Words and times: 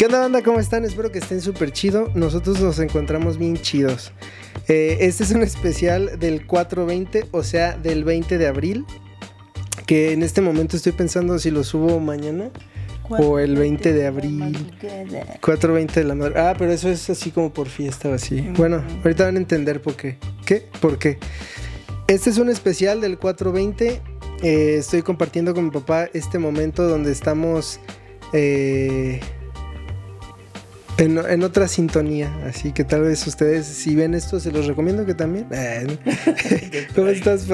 ¿Qué 0.00 0.06
onda, 0.06 0.20
banda? 0.20 0.42
¿Cómo 0.42 0.58
están? 0.58 0.86
Espero 0.86 1.12
que 1.12 1.18
estén 1.18 1.42
súper 1.42 1.72
chido. 1.72 2.10
Nosotros 2.14 2.58
nos 2.58 2.78
encontramos 2.78 3.36
bien 3.36 3.58
chidos. 3.58 4.12
Eh, 4.66 4.96
este 5.00 5.24
es 5.24 5.30
un 5.32 5.42
especial 5.42 6.18
del 6.18 6.46
420, 6.46 7.26
o 7.32 7.42
sea, 7.42 7.76
del 7.76 8.04
20 8.04 8.38
de 8.38 8.46
abril. 8.46 8.86
Que 9.84 10.12
en 10.12 10.22
este 10.22 10.40
momento 10.40 10.78
estoy 10.78 10.92
pensando 10.92 11.38
si 11.38 11.50
lo 11.50 11.64
subo 11.64 12.00
mañana 12.00 12.48
o 13.10 13.38
el 13.38 13.56
20 13.56 13.92
de 13.92 14.06
abril. 14.06 14.72
4.20 15.42 15.92
de 15.92 16.04
la 16.04 16.14
madre. 16.14 16.40
Ah, 16.40 16.54
pero 16.56 16.72
eso 16.72 16.88
es 16.88 17.10
así 17.10 17.30
como 17.30 17.52
por 17.52 17.68
fiesta 17.68 18.08
o 18.08 18.14
así. 18.14 18.40
Bueno, 18.56 18.82
ahorita 19.04 19.26
van 19.26 19.36
a 19.36 19.38
entender 19.38 19.82
por 19.82 19.96
qué. 19.96 20.16
¿Qué? 20.46 20.66
¿Por 20.80 20.98
qué? 20.98 21.18
Este 22.06 22.30
es 22.30 22.38
un 22.38 22.48
especial 22.48 23.02
del 23.02 23.18
420. 23.18 24.00
Eh, 24.42 24.76
estoy 24.78 25.02
compartiendo 25.02 25.52
con 25.52 25.64
mi 25.64 25.70
papá 25.70 26.08
este 26.14 26.38
momento 26.38 26.88
donde 26.88 27.12
estamos 27.12 27.80
eh, 28.32 29.20
en, 31.00 31.18
en 31.18 31.42
otra 31.42 31.66
sintonía. 31.68 32.30
Así 32.46 32.72
que 32.72 32.84
tal 32.84 33.02
vez 33.02 33.26
ustedes, 33.26 33.66
si 33.66 33.94
ven 33.96 34.14
esto, 34.14 34.38
se 34.40 34.52
los 34.52 34.66
recomiendo 34.66 35.04
que 35.06 35.14
también. 35.14 35.46
¿Cómo 36.94 37.08
estás? 37.08 37.46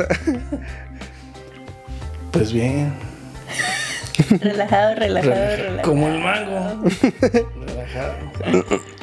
Pues 2.33 2.53
bien, 2.53 2.93
Relajado, 4.41 4.95
relajado, 4.95 5.35
relaja- 5.35 5.57
relajado. 5.57 5.83
como 5.83 6.09
el 6.09 6.19
mango. 6.21 6.85
Relajado. 7.67 8.17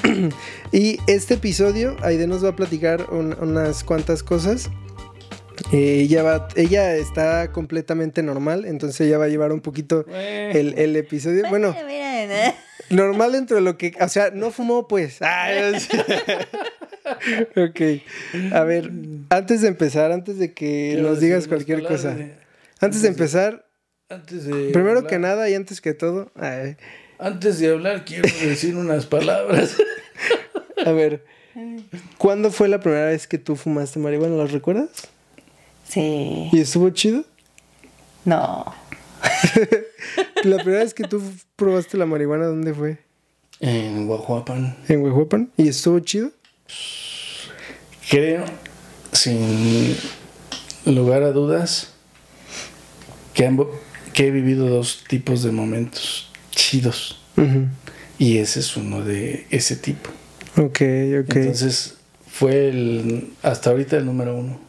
Y 0.72 0.98
este 1.08 1.36
episodio, 1.36 1.96
Aide 2.02 2.26
nos 2.28 2.44
va 2.44 2.50
a 2.50 2.56
platicar 2.56 3.06
un- 3.12 3.36
unas 3.40 3.84
cuantas 3.84 4.24
cosas. 4.24 4.70
Eh, 5.72 6.00
ella, 6.02 6.24
va, 6.24 6.48
ella 6.56 6.96
está 6.96 7.52
completamente 7.52 8.24
normal, 8.24 8.66
entonces 8.66 9.00
ella 9.02 9.20
va 9.20 9.26
a 9.26 9.28
llevar 9.30 9.52
un 9.52 9.62
poquito 9.62 10.04
el, 10.10 10.74
el 10.78 10.96
episodio. 10.96 11.44
Bueno, 11.50 11.76
Miren, 11.88 12.32
¿eh? 12.32 12.56
Normal 12.90 13.32
dentro 13.34 13.56
de 13.56 13.62
lo 13.62 13.78
que. 13.78 13.94
O 14.00 14.08
sea, 14.10 14.32
no 14.32 14.52
fumó, 14.52 14.88
pues. 14.88 15.18
Ah, 15.22 15.50
ya 15.54 15.80
sé. 15.80 15.98
ok. 17.56 18.54
A 18.54 18.64
ver, 18.64 18.92
antes 19.30 19.62
de 19.62 19.68
empezar, 19.68 20.12
antes 20.12 20.38
de 20.40 20.54
que 20.54 20.92
Quiero 20.94 21.10
nos 21.10 21.20
digas 21.20 21.48
cualquier 21.48 21.80
palabras 21.84 22.02
cosa. 22.02 22.12
Antes 22.14 22.28
de 22.28 22.86
antes 22.86 23.02
de- 23.02 23.08
empezar, 23.10 23.66
Antes 24.10 24.46
de 24.46 24.54
primero 24.72 24.98
hablar- 25.00 25.08
que 25.10 25.20
nada 25.20 25.50
y 25.50 25.56
antes 25.56 25.82
que 25.82 25.94
todo. 25.94 26.32
ay, 26.36 26.76
Antes 27.20 27.60
de 27.60 27.70
hablar, 27.72 28.06
quiero 28.06 28.28
decir 28.42 28.76
unas 28.76 29.06
palabras. 29.06 29.76
a 30.86 30.92
ver, 30.92 31.24
¿cuándo 32.18 32.52
fue 32.52 32.68
la 32.68 32.80
primera 32.80 33.06
vez 33.08 33.28
que 33.28 33.38
tú 33.38 33.56
fumaste 33.56 34.00
marihuana? 34.00 34.36
¿Lo 34.36 34.48
recuerdas? 34.48 34.90
Sí. 35.88 36.50
¿Y 36.52 36.60
estuvo 36.60 36.90
chido? 36.90 37.24
No. 38.26 38.66
La 40.44 40.58
primera 40.58 40.84
vez 40.84 40.94
que 40.94 41.04
tú 41.06 41.22
probaste 41.56 41.98
la 41.98 42.06
marihuana, 42.06 42.46
¿dónde 42.46 42.74
fue? 42.74 42.98
En 43.60 44.08
Guajuapan. 44.08 44.76
¿En 44.90 45.02
Huehuapan? 45.02 45.52
¿Y 45.56 45.70
estuvo 45.70 46.00
chido? 46.00 46.32
Creo, 48.10 48.44
sin 49.14 49.96
lugar 50.86 51.24
a 51.24 51.32
dudas, 51.32 51.94
que, 53.34 53.46
han- 53.46 53.60
que 54.14 54.28
he 54.28 54.32
vivido 54.32 54.68
dos 54.68 55.04
tipos 55.08 55.44
de 55.44 55.52
momentos 55.52 56.30
chidos. 56.52 57.22
Y 58.20 58.38
ese 58.38 58.60
es 58.60 58.76
uno 58.78 59.02
de 59.04 59.48
ese 59.50 59.76
tipo. 59.76 60.10
Ok, 60.58 60.82
ok. 61.22 61.36
Entonces, 61.36 61.96
fue 62.28 62.70
el, 62.70 63.30
hasta 63.42 63.70
ahorita 63.72 63.98
el 63.98 64.06
número 64.06 64.36
uno 64.38 64.60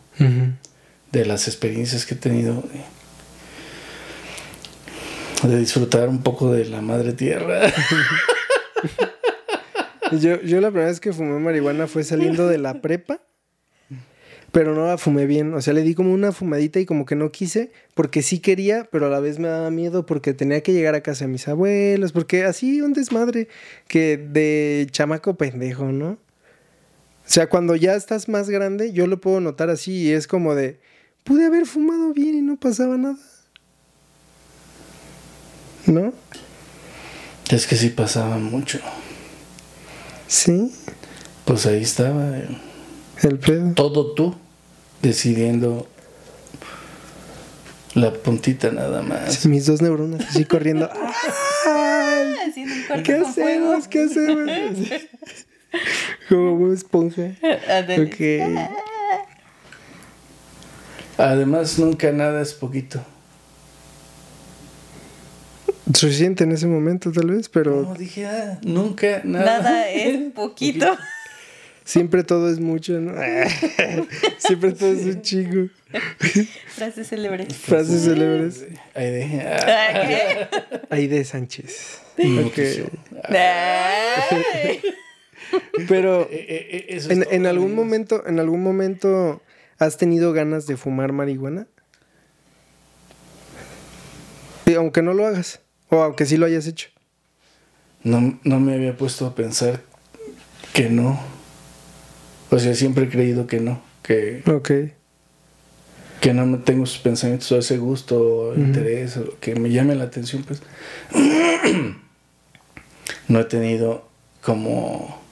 de 1.13 1.27
las 1.27 1.49
experiencias 1.49 2.07
que 2.07 2.15
he 2.15 2.17
tenido 2.17 2.65
de, 5.49 5.59
disfrutar 5.59 6.09
un 6.09 6.23
poco 6.23 6.53
de 6.53 6.65
la 6.67 6.81
madre 6.81 7.13
tierra. 7.13 7.61
Yo, 10.21 10.41
yo 10.43 10.61
la 10.61 10.69
primera 10.69 10.91
vez 10.91 11.01
que 11.01 11.13
fumé 11.13 11.41
marihuana 11.41 11.89
fue 11.89 12.05
saliendo 12.05 12.47
de 12.47 12.59
la 12.59 12.81
prepa, 12.83 13.21
pero 14.53 14.73
no 14.73 14.87
la 14.87 14.99
fumé 14.99 15.27
bien. 15.27 15.53
O 15.55 15.61
sea, 15.61 15.75
le 15.75 15.83
di 15.83 15.95
como 15.95 16.13
una 16.13 16.31
fumadita 16.31 16.79
y 16.79 16.87
como 16.87 17.07
que 17.07 17.17
no 17.17 17.33
quise, 17.33 17.73
porque 17.95 18.23
sí 18.23 18.39
quería, 18.39 18.87
pero 18.93 19.07
a 19.07 19.11
la 19.11 19.19
vez 19.19 19.41
me 19.41 19.49
daba 19.49 19.71
miedo 19.71 20.07
porque 20.07 20.33
tenía 20.33 20.63
que 20.63 20.73
llegar 20.73 20.95
a 20.95 21.03
casa 21.03 21.25
de 21.25 21.33
mis 21.33 21.49
abuelos, 21.49 22.13
porque 22.13 22.45
así 22.45 22.81
un 22.81 22.93
desmadre 22.93 23.49
que 23.89 24.17
de 24.17 24.87
chamaco 24.91 25.37
pendejo, 25.37 25.91
¿no? 25.91 26.11
O 26.11 27.27
sea, 27.27 27.49
cuando 27.49 27.75
ya 27.75 27.97
estás 27.97 28.29
más 28.29 28.51
grande, 28.51 28.93
yo 28.93 29.07
lo 29.07 29.21
puedo 29.21 29.41
notar 29.41 29.71
así 29.71 29.93
y 29.93 30.11
es 30.13 30.29
como 30.29 30.55
de, 30.55 30.79
pude 31.25 31.47
haber 31.47 31.67
fumado 31.67 32.13
bien 32.13 32.35
y 32.37 32.43
no 32.43 32.61
pasaba 32.61 32.97
nada. 32.97 33.19
¿No? 35.87 36.13
es 37.51 37.67
que 37.67 37.77
sí 37.77 37.91
pasaba 37.91 38.39
mucho. 38.39 38.79
Sí, 40.27 40.73
Pues 41.45 41.67
ahí 41.67 41.83
estaba 41.83 42.39
eh, 42.39 42.49
el 43.23 43.39
pedo. 43.39 43.73
todo 43.75 44.15
tú 44.15 44.35
decidiendo 45.03 45.87
la 47.95 48.13
puntita 48.13 48.71
nada 48.73 49.03
más. 49.03 49.45
Mis 49.47 49.67
dos 49.67 49.83
neuronas 49.83 50.27
así 50.29 50.45
corriendo. 50.47 50.91
¡Ay! 51.67 52.35
¿Qué 53.05 53.17
fuego. 53.25 53.27
hacemos? 53.75 53.89
¿Qué 53.89 54.05
hacemos? 54.05 54.51
Como 56.29 56.55
una 56.55 56.75
esponja. 56.75 57.23
Ok. 57.99 58.81
Además, 61.19 61.79
nunca 61.79 62.11
nada 62.13 62.41
es 62.43 62.55
poquito. 62.55 63.05
Suficiente 65.93 66.45
en 66.45 66.53
ese 66.53 66.67
momento, 66.67 67.13
tal 67.13 67.31
vez, 67.31 67.49
pero 67.49 67.83
Como 67.83 67.95
dije, 67.95 68.27
ah, 68.27 68.59
nunca 68.65 69.21
nada. 69.25 69.59
Nada 69.59 69.91
es 69.91 70.33
poquito. 70.35 70.97
siempre 71.85 72.25
todo 72.25 72.51
es 72.51 72.59
mucho, 72.59 72.99
¿no? 73.01 73.13
siempre 74.39 74.73
todo 74.73 74.93
es 74.93 75.05
un 75.05 75.21
chingo. 75.23 75.69
Frase 76.69 77.05
célebre. 77.05 77.47
Frases 77.47 78.05
célebres. 78.05 78.67
Ahí 78.95 79.11
de, 79.11 79.41
ah, 79.43 80.07
¿qué? 80.07 80.49
Aide 80.91 81.25
Sánchez. 81.25 82.01
nutrición. 82.17 82.89
Ok. 83.13 83.35
Ay. 83.35 84.81
Pero 85.89 86.23
Eh, 86.31 86.47
eh, 86.49 86.67
eh, 86.71 86.85
eso 86.89 87.11
es 87.13 87.29
en, 87.31 87.47
algún 87.47 87.75
momento, 87.75 88.27
en 88.27 88.41
algún 88.41 88.63
momento, 88.63 89.43
¿has 89.79 89.99
tenido 89.99 90.33
ganas 90.33 90.67
de 90.67 90.77
fumar 90.77 91.13
marihuana? 91.13 91.67
Aunque 94.77 95.03
no 95.03 95.13
lo 95.13 95.27
hagas. 95.27 95.61
O 95.95 96.03
aunque 96.03 96.27
sí 96.27 96.37
lo 96.37 96.47
hayas 96.47 96.67
hecho. 96.67 96.89
No, 98.03 98.39
no 98.45 98.61
me 98.61 98.75
había 98.75 98.97
puesto 98.97 99.27
a 99.27 99.35
pensar 99.35 99.81
que 100.73 100.91
no. 100.91 101.19
O 102.51 102.59
sea, 102.59 102.75
siempre 102.75 103.05
he 103.05 103.09
creído 103.09 103.47
que 103.47 103.61
no. 103.61 103.81
Que, 104.03 104.43
Ok. 104.47 104.71
que 106.21 106.35
no 106.35 106.47
me 106.47 106.59
tengo 106.59 106.85
esos 106.85 106.99
pensamientos 106.99 107.51
o 107.53 107.59
ese 107.59 107.79
gusto 107.79 108.19
o 108.21 108.55
interés 108.55 109.17
o 109.17 109.39
que 109.41 109.55
me 109.55 109.71
llame 109.71 109.95
la 109.95 110.05
atención, 110.05 110.43
pues. 110.43 110.63
no 113.29 113.41
he 113.41 113.45
tenido 113.45 114.07
como. 114.43 115.23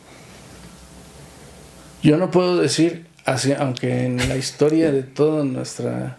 Yo 2.03 2.17
no 2.17 2.31
puedo 2.31 2.57
decir, 2.57 3.07
así, 3.25 3.53
aunque 3.53 4.07
en 4.07 4.29
la 4.29 4.37
historia 4.37 4.91
de 4.91 5.03
toda 5.03 5.45
nuestra, 5.45 6.19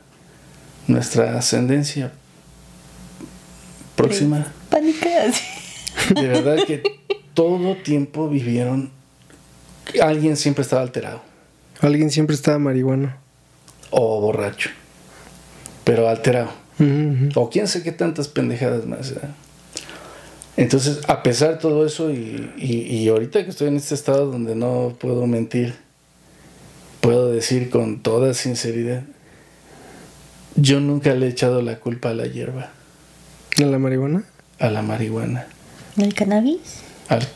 nuestra 0.87 1.37
ascendencia 1.37 2.13
próxima. 3.95 4.47
Pánica. 4.69 5.09
sí. 5.31 6.13
De 6.15 6.27
verdad 6.27 6.57
que 6.65 6.81
todo 7.33 7.75
tiempo 7.77 8.27
vivieron. 8.29 8.91
Alguien 10.01 10.37
siempre 10.37 10.61
estaba 10.63 10.81
alterado 10.81 11.21
Alguien 11.81 12.09
siempre 12.09 12.35
estaba 12.35 12.57
marihuana. 12.57 13.17
o 13.91 14.19
borracho, 14.21 14.69
pero 15.83 16.07
alterado. 16.09 16.49
O 17.35 17.49
quién 17.49 17.67
sé 17.67 17.83
qué 17.83 17.91
tantas 17.91 18.27
pendejadas 18.27 18.85
más. 18.85 19.11
¿eh? 19.11 19.17
Entonces, 20.57 20.99
a 21.07 21.21
pesar 21.23 21.51
de 21.51 21.55
todo 21.57 21.85
eso, 21.85 22.11
y, 22.11 22.51
y- 22.57 22.97
y 22.97 23.07
ahorita 23.09 23.43
que 23.43 23.49
estoy 23.51 23.67
en 23.67 23.75
este 23.77 23.93
estado 23.95 24.27
donde 24.31 24.55
no 24.55 24.95
puedo 24.99 25.25
mentir, 25.27 25.75
puedo 27.01 27.31
decir 27.31 27.69
con 27.69 28.01
toda 28.01 28.33
sinceridad, 28.33 29.03
yo 30.55 30.79
nunca 30.79 31.13
le 31.15 31.25
he 31.27 31.29
echado 31.29 31.61
la 31.61 31.79
culpa 31.79 32.09
a 32.09 32.13
la 32.13 32.27
hierba, 32.27 32.71
¿A 33.63 33.67
la 33.67 33.79
marihuana? 33.79 34.23
a 34.59 34.69
la 34.69 34.81
marihuana, 34.81 35.47
¿El 35.97 36.13
cannabis? 36.13 36.81
al- 37.09 37.27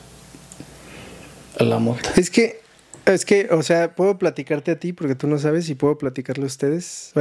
a 1.59 1.63
la 1.63 1.79
mota. 1.79 2.12
Es 2.15 2.29
que, 2.29 2.62
es 3.06 3.25
que, 3.25 3.47
o 3.51 3.63
sea, 3.63 3.95
puedo 3.95 4.18
platicarte 4.18 4.71
a 4.71 4.79
ti 4.79 4.94
porque 4.94 5.15
tú 5.15 5.27
no 5.27 5.38
sabes 5.39 5.69
y 5.69 5.75
puedo 5.75 5.97
platicarle 5.97 6.44
a 6.44 6.47
ustedes. 6.47 7.13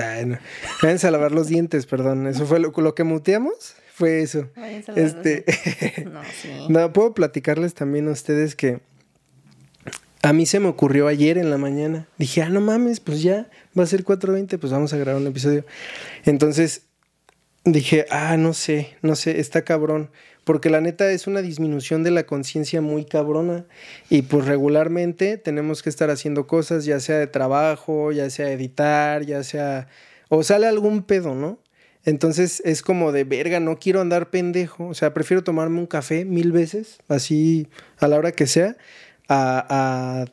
Ay, 0.00 0.26
no. 0.26 0.38
Váyanse 0.82 1.06
a 1.08 1.10
lavar 1.10 1.32
los 1.32 1.48
dientes, 1.48 1.86
perdón. 1.86 2.26
Eso 2.26 2.46
fue 2.46 2.60
lo, 2.60 2.70
lo 2.76 2.94
que 2.94 3.02
muteamos. 3.04 3.74
Fue 3.94 4.22
eso. 4.22 4.48
Váyanse 4.56 4.92
a 4.92 4.94
lavar 4.94 5.12
los 5.14 5.26
Este. 5.26 6.04
No, 6.04 6.20
sí. 6.40 6.48
No, 6.68 6.92
puedo 6.92 7.12
platicarles 7.14 7.74
también 7.74 8.06
a 8.08 8.12
ustedes 8.12 8.54
que 8.54 8.80
a 10.22 10.32
mí 10.34 10.44
se 10.46 10.60
me 10.60 10.68
ocurrió 10.68 11.08
ayer 11.08 11.38
en 11.38 11.50
la 11.50 11.56
mañana. 11.58 12.06
Dije, 12.18 12.42
ah, 12.42 12.50
no 12.50 12.60
mames, 12.60 13.00
pues 13.00 13.22
ya 13.22 13.48
va 13.78 13.82
a 13.84 13.86
ser 13.86 14.04
4.20, 14.04 14.58
pues 14.58 14.70
vamos 14.72 14.92
a 14.92 14.98
grabar 14.98 15.20
un 15.20 15.26
episodio. 15.28 15.64
Entonces, 16.24 16.82
dije, 17.64 18.06
ah, 18.10 18.36
no 18.36 18.52
sé, 18.54 18.96
no 19.02 19.16
sé, 19.16 19.40
está 19.40 19.62
cabrón. 19.62 20.10
Porque 20.44 20.70
la 20.70 20.80
neta 20.80 21.10
es 21.10 21.26
una 21.26 21.42
disminución 21.42 22.02
de 22.02 22.10
la 22.10 22.24
conciencia 22.24 22.80
muy 22.80 23.04
cabrona. 23.04 23.66
Y 24.08 24.22
pues 24.22 24.46
regularmente 24.46 25.36
tenemos 25.36 25.82
que 25.82 25.90
estar 25.90 26.10
haciendo 26.10 26.46
cosas, 26.46 26.84
ya 26.84 26.98
sea 27.00 27.18
de 27.18 27.26
trabajo, 27.26 28.12
ya 28.12 28.30
sea 28.30 28.50
editar, 28.50 29.24
ya 29.24 29.42
sea... 29.44 29.88
O 30.28 30.42
sale 30.42 30.66
algún 30.66 31.02
pedo, 31.02 31.34
¿no? 31.34 31.58
Entonces 32.04 32.62
es 32.64 32.82
como 32.82 33.12
de 33.12 33.24
verga, 33.24 33.60
no 33.60 33.78
quiero 33.78 34.00
andar 34.00 34.30
pendejo. 34.30 34.88
O 34.88 34.94
sea, 34.94 35.12
prefiero 35.12 35.44
tomarme 35.44 35.78
un 35.78 35.86
café 35.86 36.24
mil 36.24 36.52
veces, 36.52 36.98
así 37.08 37.68
a 37.98 38.08
la 38.08 38.16
hora 38.16 38.32
que 38.32 38.46
sea, 38.46 38.76
a, 39.28 40.22
a 40.22 40.24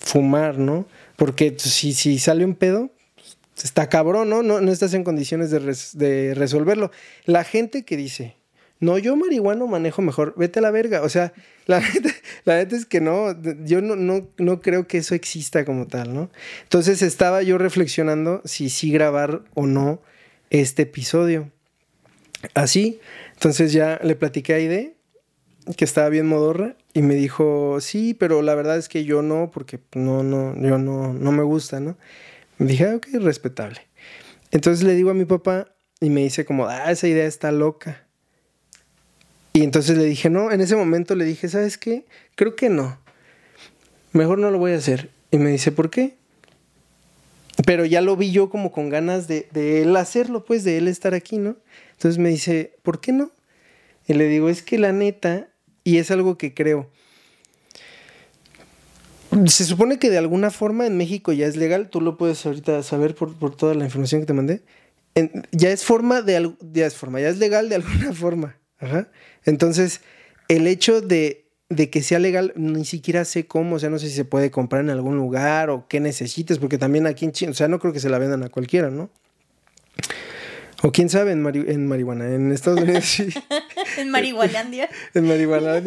fumar, 0.00 0.58
¿no? 0.58 0.86
Porque 1.16 1.54
si, 1.58 1.92
si 1.92 2.18
sale 2.18 2.44
un 2.44 2.54
pedo, 2.54 2.90
está 3.64 3.88
cabrón, 3.88 4.28
¿no? 4.30 4.42
No, 4.42 4.60
no 4.60 4.72
estás 4.72 4.94
en 4.94 5.04
condiciones 5.04 5.50
de, 5.50 5.58
res- 5.58 5.96
de 5.96 6.34
resolverlo. 6.34 6.90
La 7.24 7.44
gente 7.44 7.84
que 7.84 7.96
dice, 7.96 8.36
no, 8.80 8.98
yo 8.98 9.16
marihuano 9.16 9.66
manejo 9.66 10.02
mejor, 10.02 10.34
vete 10.36 10.60
a 10.60 10.62
la 10.62 10.70
verga. 10.70 11.02
O 11.02 11.08
sea, 11.08 11.32
la 11.66 11.80
neta, 11.94 12.10
la 12.44 12.60
es 12.60 12.86
que 12.86 13.00
no, 13.00 13.34
yo 13.64 13.80
no, 13.80 13.96
no, 13.96 14.28
no 14.38 14.60
creo 14.60 14.86
que 14.86 14.98
eso 14.98 15.14
exista 15.14 15.64
como 15.64 15.86
tal, 15.86 16.14
¿no? 16.14 16.30
Entonces 16.62 17.02
estaba 17.02 17.42
yo 17.42 17.58
reflexionando 17.58 18.42
si 18.44 18.70
sí 18.70 18.90
grabar 18.92 19.42
o 19.54 19.66
no 19.66 20.00
este 20.50 20.82
episodio. 20.82 21.50
Así, 22.54 23.00
entonces 23.34 23.72
ya 23.72 23.98
le 24.02 24.14
platiqué 24.14 24.52
a 24.54 24.56
Aide 24.56 24.94
que 25.76 25.84
estaba 25.84 26.08
bien 26.08 26.26
modorra 26.26 26.76
y 26.94 27.02
me 27.02 27.14
dijo, 27.14 27.78
sí, 27.80 28.14
pero 28.14 28.40
la 28.42 28.54
verdad 28.54 28.78
es 28.78 28.88
que 28.88 29.04
yo 29.04 29.22
no, 29.22 29.50
porque 29.52 29.80
no, 29.94 30.22
no, 30.22 30.54
yo 30.56 30.78
no, 30.78 31.12
no 31.12 31.32
me 31.32 31.42
gusta, 31.42 31.80
¿no? 31.80 31.98
Dije, 32.58 32.86
ah, 32.86 32.96
ok, 32.96 33.06
respetable. 33.20 33.80
Entonces 34.50 34.84
le 34.84 34.94
digo 34.94 35.10
a 35.10 35.14
mi 35.14 35.24
papá 35.24 35.74
y 36.00 36.10
me 36.10 36.22
dice 36.22 36.44
como, 36.44 36.66
ah, 36.66 36.90
esa 36.90 37.06
idea 37.06 37.26
está 37.26 37.52
loca. 37.52 38.04
Y 39.52 39.62
entonces 39.62 39.96
le 39.96 40.04
dije, 40.04 40.30
no, 40.30 40.50
en 40.50 40.60
ese 40.60 40.76
momento 40.76 41.14
le 41.14 41.24
dije, 41.24 41.48
¿sabes 41.48 41.78
qué? 41.78 42.04
Creo 42.34 42.56
que 42.56 42.68
no. 42.68 42.98
Mejor 44.12 44.38
no 44.38 44.50
lo 44.50 44.58
voy 44.58 44.72
a 44.72 44.76
hacer. 44.76 45.10
Y 45.30 45.38
me 45.38 45.50
dice, 45.50 45.72
¿por 45.72 45.90
qué? 45.90 46.16
Pero 47.66 47.84
ya 47.84 48.00
lo 48.00 48.16
vi 48.16 48.30
yo 48.30 48.50
como 48.50 48.72
con 48.72 48.88
ganas 48.88 49.26
de, 49.28 49.48
de 49.52 49.82
él 49.82 49.96
hacerlo, 49.96 50.44
pues, 50.44 50.64
de 50.64 50.78
él 50.78 50.88
estar 50.88 51.14
aquí, 51.14 51.38
¿no? 51.38 51.56
Entonces 51.92 52.18
me 52.18 52.28
dice, 52.28 52.76
¿por 52.82 53.00
qué 53.00 53.12
no? 53.12 53.32
Y 54.06 54.14
le 54.14 54.28
digo, 54.28 54.48
es 54.48 54.62
que 54.62 54.78
la 54.78 54.92
neta, 54.92 55.48
y 55.84 55.98
es 55.98 56.10
algo 56.10 56.38
que 56.38 56.54
creo, 56.54 56.88
se 59.46 59.64
supone 59.64 59.98
que 59.98 60.10
de 60.10 60.18
alguna 60.18 60.50
forma 60.50 60.86
en 60.86 60.96
México 60.96 61.32
ya 61.32 61.46
es 61.46 61.56
legal, 61.56 61.90
tú 61.90 62.00
lo 62.00 62.16
puedes 62.16 62.44
ahorita 62.46 62.82
saber 62.82 63.14
por, 63.14 63.34
por 63.36 63.54
toda 63.56 63.74
la 63.74 63.84
información 63.84 64.20
que 64.22 64.26
te 64.26 64.32
mandé. 64.32 64.62
En- 65.14 65.46
ya 65.52 65.70
es 65.70 65.84
forma 65.84 66.22
de 66.22 66.52
ya 66.72 66.86
es 66.86 66.94
forma, 66.94 67.20
ya 67.20 67.28
es 67.28 67.38
legal 67.38 67.68
de 67.68 67.76
alguna 67.76 68.12
forma. 68.14 68.56
Ajá. 68.78 69.08
Entonces, 69.44 70.00
el 70.48 70.66
hecho 70.66 71.00
de, 71.00 71.46
de 71.68 71.90
que 71.90 72.02
sea 72.02 72.18
legal, 72.18 72.52
ni 72.56 72.84
siquiera 72.84 73.24
sé 73.24 73.46
cómo, 73.46 73.76
o 73.76 73.78
sea, 73.78 73.90
no 73.90 73.98
sé 73.98 74.08
si 74.08 74.14
se 74.14 74.24
puede 74.24 74.50
comprar 74.50 74.82
en 74.82 74.90
algún 74.90 75.16
lugar 75.16 75.68
o 75.70 75.86
qué 75.88 76.00
necesites, 76.00 76.58
porque 76.58 76.78
también 76.78 77.06
aquí 77.06 77.24
en 77.24 77.32
China, 77.32 77.50
o 77.50 77.54
sea, 77.54 77.68
no 77.68 77.78
creo 77.80 77.92
que 77.92 78.00
se 78.00 78.08
la 78.08 78.18
vendan 78.18 78.42
a 78.44 78.48
cualquiera, 78.48 78.90
¿no? 78.90 79.10
O 80.84 80.92
quién 80.92 81.08
sabe 81.10 81.32
en, 81.32 81.42
mari- 81.42 81.64
en 81.68 81.86
marihuana, 81.88 82.32
en 82.32 82.52
Estados 82.52 82.80
Unidos 82.82 83.04
sí. 83.04 83.28
En 83.98 84.10
Marihualandia. 84.10 84.88
En 85.14 85.26
Marihuana. 85.26 85.82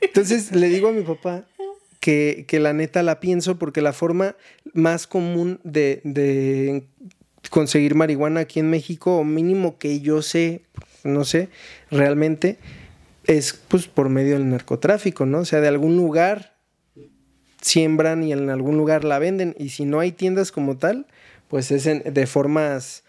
Entonces 0.00 0.50
le 0.52 0.68
digo 0.68 0.88
a 0.88 0.92
mi 0.92 1.02
papá 1.02 1.44
que, 2.00 2.44
que 2.46 2.60
la 2.60 2.72
neta 2.72 3.02
la 3.02 3.20
pienso 3.20 3.58
porque 3.58 3.80
la 3.80 3.92
forma 3.92 4.36
más 4.72 5.06
común 5.06 5.60
de, 5.64 6.00
de 6.04 6.84
conseguir 7.50 7.94
marihuana 7.94 8.40
aquí 8.40 8.60
en 8.60 8.70
México, 8.70 9.16
o 9.18 9.24
mínimo 9.24 9.78
que 9.78 10.00
yo 10.00 10.22
sé, 10.22 10.62
no 11.04 11.24
sé, 11.24 11.48
realmente, 11.90 12.58
es 13.24 13.52
pues 13.68 13.86
por 13.88 14.08
medio 14.08 14.34
del 14.34 14.48
narcotráfico, 14.48 15.26
¿no? 15.26 15.40
O 15.40 15.44
sea, 15.44 15.60
de 15.60 15.68
algún 15.68 15.96
lugar 15.96 16.54
siembran 17.60 18.22
y 18.22 18.32
en 18.32 18.50
algún 18.50 18.76
lugar 18.76 19.04
la 19.04 19.18
venden. 19.18 19.54
Y 19.58 19.70
si 19.70 19.84
no 19.84 20.00
hay 20.00 20.12
tiendas 20.12 20.52
como 20.52 20.76
tal, 20.78 21.06
pues 21.48 21.70
es 21.70 21.86
en- 21.86 22.02
de 22.12 22.26
formas 22.26 23.02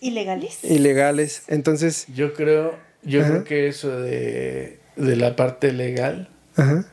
¿Ilegales? 0.00 0.58
ilegales. 0.64 1.44
Entonces, 1.48 2.06
Yo 2.14 2.32
creo, 2.34 2.74
yo 3.02 3.20
Ajá. 3.20 3.30
creo 3.30 3.44
que 3.44 3.68
eso 3.68 4.00
de, 4.00 4.78
de 4.96 5.16
la 5.16 5.36
parte 5.36 5.72
legal 5.72 6.28
ajá. 6.56 6.86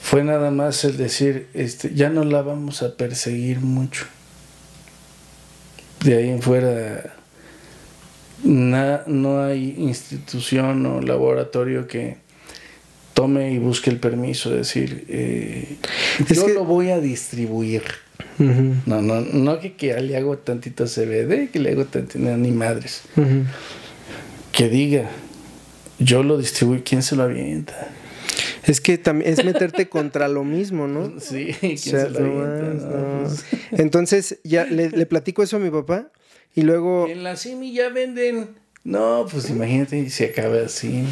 Fue 0.00 0.24
nada 0.24 0.50
más 0.50 0.84
el 0.84 0.96
decir, 0.96 1.48
este, 1.54 1.92
ya 1.94 2.08
no 2.08 2.24
la 2.24 2.42
vamos 2.42 2.82
a 2.82 2.96
perseguir 2.96 3.60
mucho. 3.60 4.06
De 6.04 6.16
ahí 6.16 6.28
en 6.30 6.40
fuera, 6.42 7.14
na- 8.44 9.02
no 9.06 9.42
hay 9.42 9.74
institución 9.78 10.86
o 10.86 11.00
laboratorio 11.00 11.86
que 11.88 12.16
tome 13.14 13.52
y 13.52 13.58
busque 13.58 13.90
el 13.90 13.98
permiso, 13.98 14.50
de 14.50 14.58
decir, 14.58 15.04
eh, 15.08 15.76
Es 16.28 16.36
yo 16.36 16.46
que- 16.46 16.54
lo 16.54 16.64
voy 16.64 16.90
a 16.90 17.00
distribuir. 17.00 17.82
No, 18.38 19.02
no, 19.02 19.20
no 19.20 19.58
que, 19.58 19.72
que 19.74 20.00
le 20.00 20.16
hago 20.16 20.38
tantito 20.38 20.86
CBD, 20.86 21.50
que 21.50 21.58
le 21.58 21.72
hago 21.72 21.84
tantito, 21.86 22.20
ni 22.20 22.52
madres. 22.52 23.02
Que 24.52 24.68
diga, 24.68 25.10
yo 25.98 26.22
lo 26.22 26.38
distribuyo, 26.38 26.82
¿quién 26.84 27.02
se 27.02 27.16
lo 27.16 27.24
avienta? 27.24 27.88
Es 28.68 28.80
que 28.80 28.98
también 28.98 29.32
es 29.32 29.44
meterte 29.44 29.88
contra 29.90 30.28
lo 30.28 30.44
mismo, 30.44 30.86
¿no? 30.86 31.18
Sí, 31.20 31.50
O 31.56 31.58
¿quién 31.60 31.78
sea, 31.78 32.04
se 32.04 32.10
lo 32.10 32.20
no 32.20 32.42
avienta? 32.42 32.74
más, 32.74 32.82
No, 32.84 32.98
no. 33.22 33.28
pues, 33.28 33.44
Entonces 33.72 34.38
ya 34.44 34.64
le, 34.66 34.90
le 34.90 35.06
platico 35.06 35.42
eso 35.42 35.56
a 35.56 35.60
mi 35.60 35.70
papá 35.70 36.10
y 36.54 36.62
luego 36.62 37.08
en 37.08 37.24
la 37.24 37.36
CIMI 37.36 37.72
ya 37.72 37.88
venden. 37.88 38.50
No, 38.84 39.26
pues 39.30 39.50
imagínate, 39.50 40.08
se 40.10 40.26
acaba 40.26 40.60
así. 40.64 41.04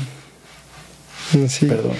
sí. 1.49 1.67
Perdón. 1.67 1.95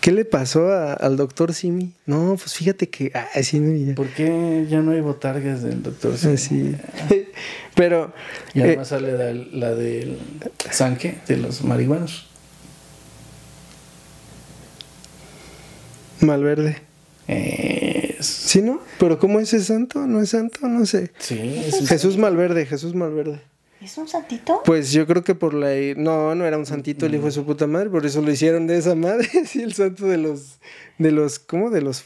¿Qué 0.00 0.10
le 0.10 0.24
pasó 0.24 0.68
a- 0.72 0.94
al 0.94 1.16
doctor 1.16 1.54
Simi? 1.54 1.92
No, 2.06 2.34
pues 2.36 2.54
fíjate 2.54 2.88
que 2.88 3.12
ah, 3.14 3.28
sí, 3.42 3.60
no, 3.60 3.72
ya. 3.76 3.94
¿Por 3.94 4.08
qué 4.08 4.66
ya 4.68 4.80
no 4.80 4.90
hay 4.90 5.00
botargas 5.00 5.62
del 5.62 5.80
doctor 5.82 6.14
Ah, 6.24 6.36
sí. 6.36 6.74
Pero 7.76 8.12
Y 8.52 8.60
eh, 8.60 8.64
además 8.64 8.88
sale 8.88 9.12
la, 9.12 9.32
la 9.52 9.74
del 9.76 10.18
Sanque, 10.70 11.18
de 11.28 11.36
los 11.36 11.62
marihuanos. 11.62 12.26
Malverde. 16.22 16.76
Es- 17.28 18.26
¿Sí, 18.26 18.62
no? 18.62 18.80
Pero 18.98 19.18
¿cómo 19.18 19.40
es 19.40 19.52
ese 19.52 19.64
santo? 19.64 20.06
¿No 20.06 20.20
es 20.20 20.30
santo? 20.30 20.66
No 20.68 20.86
sé. 20.86 21.10
sí, 21.18 21.62
es 21.66 21.80
un- 21.80 21.86
Jesús 21.86 22.16
Malverde, 22.18 22.66
Jesús 22.66 22.94
Malverde. 22.94 23.40
¿Es 23.80 23.98
un 23.98 24.06
santito? 24.06 24.62
Pues 24.64 24.92
yo 24.92 25.06
creo 25.08 25.24
que 25.24 25.34
por 25.34 25.54
la... 25.54 25.70
No, 25.96 26.34
no 26.36 26.44
era 26.44 26.56
un 26.56 26.66
santito 26.66 27.06
el 27.06 27.16
hijo 27.16 27.24
de 27.26 27.32
su 27.32 27.44
puta 27.44 27.66
madre, 27.66 27.90
por 27.90 28.06
eso 28.06 28.22
lo 28.22 28.30
hicieron 28.30 28.68
de 28.68 28.78
esa 28.78 28.94
madre. 28.94 29.28
Sí, 29.46 29.60
el 29.62 29.72
santo 29.72 30.06
de 30.06 30.18
los... 30.18 30.58
De 30.98 31.10
los... 31.10 31.38
¿Cómo? 31.40 31.70
De 31.70 31.82
los 31.82 32.04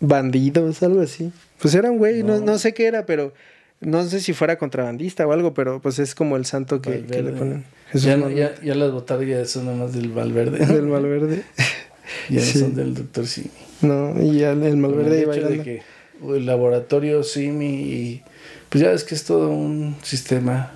bandidos, 0.00 0.82
algo 0.82 1.00
así. 1.00 1.32
Pues 1.60 1.74
era 1.74 1.90
un 1.90 1.98
güey, 1.98 2.22
no. 2.24 2.38
No. 2.40 2.44
no 2.46 2.58
sé 2.58 2.74
qué 2.74 2.86
era, 2.86 3.06
pero... 3.06 3.32
No 3.80 4.02
sé 4.04 4.20
si 4.20 4.32
fuera 4.32 4.56
contrabandista 4.58 5.26
o 5.26 5.32
algo, 5.32 5.52
pero 5.54 5.80
pues 5.80 5.98
es 5.98 6.14
como 6.14 6.36
el 6.36 6.46
santo 6.46 6.80
que, 6.80 6.90
que 6.90 6.96
le 6.96 7.22
Valverde. 7.22 7.32
ponen. 7.38 7.64
Jesús 7.90 8.06
Ya, 8.06 8.28
ya, 8.30 8.54
ya 8.62 8.74
las 8.74 8.90
botargas 8.92 9.50
son 9.50 9.66
nada 9.66 9.76
más 9.76 9.92
del 9.92 10.08
Valverde. 10.10 10.64
Del 10.66 10.86
Malverde. 10.86 11.44
ya 12.28 12.40
Sí. 12.40 12.58
son 12.58 12.74
del 12.74 12.94
doctor 12.94 13.26
Simi. 13.26 13.50
No, 13.82 14.20
y 14.22 14.38
ya 14.38 14.52
el 14.52 14.76
Malverde 14.76 15.22
iba 15.22 15.34
de 15.34 15.62
que 15.62 15.82
el 16.22 16.46
laboratorio 16.46 17.22
Simi 17.22 17.66
y 17.66 18.22
pues 18.68 18.82
ya 18.82 18.90
ves 18.90 19.04
que 19.04 19.14
es 19.14 19.24
todo 19.24 19.50
un 19.50 19.96
sistema 20.02 20.72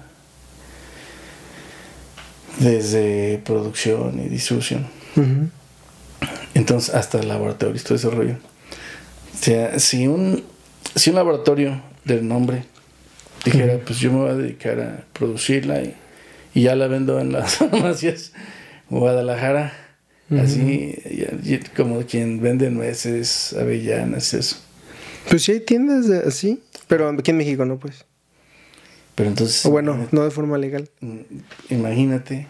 desde 2.61 3.39
producción 3.45 4.21
y 4.25 4.29
distribución. 4.29 4.87
Entonces, 6.55 6.95
hasta 6.95 7.19
el 7.21 7.29
laboratorio, 7.29 7.81
todo 7.83 7.95
ese 7.95 8.11
rollo. 8.11 8.35
O 9.35 9.43
sea, 9.45 9.79
si 9.79 10.07
un, 10.09 10.43
si 10.95 11.11
un 11.11 11.17
laboratorio 11.17 11.81
del 12.05 12.27
nombre 12.27 12.65
dijera, 13.45 13.79
pues 13.85 13.99
yo 14.01 14.13
me 14.13 14.19
voy 14.19 14.31
a 14.31 14.35
dedicar 14.35 14.81
a 14.81 15.05
producirla 15.13 15.81
y, 15.83 15.95
y 16.55 16.63
ya 16.63 16.75
la 16.75 16.89
vendo 16.89 17.21
en 17.21 17.33
las 17.33 17.55
farmacias 17.57 18.33
Guadalajara, 18.91 19.73
así 20.31 20.95
como 21.77 22.01
quien 22.05 22.41
vende 22.41 22.71
nueces, 22.71 23.55
avellanas, 23.59 24.35
eso. 24.35 24.57
Pues 25.29 25.43
sí 25.45 25.53
hay 25.53 25.61
tiendas 25.61 26.09
así, 26.27 26.63
pero 26.87 27.09
aquí 27.09 27.31
en 27.31 27.37
México 27.39 27.65
no, 27.65 27.79
pues. 27.79 28.05
Pero 29.15 29.31
entonces, 29.31 29.65
O 29.67 29.71
bueno, 29.71 30.09
no 30.13 30.25
de 30.25 30.31
forma 30.31 30.59
legal. 30.59 30.89
mm, 31.01 31.19
imagínate, 31.71 32.47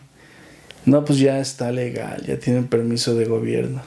no, 0.84 1.04
pues 1.04 1.18
ya 1.18 1.40
está 1.40 1.72
legal, 1.72 2.24
ya 2.26 2.38
tienen 2.38 2.66
permiso 2.66 3.14
de 3.14 3.24
gobierno 3.24 3.82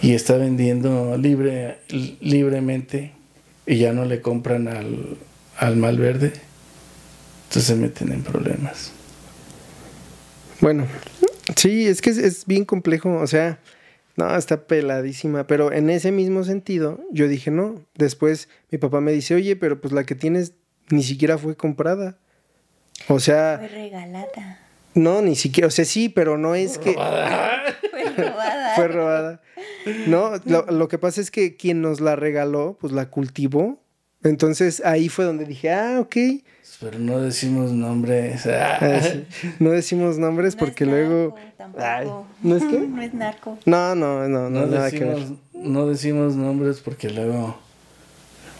y 0.00 0.14
está 0.14 0.36
vendiendo 0.36 1.16
libre, 1.16 1.78
libremente 2.20 3.12
y 3.66 3.76
ya 3.78 3.92
no 3.92 4.04
le 4.04 4.20
compran 4.20 4.68
al, 4.68 5.16
al 5.56 5.76
Malverde, 5.76 6.32
entonces 7.44 7.64
se 7.64 7.74
meten 7.76 8.12
en 8.12 8.22
problemas. 8.22 8.92
Bueno, 10.60 10.86
sí, 11.56 11.86
es 11.86 12.00
que 12.02 12.10
es, 12.10 12.18
es 12.18 12.46
bien 12.46 12.64
complejo, 12.64 13.12
o 13.14 13.26
sea, 13.26 13.58
no, 14.16 14.34
está 14.36 14.66
peladísima, 14.66 15.46
pero 15.46 15.72
en 15.72 15.88
ese 15.90 16.12
mismo 16.12 16.44
sentido, 16.44 17.00
yo 17.10 17.28
dije 17.28 17.50
no. 17.50 17.80
Después 17.94 18.48
mi 18.70 18.78
papá 18.78 19.00
me 19.00 19.12
dice, 19.12 19.34
oye, 19.34 19.56
pero 19.56 19.80
pues 19.80 19.92
la 19.92 20.04
que 20.04 20.14
tienes 20.14 20.52
ni 20.90 21.02
siquiera 21.02 21.38
fue 21.38 21.56
comprada. 21.56 22.18
O 23.08 23.18
sea, 23.20 23.56
Fue 23.58 23.68
regalada. 23.68 24.60
no, 24.94 25.22
ni 25.22 25.34
siquiera, 25.34 25.66
o 25.68 25.70
sea, 25.70 25.84
sí, 25.86 26.08
pero 26.10 26.36
no 26.38 26.54
es 26.54 26.78
que 26.78 26.92
Fue 27.90 28.04
robada. 28.16 28.74
fue 28.76 28.88
robada. 28.88 29.40
No, 30.06 30.32
lo, 30.44 30.66
lo 30.66 30.88
que 30.88 30.98
pasa 30.98 31.20
es 31.20 31.30
que 31.30 31.56
quien 31.56 31.80
nos 31.82 32.00
la 32.00 32.14
regaló, 32.16 32.76
pues 32.80 32.92
la 32.92 33.08
cultivó. 33.08 33.81
Entonces 34.24 34.82
ahí 34.84 35.08
fue 35.08 35.24
donde 35.24 35.44
dije, 35.44 35.70
ah, 35.72 35.98
ok. 36.00 36.16
Pero 36.80 36.98
no 36.98 37.20
decimos 37.20 37.70
nombres. 37.72 38.44
Ah, 38.46 39.00
sí. 39.02 39.24
No 39.60 39.70
decimos 39.70 40.18
nombres 40.18 40.54
No 40.56 40.60
porque 40.60 40.84
es 40.84 40.90
luego. 40.90 41.34
narco, 41.36 41.54
tampoco. 41.56 41.84
Ay, 41.84 42.08
¿no 42.42 42.56
es 42.56 42.62
qué? 42.64 42.78
No 42.88 43.02
es 43.02 43.14
narco. 43.14 43.58
No, 43.66 43.94
no, 43.94 44.28
no, 44.28 44.50
no, 44.50 44.60
No, 44.60 44.66
nada 44.66 44.90
que 44.90 44.98
ver. 45.04 45.14
decimos, 45.16 45.38
no 45.54 45.86
decimos 45.86 46.34
nombres 46.36 46.80
porque 46.80 47.10
luego 47.10 47.56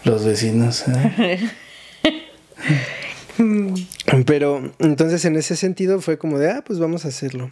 los 0.05 0.25
vecinos. 0.25 0.85
¿eh? 0.89 1.51
Pero 4.27 4.73
entonces 4.79 5.25
en 5.25 5.37
ese 5.37 5.57
sentido 5.57 6.01
fue 6.01 6.19
como 6.19 6.39
de, 6.39 6.51
ah, 6.51 6.63
pues 6.65 6.79
vamos 6.79 7.05
a 7.05 7.09
hacerlo. 7.09 7.51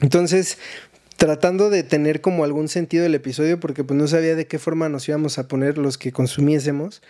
Entonces, 0.00 0.58
tratando 1.22 1.70
de 1.70 1.84
tener 1.84 2.20
como 2.20 2.42
algún 2.42 2.66
sentido 2.66 3.06
el 3.06 3.14
episodio, 3.14 3.60
porque 3.60 3.84
pues 3.84 3.96
no 3.96 4.08
sabía 4.08 4.34
de 4.34 4.48
qué 4.48 4.58
forma 4.58 4.88
nos 4.88 5.08
íbamos 5.08 5.38
a 5.38 5.46
poner 5.46 5.78
los 5.78 5.96
que 5.96 6.10
consumiésemos, 6.10 7.00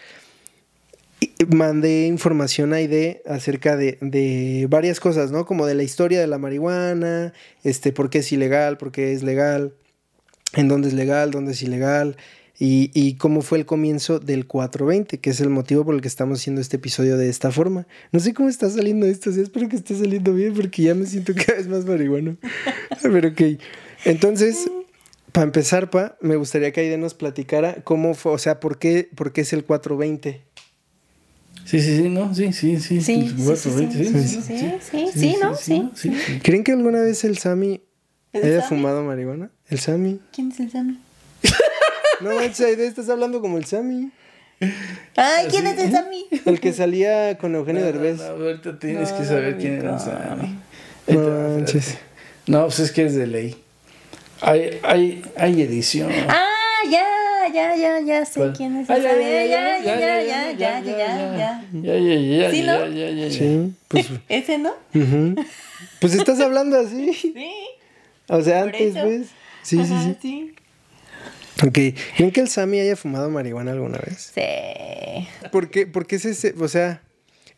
mandé 1.48 2.04
información 2.08 2.74
a 2.74 2.82
ID 2.82 3.22
acerca 3.24 3.74
de, 3.74 3.96
de 4.02 4.66
varias 4.68 5.00
cosas, 5.00 5.30
¿no? 5.30 5.46
Como 5.46 5.64
de 5.64 5.76
la 5.76 5.82
historia 5.82 6.20
de 6.20 6.26
la 6.26 6.36
marihuana, 6.36 7.32
este, 7.64 7.90
por 7.90 8.10
qué 8.10 8.18
es 8.18 8.30
ilegal, 8.32 8.76
por 8.76 8.92
qué 8.92 9.14
es 9.14 9.22
legal, 9.22 9.72
en 10.56 10.68
dónde 10.68 10.88
es 10.88 10.94
legal, 10.94 11.30
dónde 11.30 11.52
es 11.52 11.62
ilegal, 11.62 12.18
y, 12.58 12.90
y 12.92 13.14
cómo 13.14 13.40
fue 13.40 13.56
el 13.56 13.64
comienzo 13.64 14.18
del 14.18 14.46
420, 14.46 15.20
que 15.20 15.30
es 15.30 15.40
el 15.40 15.48
motivo 15.48 15.86
por 15.86 15.94
el 15.94 16.02
que 16.02 16.08
estamos 16.08 16.38
haciendo 16.38 16.60
este 16.60 16.76
episodio 16.76 17.16
de 17.16 17.30
esta 17.30 17.50
forma. 17.50 17.86
No 18.12 18.20
sé 18.20 18.34
cómo 18.34 18.50
está 18.50 18.68
saliendo 18.68 19.06
esto, 19.06 19.30
o 19.30 19.32
sea, 19.32 19.42
espero 19.42 19.70
que 19.70 19.76
esté 19.76 19.96
saliendo 19.96 20.34
bien 20.34 20.52
porque 20.52 20.82
ya 20.82 20.94
me 20.94 21.06
siento 21.06 21.32
cada 21.34 21.56
vez 21.56 21.66
más 21.66 21.86
marihuano. 21.86 22.36
Pero 23.02 23.30
ok. 23.30 23.40
Entonces, 24.04 24.68
para 25.32 25.44
empezar, 25.44 25.90
Pa, 25.90 26.16
me 26.20 26.36
gustaría 26.36 26.72
que 26.72 26.80
Aide 26.80 26.98
nos 26.98 27.14
platicara 27.14 27.76
cómo 27.84 28.14
fue, 28.14 28.32
o 28.32 28.38
sea, 28.38 28.60
por 28.60 28.78
qué, 28.78 29.08
por 29.14 29.32
qué 29.32 29.42
es 29.42 29.52
el 29.52 29.64
420. 29.64 30.42
Sí, 31.64 31.80
sí, 31.80 31.96
sí, 31.96 32.08
no, 32.08 32.34
sí, 32.34 32.52
sí, 32.52 32.80
sí. 32.80 33.00
Sí, 33.00 33.14
el 33.14 33.28
sí, 33.30 33.36
sí, 33.36 33.44
420, 33.44 33.98
sí, 33.98 34.04
sí, 34.04 34.42
sí, 34.42 34.78
sí, 34.90 35.10
sí, 35.14 35.36
¿no? 35.40 35.54
Sí. 35.56 35.90
¿Creen 36.42 36.64
que 36.64 36.72
alguna 36.72 37.00
vez 37.00 37.22
el 37.24 37.38
Sammy 37.38 37.82
¿El 38.32 38.42
haya 38.44 38.60
Sammy? 38.62 38.68
fumado 38.68 39.04
marihuana? 39.04 39.50
¿El 39.68 39.78
Sammy? 39.78 40.20
¿Quién 40.32 40.50
es 40.50 40.60
el 40.60 40.70
Sammy? 40.70 40.98
No 42.20 42.30
Aide, 42.38 42.86
estás 42.86 43.08
hablando 43.08 43.40
como 43.40 43.58
el 43.58 43.64
Sammy. 43.64 44.10
Ay, 45.16 45.46
¿quién 45.50 45.66
es 45.66 45.78
el 45.78 45.90
Sammy? 45.90 46.26
El 46.44 46.60
que 46.60 46.72
salía 46.72 47.36
con 47.36 47.54
Eugenio 47.56 47.80
No, 47.80 47.86
Derbez. 47.86 48.18
no, 48.18 48.36
no, 48.38 48.44
ahorita 48.44 48.78
tienes 48.78 49.10
No, 49.10 49.18
que 49.18 49.24
saber 49.24 49.54
no 49.54 49.60
quién 49.60 49.72
era 49.74 49.92
manches. 49.92 51.88
espérate. 51.88 51.98
No, 52.46 52.62
pues 52.66 52.78
es 52.80 52.92
que 52.92 53.04
es 53.06 53.14
de 53.16 53.26
ley. 53.26 53.61
Hay, 54.42 54.80
hay, 54.82 55.22
hay 55.36 55.62
edición. 55.62 56.10
Ah, 56.28 56.48
ya, 56.90 57.04
ya, 57.52 57.76
ya, 57.76 58.00
ya 58.00 58.24
sé 58.24 58.40
¿Cuál? 58.40 58.52
quién 58.54 58.76
es 58.76 58.90
Ah, 58.90 58.96
el 58.96 59.02
ya, 59.02 59.10
Sammy. 59.12 59.22
ya, 59.24 59.44
Ya, 59.44 59.78
ya, 59.78 59.82
ya, 59.82 60.22
ya, 60.22 60.22
ya, 60.22 60.52
ya, 60.52 60.80
ya, 60.80 60.96
ya. 60.98 61.36
ya. 61.36 61.64
Ya, 61.72 61.94
ya, 61.98 62.14
ya, 62.16 62.50
¿Sí, 62.50 62.62
ya, 62.64 62.78
no? 62.78 62.86
ya, 62.88 63.10
ya, 63.10 63.26
ya. 63.28 63.30
Sí, 63.30 63.72
pues, 63.88 64.06
¿Ese 64.28 64.58
no? 64.58 64.72
ujú. 64.94 65.34
pues 66.00 66.14
estás 66.14 66.40
hablando 66.40 66.78
así. 66.78 67.12
Sí. 67.34 67.50
O 68.28 68.40
sea, 68.40 68.60
Por 68.64 68.74
antes, 68.74 68.96
eso. 68.96 69.06
¿ves? 69.06 69.26
Sí, 69.62 69.76
sí, 69.84 69.92
Ajá, 69.92 70.02
sí. 70.04 70.16
sí. 70.22 70.54
Ok. 71.66 71.78
¿Creen 72.16 72.30
que 72.32 72.40
el 72.40 72.48
Sammy 72.48 72.80
haya 72.80 72.96
fumado 72.96 73.28
marihuana 73.30 73.72
alguna 73.72 73.98
vez? 73.98 74.32
Sí. 74.34 75.28
¿Por 75.50 75.70
qué, 75.70 75.86
por 75.86 76.06
qué 76.06 76.18
se, 76.18 76.34
se- 76.34 76.54
O 76.58 76.68
sea, 76.68 77.02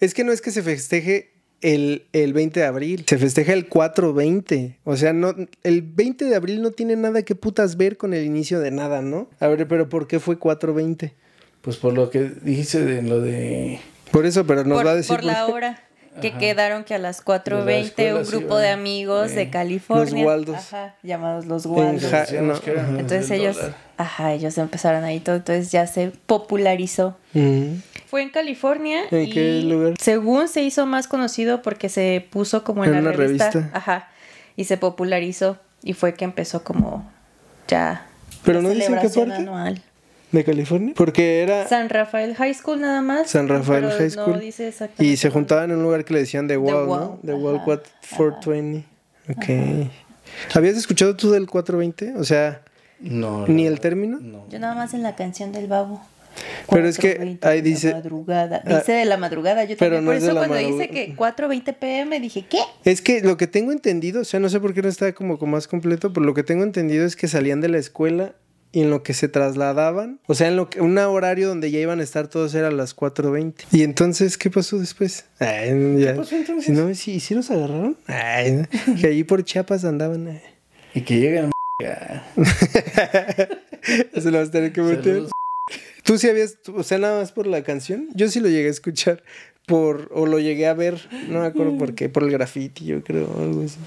es 0.01 0.13
que 0.15 0.25
no 0.25 0.33
es 0.33 0.41
que 0.43 0.51
se 0.51 0.63
festeje 0.63 1.33
el, 1.65 2.05
el 2.13 2.33
20 2.35 2.61
de 2.61 2.67
abril, 2.67 3.05
se 3.09 3.19
festeja 3.19 3.53
el 3.55 3.69
420. 3.69 4.79
O 4.85 4.97
sea, 4.97 5.13
no, 5.13 5.35
el 5.63 5.83
20 5.83 6.27
de 6.27 6.37
abril 6.37 6.63
no 6.63 6.71
tiene 6.71 6.95
nada 6.95 7.23
que 7.23 7.35
putas 7.35 7.77
ver 7.77 7.97
con 7.97 8.15
el 8.15 8.25
inicio 8.25 8.61
de 8.61 8.71
nada, 8.71 9.03
¿no? 9.03 9.29
A 9.41 9.49
ver, 9.49 9.67
pero 9.67 9.89
¿por 9.89 10.07
qué 10.07 10.21
fue 10.21 10.39
420? 10.39 11.15
Pues 11.63 11.77
por 11.79 11.95
lo 11.95 12.11
que 12.11 12.31
dijiste 12.43 12.85
de 12.85 13.03
lo 13.03 13.21
de. 13.21 13.81
Por 14.11 14.27
eso, 14.27 14.47
pero 14.47 14.65
nos 14.65 14.79
por, 14.79 14.87
va 14.87 14.91
a 14.91 14.95
decir. 14.97 15.17
por 15.17 15.25
la 15.25 15.47
hora 15.47 15.81
que 16.21 16.29
Ajá. 16.29 16.39
quedaron 16.39 16.85
que 16.85 16.95
a 16.95 16.99
las 16.99 17.25
De 17.25 17.33
la 17.33 17.43
4.20 17.45 17.81
escuela, 17.81 18.15
un 18.21 18.27
grupo 18.27 18.59
de 18.59 18.69
amigos 18.69 19.35
de 19.35 19.51
California. 19.51 20.15
Los 20.15 20.25
Waldos. 20.27 20.57
Ajá, 20.57 20.95
llamados 21.03 21.47
los 21.47 21.67
Waldos. 21.67 22.05
Ja- 22.11 22.27
no, 22.43 22.55
Entonces 22.99 23.31
ellos, 23.33 23.57
dólar. 23.57 23.75
ajá, 23.97 24.33
ellos 24.35 24.57
empezaron 24.59 25.03
ahí 25.03 25.19
todo, 25.19 25.37
entonces 25.37 25.73
ya 25.73 25.87
se 25.89 26.13
popularizó. 26.27 27.17
Ujú. 27.35 27.79
Fue 28.07 28.23
en 28.23 28.31
California. 28.31 29.03
¿En 29.11 29.23
y 29.23 29.31
qué 29.31 29.63
lugar? 29.63 29.95
Según 30.01 30.49
se 30.49 30.63
hizo 30.63 30.87
más 30.87 31.09
conocido 31.09 31.63
porque 31.63 31.89
se 31.89 32.27
puso 32.31 32.65
como 32.65 32.85
en, 32.85 32.91
En 32.95 32.97
la 33.05 33.11
una 33.11 33.13
revista. 33.17 33.51
revista. 33.51 33.77
Ajá. 33.77 34.09
Y 34.57 34.65
se 34.65 34.77
popularizó. 34.77 35.59
Y 35.83 35.93
fue 35.95 36.15
que 36.15 36.25
empezó 36.25 36.65
como 36.65 37.11
ya. 37.69 38.07
Pero 38.45 38.61
la 38.63 38.69
no 38.69 38.75
dicen 38.75 38.99
qué 39.01 39.09
parte. 39.09 39.33
anual. 39.35 39.83
¿De 40.33 40.43
California? 40.45 40.95
Porque 40.97 41.43
era... 41.43 41.69
San 41.69 41.89
Rafael 41.89 42.35
High 42.35 42.55
School 42.55 42.81
nada 42.81 43.03
más. 43.03 43.31
San 43.31 43.47
Rafael 43.49 43.85
pero 43.85 43.97
High 43.99 44.11
School. 44.11 44.33
No 44.33 44.39
dice 44.39 44.69
exactamente. 44.69 45.05
Y 45.13 45.17
se 45.17 45.31
juntaban 45.31 45.71
en 45.71 45.77
un 45.77 45.83
lugar 45.85 46.05
que 46.05 46.13
le 46.15 46.21
decían 46.21 46.49
The 46.49 46.57
Wall, 46.57 46.89
Wall, 46.89 47.01
¿no? 47.01 47.19
The 47.25 47.35
Wall 47.35 47.57
ajá, 47.57 47.65
Quad 47.65 47.81
420. 48.17 48.85
Ok. 49.31 49.91
¿Habías 50.55 50.77
escuchado 50.77 51.15
tú 51.17 51.31
del 51.31 51.47
420? 51.49 52.15
O 52.21 52.25
sea, 52.25 52.63
No. 53.01 53.47
¿Ni 53.47 53.67
el 53.67 53.79
término? 53.81 54.19
No. 54.21 54.45
Yo 54.51 54.59
nada 54.59 54.75
más 54.75 54.93
en 54.95 55.03
la 55.03 55.15
canción 55.15 55.53
del 55.53 55.67
babo. 55.69 56.03
Pero 56.71 56.89
es 56.89 56.99
que 56.99 57.17
4:20 57.19 57.39
ahí 57.49 57.61
de 57.61 57.69
la 57.71 57.75
dice- 57.75 57.93
madrugada. 57.93 58.63
Ah, 58.65 58.79
Dice 58.79 58.93
de 58.93 59.05
la 59.05 59.17
madrugada. 59.17 59.65
Yo 59.65 59.77
pero 59.79 59.97
también. 59.97 60.05
no 60.05 60.09
Por 60.11 60.15
es 60.17 60.23
de 60.23 60.29
eso 60.29 60.35
la 60.41 60.47
cuando 60.47 60.69
dice 60.77 60.89
que 60.91 61.15
4.20 61.17 61.73
pm 61.79 62.21
dije, 62.21 62.45
¿qué? 62.49 62.59
es 62.85 63.01
que 63.03 63.21
lo 63.23 63.37
que 63.37 63.47
tengo 63.47 63.73
entendido, 63.73 64.23
o 64.23 64.25
sea, 64.25 64.41
no 64.41 64.49
sé 64.49 64.61
por 64.61 64.75
qué 64.75 64.83
no 64.83 64.89
está 64.89 65.13
como, 65.13 65.39
como 65.39 65.53
más 65.53 65.69
completo, 65.69 66.13
pero 66.13 66.25
lo 66.27 66.35
que 66.35 66.43
tengo 66.43 66.65
entendido 66.65 67.05
es 67.07 67.17
que 67.17 67.29
salían 67.29 67.61
de 67.61 67.69
la 67.69 67.79
escuela 67.79 68.33
y 68.73 68.81
en 68.81 68.91
lo 68.91 69.05
que 69.05 69.15
se 69.15 69.29
trasladaban, 69.29 70.19
o 70.27 70.35
sea, 70.35 70.49
en 70.49 70.57
lo 70.57 70.69
que 70.69 70.81
un 70.81 70.99
horario 70.99 71.47
donde 71.47 71.71
ya 71.71 71.79
iban 71.79 72.01
a 72.01 72.03
estar 72.03 72.27
todos 72.27 72.53
era 72.57 72.69
a 72.69 72.73
las 72.73 72.97
4.20. 72.97 73.67
Y 73.71 73.83
entonces, 73.85 74.37
¿qué 74.37 74.51
pasó 74.51 74.79
después? 74.81 75.27
Ay, 75.39 75.97
ya. 76.01 76.17
pasó 76.17 76.35
entonces? 76.35 76.65
Si 76.65 76.73
no, 76.73 76.93
¿sí, 76.95 77.21
sí 77.21 77.35
los 77.37 77.51
agarraron? 77.53 77.97
Ay, 78.09 78.63
que 79.01 79.07
allí 79.07 79.23
por 79.23 79.45
Chiapas 79.45 79.85
andaban. 79.85 80.27
ay. 80.27 80.41
Y 80.93 81.03
que 81.03 81.21
llegan. 81.21 81.53
Se 84.21 84.31
lo 84.31 84.39
vas 84.39 84.49
a 84.49 84.51
tener 84.51 84.73
que 84.73 84.81
meter. 84.83 85.03
Saludos. 85.05 85.31
¿Tú 86.05 86.19
sí 86.19 86.29
habías, 86.29 86.59
o 86.73 86.83
sea, 86.83 86.99
nada 86.99 87.21
más 87.21 87.33
por 87.33 87.47
la 87.47 87.63
canción? 87.63 88.09
Yo 88.15 88.29
sí 88.29 88.39
lo 88.39 88.49
llegué 88.49 88.69
a 88.69 88.71
escuchar 88.71 89.23
por, 89.67 90.11
o 90.13 90.27
lo 90.27 90.39
llegué 90.39 90.67
a 90.67 90.75
ver, 90.75 91.09
no 91.29 91.41
me 91.41 91.47
acuerdo 91.47 91.79
por 91.79 91.95
qué, 91.95 92.11
por 92.11 92.25
el 92.25 92.31
graffiti, 92.31 92.85
yo 92.85 93.03
creo, 93.03 93.35
algo 93.39 93.63
así. 93.63 93.79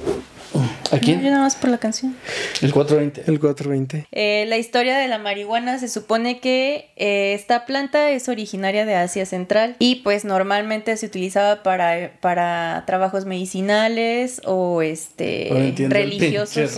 ¿A 0.91 0.95
No, 0.95 1.01
quién? 1.01 1.21
yo 1.21 1.29
nada 1.29 1.43
más 1.43 1.55
por 1.55 1.69
la 1.69 1.77
canción. 1.77 2.15
El 2.61 2.71
420. 2.73 3.29
El 3.31 3.39
420. 3.39 4.07
Eh, 4.11 4.45
la 4.47 4.57
historia 4.57 4.97
de 4.97 5.07
la 5.07 5.17
marihuana 5.19 5.79
se 5.79 5.87
supone 5.87 6.39
que 6.39 6.91
eh, 6.95 7.33
esta 7.33 7.65
planta 7.65 8.09
es 8.11 8.29
originaria 8.29 8.85
de 8.85 8.95
Asia 8.95 9.25
Central 9.25 9.75
y 9.79 9.95
pues 9.97 10.25
normalmente 10.25 10.95
se 10.97 11.05
utilizaba 11.05 11.63
para, 11.63 12.11
para 12.21 12.83
trabajos 12.87 13.25
medicinales 13.25 14.41
o 14.45 14.81
este 14.81 15.49
pinche 15.51 15.89
religiosos. 15.89 16.77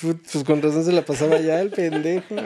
Pues 0.00 0.44
con 0.44 0.60
razón 0.62 0.84
se 0.84 0.92
la 0.92 1.02
pasaba 1.02 1.38
ya 1.40 1.60
el 1.60 1.70
pendejo. 1.70 2.34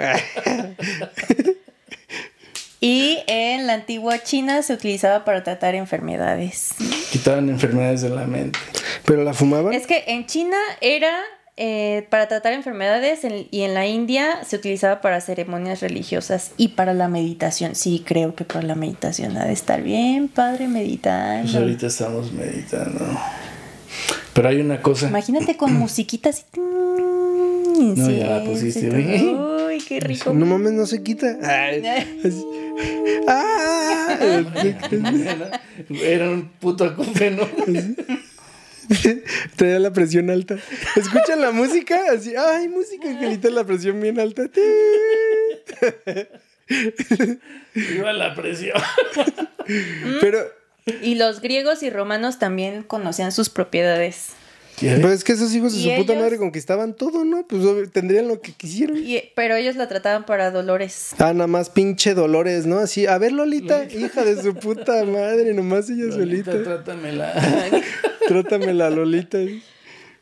Y 2.82 3.18
en 3.26 3.66
la 3.66 3.74
antigua 3.74 4.22
China 4.22 4.62
se 4.62 4.72
utilizaba 4.72 5.22
para 5.26 5.44
tratar 5.44 5.74
enfermedades. 5.74 6.70
Quitaban 7.12 7.50
enfermedades 7.50 8.00
de 8.00 8.08
la 8.08 8.24
mente. 8.24 8.58
¿Pero 9.10 9.24
la 9.24 9.34
fumaban? 9.34 9.72
Es 9.72 9.88
que 9.88 10.04
en 10.06 10.24
China 10.26 10.56
era 10.80 11.10
eh, 11.56 12.06
para 12.10 12.28
tratar 12.28 12.52
enfermedades 12.52 13.24
en- 13.24 13.48
y 13.50 13.62
en 13.62 13.74
la 13.74 13.84
India 13.88 14.44
se 14.46 14.54
utilizaba 14.54 15.00
para 15.00 15.20
ceremonias 15.20 15.80
religiosas 15.80 16.52
y 16.56 16.68
para 16.68 16.94
la 16.94 17.08
meditación. 17.08 17.74
Sí, 17.74 18.04
creo 18.06 18.36
que 18.36 18.44
para 18.44 18.62
la 18.62 18.76
meditación 18.76 19.36
ha 19.36 19.46
de 19.46 19.52
estar 19.52 19.82
bien, 19.82 20.28
padre, 20.28 20.68
meditando. 20.68 21.42
Pues 21.50 21.56
ahorita 21.56 21.86
estamos 21.88 22.32
meditando. 22.32 23.04
Pero 24.32 24.48
hay 24.48 24.60
una 24.60 24.80
cosa. 24.80 25.08
Imagínate 25.08 25.56
con 25.56 25.72
musiquita 25.78 26.28
así. 26.30 26.44
No, 26.56 28.10
ya 28.10 28.26
la 28.38 28.44
pusiste. 28.44 28.88
Uy, 29.68 29.78
qué 29.88 29.98
rico. 29.98 30.32
No 30.32 30.46
mames, 30.46 30.72
no 30.72 30.86
se 30.86 31.02
quita. 31.02 31.36
Ay. 31.42 31.82
¡Ah! 33.26 34.16
Era 35.90 36.30
un 36.30 36.48
puto 36.60 36.84
acúfeno. 36.84 37.42
Traía 39.56 39.78
la 39.78 39.92
presión 39.92 40.30
alta. 40.30 40.56
¿Escuchan 40.96 41.40
la 41.40 41.52
música? 41.52 42.00
Así, 42.12 42.34
ay, 42.36 42.68
música 42.68 43.08
angelita, 43.08 43.50
la 43.50 43.64
presión 43.64 44.00
bien 44.00 44.18
alta. 44.18 44.42
Iba 47.74 48.12
la 48.12 48.34
presión. 48.34 48.80
Pero, 50.20 50.40
Y 51.02 51.14
los 51.16 51.40
griegos 51.40 51.82
y 51.82 51.90
romanos 51.90 52.38
también 52.38 52.82
conocían 52.82 53.32
sus 53.32 53.48
propiedades. 53.48 54.30
¿Quiere? 54.80 55.00
Pues 55.00 55.12
es 55.14 55.24
que 55.24 55.32
esos 55.32 55.54
hijos 55.54 55.74
de 55.74 55.78
¿Y 55.80 55.82
su 55.96 56.02
puta 56.02 56.14
madre 56.18 56.38
conquistaban 56.38 56.94
todo, 56.94 57.24
¿no? 57.24 57.46
Pues 57.46 57.62
tendrían 57.92 58.26
lo 58.28 58.40
que 58.40 58.52
quisieran. 58.52 58.96
Y- 58.96 59.22
pero 59.36 59.54
ellos 59.54 59.76
la 59.76 59.86
trataban 59.88 60.24
para 60.24 60.50
dolores. 60.50 61.10
Ah, 61.18 61.32
nada 61.34 61.46
más 61.46 61.68
pinche 61.70 62.14
Dolores, 62.14 62.64
¿no? 62.66 62.78
Así, 62.78 63.06
a 63.06 63.18
ver, 63.18 63.32
Lolita, 63.32 63.84
hija 63.84 64.24
de 64.24 64.42
su 64.42 64.54
puta 64.54 65.04
madre, 65.04 65.52
nomás 65.54 65.90
ella 65.90 66.06
Lolita, 66.06 66.52
solita. 66.52 66.62
trátamela. 66.82 67.32
Trátame 68.26 68.72
la 68.74 68.88
Lolita. 68.90 69.38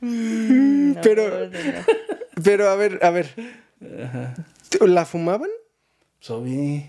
No, 0.00 1.00
Pero- 1.02 1.28
no, 1.28 1.46
no. 1.46 1.52
Pero 2.44 2.68
a 2.68 2.76
ver, 2.76 2.98
a 3.02 3.10
ver. 3.10 3.34
¿La 4.80 5.04
fumaban? 5.06 5.50
Sobi. 6.20 6.84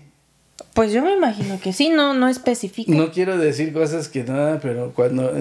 Pues 0.74 0.92
yo 0.92 1.02
me 1.02 1.12
imagino 1.14 1.58
que 1.60 1.72
sí, 1.72 1.88
no, 1.88 2.14
no 2.14 2.28
especifica. 2.28 2.92
No 2.92 3.10
quiero 3.10 3.36
decir 3.38 3.72
cosas 3.72 4.08
que 4.08 4.22
nada, 4.24 4.60
pero 4.60 4.92
cuando, 4.94 5.32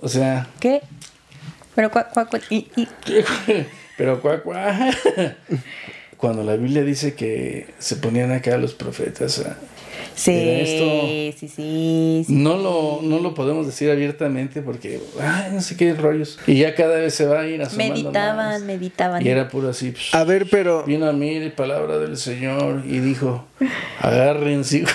o 0.00 0.08
sea, 0.08 0.46
¿Qué? 0.60 0.82
Pero 1.74 1.90
cuál, 1.90 2.06
cuál, 2.12 2.28
cuál- 2.28 2.42
y- 2.50 2.66
y- 2.76 2.88
pero 3.96 4.20
cuá, 4.20 4.42
cuá. 4.42 4.90
Cuando 6.16 6.44
la 6.44 6.54
Biblia 6.56 6.82
dice 6.84 7.14
que 7.14 7.68
se 7.78 7.96
ponían 7.96 8.30
acá 8.32 8.56
los 8.58 8.74
profetas, 8.74 9.38
a- 9.40 9.56
Sí, 10.14 10.32
esto. 10.34 11.06
sí, 11.06 11.34
sí, 11.48 12.24
sí. 12.26 12.32
no 12.34 12.56
lo, 12.58 13.00
no 13.02 13.20
lo 13.20 13.32
podemos 13.34 13.64
decir 13.66 13.90
abiertamente 13.90 14.60
porque, 14.60 15.00
ay, 15.18 15.50
no 15.52 15.62
sé 15.62 15.76
qué 15.76 15.94
rollos. 15.94 16.38
Y 16.46 16.58
ya 16.58 16.74
cada 16.74 16.96
vez 16.98 17.14
se 17.14 17.24
va 17.24 17.40
a 17.40 17.46
ir 17.46 17.62
asomando 17.62 17.94
Meditaban, 17.94 18.36
más. 18.36 18.62
meditaban. 18.62 19.24
Y 19.24 19.28
era 19.30 19.48
puro 19.48 19.70
así. 19.70 19.92
pues, 19.92 20.12
A 20.14 20.24
ver, 20.24 20.46
pero. 20.50 20.84
Vino 20.84 21.06
a 21.08 21.12
mí 21.12 21.38
la 21.40 21.54
palabra 21.56 21.98
del 21.98 22.18
Señor 22.18 22.82
y 22.86 22.98
dijo, 22.98 23.46
agárrense. 24.00 24.84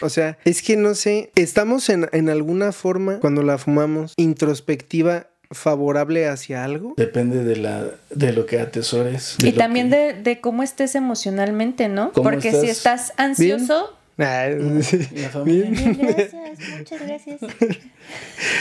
O 0.00 0.08
sea, 0.08 0.38
es 0.46 0.62
que 0.62 0.76
no 0.78 0.94
sé. 0.94 1.30
Estamos 1.34 1.90
en, 1.90 2.08
en 2.12 2.30
alguna 2.30 2.72
forma, 2.72 3.18
cuando 3.20 3.42
la 3.42 3.58
fumamos, 3.58 4.14
introspectiva 4.16 5.26
favorable 5.54 6.28
hacia 6.28 6.64
algo. 6.64 6.94
Depende 6.96 7.42
de, 7.44 7.56
la, 7.56 7.84
de 8.10 8.32
lo 8.32 8.46
que 8.46 8.60
atesores. 8.60 9.36
de 9.38 9.48
Y 9.48 9.52
también 9.52 9.90
que- 9.90 9.96
de, 9.96 10.12
de 10.22 10.40
cómo 10.40 10.62
estés 10.62 10.94
emocionalmente, 10.94 11.88
¿no? 11.88 12.12
¿Cómo 12.12 12.24
Porque 12.30 12.50
si 12.50 12.66
estás? 12.68 13.08
estás 13.08 13.12
ansioso, 13.16 13.96
Ah, 14.16 14.46
La 14.48 15.28
familia. 15.28 15.70
Bien, 15.70 15.98
gracias, 16.00 16.34
muchas 16.78 17.00
gracias. 17.00 17.40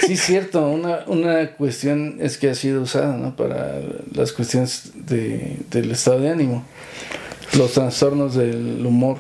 Sí, 0.08 0.18
cierto. 0.18 0.68
Una, 0.68 1.02
una 1.06 1.52
cuestión 1.52 2.18
es 2.22 2.40
que 2.40 2.50
ha 2.50 2.56
sido 2.56 2.82
usada 2.82 3.16
¿no? 3.18 3.36
para 3.36 3.80
las 4.16 4.32
cuestiones 4.32 4.94
de, 4.96 5.58
del 5.70 5.92
estado 5.92 6.22
de 6.22 6.30
ánimo. 6.30 6.64
Los 7.56 7.74
trastornos 7.74 8.34
del 8.34 8.84
humor. 8.84 9.20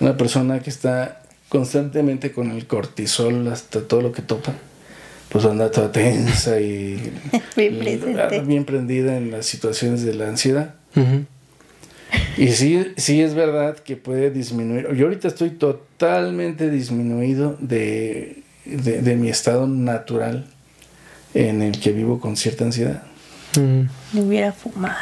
Una 0.00 0.16
persona 0.16 0.60
que 0.60 0.70
está 0.70 1.20
constantemente 1.50 2.32
con 2.32 2.50
el 2.50 2.66
cortisol 2.66 3.46
hasta 3.48 3.82
todo 3.86 4.00
lo 4.00 4.12
que 4.12 4.22
topa, 4.22 4.54
pues 5.28 5.44
anda 5.44 5.70
toda 5.70 5.90
tensa 5.92 6.60
y 6.60 7.12
Bien 7.56 7.78
presente. 7.78 8.40
bien 8.40 8.64
prendida 8.64 9.16
en 9.16 9.30
las 9.30 9.46
situaciones 9.46 10.04
de 10.04 10.14
la 10.14 10.28
ansiedad. 10.28 10.74
Y 12.36 12.48
sí, 12.52 12.92
sí 12.96 13.20
es 13.22 13.34
verdad 13.34 13.76
que 13.76 13.96
puede 13.96 14.30
disminuir. 14.30 14.92
Yo 14.94 15.06
ahorita 15.06 15.26
estoy 15.28 15.50
totalmente 15.50 16.70
disminuido 16.70 17.56
de, 17.60 18.42
de, 18.64 19.02
de 19.02 19.16
mi 19.16 19.28
estado 19.28 19.66
natural 19.66 20.46
en 21.34 21.62
el 21.62 21.80
que 21.80 21.90
vivo 21.92 22.20
con 22.20 22.36
cierta 22.36 22.64
ansiedad. 22.64 23.02
Me 23.56 24.20
hubiera 24.20 24.52
fumado. 24.52 24.96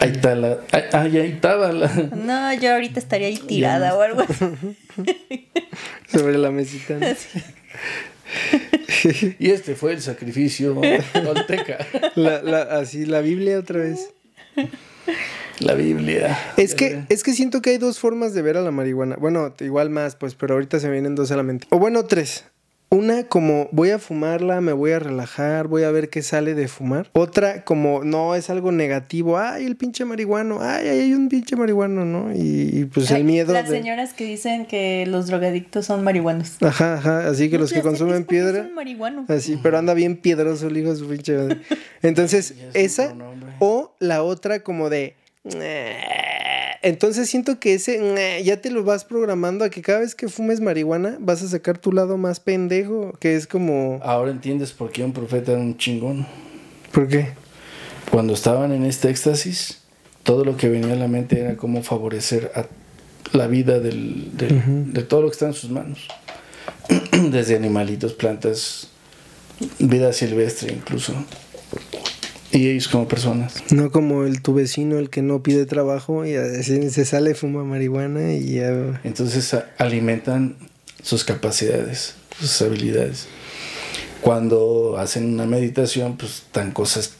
Ahí 0.00 0.10
está 0.12 0.34
la... 0.36 0.58
Ahí 0.92 1.16
estaba 1.16 1.72
la... 1.72 1.88
No, 2.14 2.52
yo 2.54 2.72
ahorita 2.74 3.00
estaría 3.00 3.26
ahí 3.28 3.36
tirada 3.38 3.96
o 3.96 4.00
algo 4.02 4.20
así. 4.22 4.76
Sobre 6.12 6.38
la 6.38 6.50
mesita. 6.52 6.94
¿no? 6.98 7.06
Y 9.38 9.50
este 9.50 9.74
fue 9.74 9.92
el 9.92 10.02
sacrificio 10.02 10.78
tolteca. 11.12 11.78
La, 12.16 12.42
la- 12.42 12.62
así, 12.62 13.06
la 13.06 13.20
Biblia 13.20 13.58
otra 13.58 13.80
vez. 13.80 14.10
La 15.60 15.74
Biblia. 15.74 16.38
Es 16.56 16.74
que, 16.74 17.04
es 17.08 17.22
que 17.22 17.32
siento 17.32 17.62
que 17.62 17.70
hay 17.70 17.78
dos 17.78 17.98
formas 17.98 18.34
de 18.34 18.42
ver 18.42 18.56
a 18.56 18.60
la 18.60 18.70
marihuana. 18.70 19.16
Bueno, 19.16 19.54
igual 19.60 19.90
más, 19.90 20.16
pues, 20.16 20.34
pero 20.34 20.54
ahorita 20.54 20.78
se 20.80 20.86
me 20.86 20.92
vienen 20.94 21.14
dos 21.14 21.30
a 21.30 21.36
la 21.36 21.42
mente. 21.42 21.66
O 21.70 21.78
bueno, 21.78 22.04
tres. 22.04 22.44
Una 22.90 23.24
como 23.24 23.68
voy 23.70 23.90
a 23.90 23.98
fumarla, 23.98 24.62
me 24.62 24.72
voy 24.72 24.92
a 24.92 24.98
relajar, 24.98 25.68
voy 25.68 25.82
a 25.82 25.90
ver 25.90 26.08
qué 26.08 26.22
sale 26.22 26.54
de 26.54 26.68
fumar. 26.68 27.10
Otra 27.12 27.62
como 27.64 28.02
no 28.02 28.34
es 28.34 28.48
algo 28.48 28.72
negativo, 28.72 29.36
ay, 29.38 29.66
el 29.66 29.76
pinche 29.76 30.06
marihuano, 30.06 30.58
ay, 30.62 30.88
ay, 30.88 30.98
hay 31.00 31.12
un 31.12 31.28
pinche 31.28 31.54
marihuano, 31.54 32.06
¿no? 32.06 32.32
Y, 32.34 32.70
y, 32.72 32.84
pues 32.86 33.10
el 33.10 33.24
miedo. 33.24 33.52
Las 33.52 33.68
de- 33.68 33.76
señoras 33.76 34.14
que 34.14 34.24
dicen 34.24 34.64
que 34.64 35.04
los 35.06 35.26
drogadictos 35.26 35.84
son 35.84 36.02
marihuanos. 36.02 36.56
Ajá, 36.62 36.94
ajá, 36.94 37.28
así 37.28 37.50
que 37.50 37.56
No 37.56 37.62
los 37.64 37.74
que 37.74 37.82
consumen 37.82 38.24
piedra. 38.24 38.64
Son 38.64 38.74
marihuanos. 38.74 39.28
Así, 39.28 39.58
pero 39.62 39.76
anda 39.76 39.92
bien 39.92 40.16
piedroso 40.16 40.68
el 40.68 40.78
hijo 40.78 40.90
de 40.90 40.96
su 40.96 41.06
pinche 41.08 41.36
madre. 41.36 41.58
Entonces, 42.02 42.54
esa 42.72 43.14
o 43.58 43.92
la 43.98 44.22
otra 44.22 44.60
como 44.60 44.88
de... 44.88 45.14
Entonces 46.82 47.28
siento 47.28 47.58
que 47.58 47.74
ese 47.74 48.42
ya 48.44 48.60
te 48.60 48.70
lo 48.70 48.84
vas 48.84 49.04
programando 49.04 49.64
a 49.64 49.70
que 49.70 49.82
cada 49.82 50.00
vez 50.00 50.14
que 50.14 50.28
fumes 50.28 50.60
marihuana 50.60 51.16
vas 51.20 51.42
a 51.42 51.48
sacar 51.48 51.78
tu 51.78 51.92
lado 51.92 52.16
más 52.16 52.38
pendejo, 52.40 53.12
que 53.20 53.34
es 53.34 53.46
como... 53.46 53.98
Ahora 54.02 54.30
entiendes 54.30 54.72
por 54.72 54.92
qué 54.92 55.02
un 55.04 55.12
profeta 55.12 55.52
era 55.52 55.60
un 55.60 55.76
chingón. 55.76 56.26
¿Por 56.92 57.08
qué? 57.08 57.28
Cuando 58.10 58.32
estaban 58.32 58.72
en 58.72 58.84
este 58.84 59.10
éxtasis, 59.10 59.78
todo 60.22 60.44
lo 60.44 60.56
que 60.56 60.68
venía 60.68 60.92
a 60.92 60.96
la 60.96 61.08
mente 61.08 61.40
era 61.40 61.56
cómo 61.56 61.82
favorecer 61.82 62.52
a 62.54 62.66
la 63.36 63.46
vida 63.48 63.80
del, 63.80 64.36
del- 64.36 64.92
de 64.92 65.02
todo 65.02 65.22
lo 65.22 65.28
que 65.28 65.32
está 65.32 65.46
en 65.46 65.54
sus 65.54 65.70
manos. 65.70 66.06
Desde 67.30 67.56
animalitos, 67.56 68.14
plantas, 68.14 68.88
vida 69.80 70.12
silvestre 70.12 70.72
incluso. 70.72 71.12
Y 72.50 72.68
ellos 72.68 72.88
como 72.88 73.08
personas. 73.08 73.62
No 73.70 73.90
como 73.90 74.24
el 74.24 74.40
tu 74.40 74.54
vecino, 74.54 74.98
el 74.98 75.10
que 75.10 75.20
no 75.20 75.42
pide 75.42 75.66
trabajo 75.66 76.24
y 76.24 76.32
se 76.32 77.04
sale, 77.04 77.34
fuma 77.34 77.64
marihuana 77.64 78.32
y 78.32 78.54
ya... 78.54 79.00
Entonces 79.04 79.54
alimentan 79.76 80.56
sus 81.02 81.24
capacidades, 81.24 82.14
sus 82.40 82.62
habilidades. 82.62 83.28
Cuando 84.22 84.96
hacen 84.98 85.34
una 85.34 85.46
meditación, 85.46 86.16
pues 86.16 86.44
dan 86.52 86.72
cosas, 86.72 87.14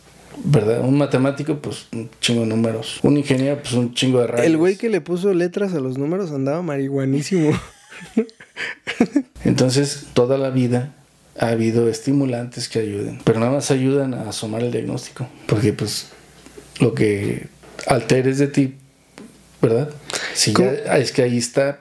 ¿verdad? 0.44 0.80
Un 0.80 0.96
matemático, 0.96 1.58
pues 1.58 1.86
un 1.92 2.08
chingo 2.20 2.40
de 2.40 2.46
números. 2.46 2.98
Un 3.02 3.18
ingeniero, 3.18 3.60
pues 3.60 3.74
un 3.74 3.94
chingo 3.94 4.20
de 4.20 4.28
rayos. 4.28 4.46
El 4.46 4.56
güey 4.56 4.76
que 4.76 4.88
le 4.88 5.00
puso 5.00 5.34
letras 5.34 5.74
a 5.74 5.80
los 5.80 5.98
números 5.98 6.32
andaba 6.32 6.62
marihuanísimo. 6.62 7.50
Entonces, 9.44 10.06
toda 10.14 10.38
la 10.38 10.50
vida 10.50 10.94
ha 11.38 11.48
habido 11.48 11.88
estimulantes 11.88 12.68
que 12.68 12.80
ayuden, 12.80 13.20
pero 13.24 13.38
nada 13.40 13.52
más 13.52 13.70
ayudan 13.70 14.14
a 14.14 14.28
asomar 14.30 14.62
el 14.62 14.72
diagnóstico, 14.72 15.26
porque 15.46 15.72
pues 15.72 16.08
lo 16.80 16.94
que 16.94 17.46
alteres 17.86 18.38
de 18.38 18.48
ti, 18.48 18.74
¿verdad? 19.62 19.90
Si 20.34 20.52
es 20.96 21.12
que 21.12 21.22
ahí 21.22 21.38
está 21.38 21.80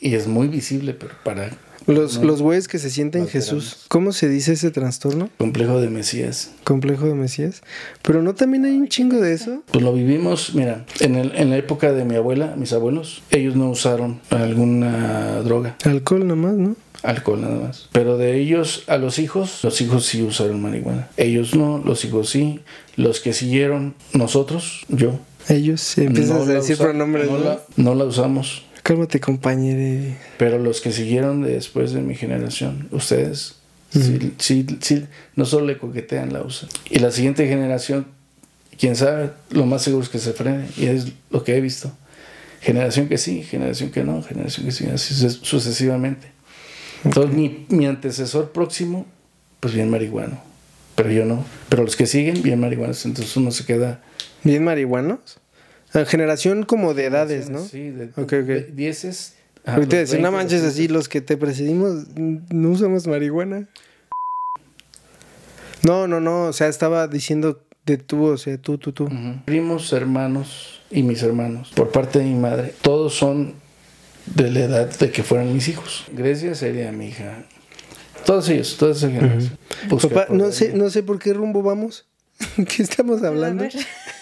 y 0.00 0.14
es 0.14 0.26
muy 0.26 0.48
visible, 0.48 0.92
pero 0.94 1.14
para 1.24 1.50
Los, 1.86 2.18
No. 2.18 2.24
los 2.24 2.42
güeyes 2.42 2.66
que 2.66 2.80
se 2.80 2.90
sienten 2.90 3.28
Jesús. 3.28 3.84
¿cómo 3.88 4.10
se 4.12 4.28
dice 4.28 4.54
ese 4.54 4.72
trastorno? 4.72 5.30
complejo 5.38 5.80
de 5.80 5.88
Mesías. 5.88 6.50
Complejo 6.64 7.06
de 7.06 7.14
Mesías. 7.14 7.62
Pero 8.02 8.22
no 8.22 8.34
también 8.34 8.64
hay 8.64 8.72
un 8.76 8.88
chingo 8.88 9.20
de 9.20 9.32
eso. 9.32 9.62
Pues 9.70 9.84
lo 9.84 9.92
vivimos, 9.92 10.52
mira, 10.54 10.84
en, 10.98 11.14
el, 11.14 11.32
en 11.36 11.50
la 11.50 11.56
época 11.58 11.92
de 11.92 12.04
mi 12.04 12.16
abuela, 12.16 12.54
mis 12.56 12.72
abuelos, 12.72 13.22
ellos 13.30 13.54
no 13.54 13.70
usaron 13.70 14.20
alguna 14.30 15.36
droga, 15.42 15.76
Alcohol 15.84 16.26
nomás, 16.26 16.54
¿no? 16.54 16.74
Alcohol 17.02 17.40
nada 17.40 17.56
más. 17.56 17.88
Pero 17.92 18.16
de 18.18 18.38
ellos 18.40 18.84
a 18.86 18.96
los 18.98 19.18
hijos, 19.18 19.60
los 19.62 19.80
hijos 19.80 20.06
sí 20.06 20.22
usaron 20.22 20.60
marihuana. 20.62 21.08
Ellos 21.16 21.54
no, 21.54 21.78
los 21.84 22.04
hijos 22.04 22.28
sí. 22.30 22.60
Los 22.96 23.20
que 23.20 23.32
siguieron, 23.32 23.94
nosotros, 24.12 24.84
yo. 24.88 25.18
Ellos 25.48 25.96
empiezan 25.98 26.38
no 26.38 26.42
a 26.44 26.46
decir 26.46 26.76
pronombres. 26.78 27.30
No 27.30 27.38
la, 27.38 27.60
no 27.76 27.94
la 27.94 28.04
usamos. 28.04 28.62
Cálmate, 28.82 29.20
compañero. 29.20 30.14
Pero 30.38 30.58
los 30.58 30.80
que 30.80 30.92
siguieron 30.92 31.42
después 31.42 31.92
de 31.92 32.00
mi 32.00 32.14
generación, 32.14 32.88
ustedes, 32.92 33.56
sí, 33.90 34.32
sí, 34.38 34.66
sí, 34.80 35.04
no 35.34 35.44
solo 35.44 35.66
le 35.66 35.76
coquetean, 35.78 36.32
la 36.32 36.42
usan. 36.42 36.68
Y 36.88 37.00
la 37.00 37.10
siguiente 37.10 37.46
generación, 37.48 38.06
quién 38.78 38.96
sabe, 38.96 39.30
lo 39.50 39.66
más 39.66 39.82
seguro 39.82 40.04
es 40.04 40.08
que 40.08 40.18
se 40.18 40.32
frene. 40.32 40.66
Y 40.76 40.86
es 40.86 41.08
lo 41.30 41.44
que 41.44 41.56
he 41.56 41.60
visto. 41.60 41.92
Generación 42.60 43.08
que 43.08 43.18
sí, 43.18 43.42
generación 43.42 43.90
que 43.90 44.02
no, 44.04 44.22
generación 44.22 44.66
que 44.66 44.72
sí, 44.72 44.86
así 44.86 45.14
su- 45.14 45.30
sucesivamente. 45.44 46.28
Entonces 47.06 47.34
mi, 47.36 47.66
mi 47.68 47.86
antecesor 47.86 48.50
próximo, 48.52 49.06
pues 49.60 49.72
bien 49.74 49.88
marihuano. 49.90 50.40
Pero 50.96 51.10
yo 51.10 51.24
no. 51.24 51.44
Pero 51.68 51.84
los 51.84 51.94
que 51.96 52.06
siguen, 52.06 52.42
bien 52.42 52.58
marihuanos. 52.60 53.04
Entonces 53.06 53.36
uno 53.36 53.50
se 53.50 53.64
queda... 53.64 54.02
¿Bien 54.44 54.64
marihuanos? 54.64 55.38
Ah, 55.92 56.04
generación 56.04 56.64
como 56.64 56.94
de 56.94 57.04
edades, 57.06 57.48
¿no? 57.48 57.60
Sí, 57.64 57.90
de, 57.90 58.06
Ok, 58.16 58.18
ok. 58.18 58.28
de- 58.32 58.72
dieces. 58.74 59.34
Ahorita 59.64 59.96
decir, 59.96 60.20
no 60.20 60.30
20, 60.30 60.36
manches 60.36 60.62
así, 60.62 60.86
los 60.88 61.08
que 61.08 61.20
te 61.20 61.36
precedimos 61.36 62.06
no 62.16 62.70
usamos 62.70 63.06
marihuana. 63.06 63.66
No, 65.82 66.06
no, 66.06 66.20
no, 66.20 66.44
o 66.46 66.52
sea, 66.52 66.68
estaba 66.68 67.08
diciendo 67.08 67.62
de 67.84 67.96
tú, 67.98 68.24
o 68.26 68.36
sea, 68.38 68.58
tú, 68.58 68.78
tú, 68.78 68.92
tú. 68.92 69.08
Primos, 69.44 69.92
hermanos 69.92 70.80
y 70.90 71.02
mis 71.02 71.22
hermanos, 71.22 71.70
por 71.74 71.90
parte 71.90 72.18
de 72.20 72.24
mi 72.26 72.34
madre, 72.34 72.74
todos 72.82 73.14
son 73.14 73.54
de 74.34 74.50
la 74.50 74.60
edad 74.60 74.98
de 74.98 75.10
que 75.10 75.22
fueran 75.22 75.52
mis 75.52 75.68
hijos. 75.68 76.04
Grecia 76.12 76.54
sería 76.54 76.92
mi 76.92 77.08
hija. 77.08 77.44
Todos 78.24 78.48
ellos, 78.48 78.76
generación. 79.00 79.56
Busca 79.88 80.08
Papá, 80.08 80.26
no 80.30 80.50
sé, 80.50 80.72
no 80.72 80.90
sé 80.90 81.02
por 81.02 81.18
qué 81.18 81.32
rumbo 81.32 81.62
vamos. 81.62 82.06
¿Qué 82.56 82.82
estamos 82.82 83.22
hablando? 83.22 83.64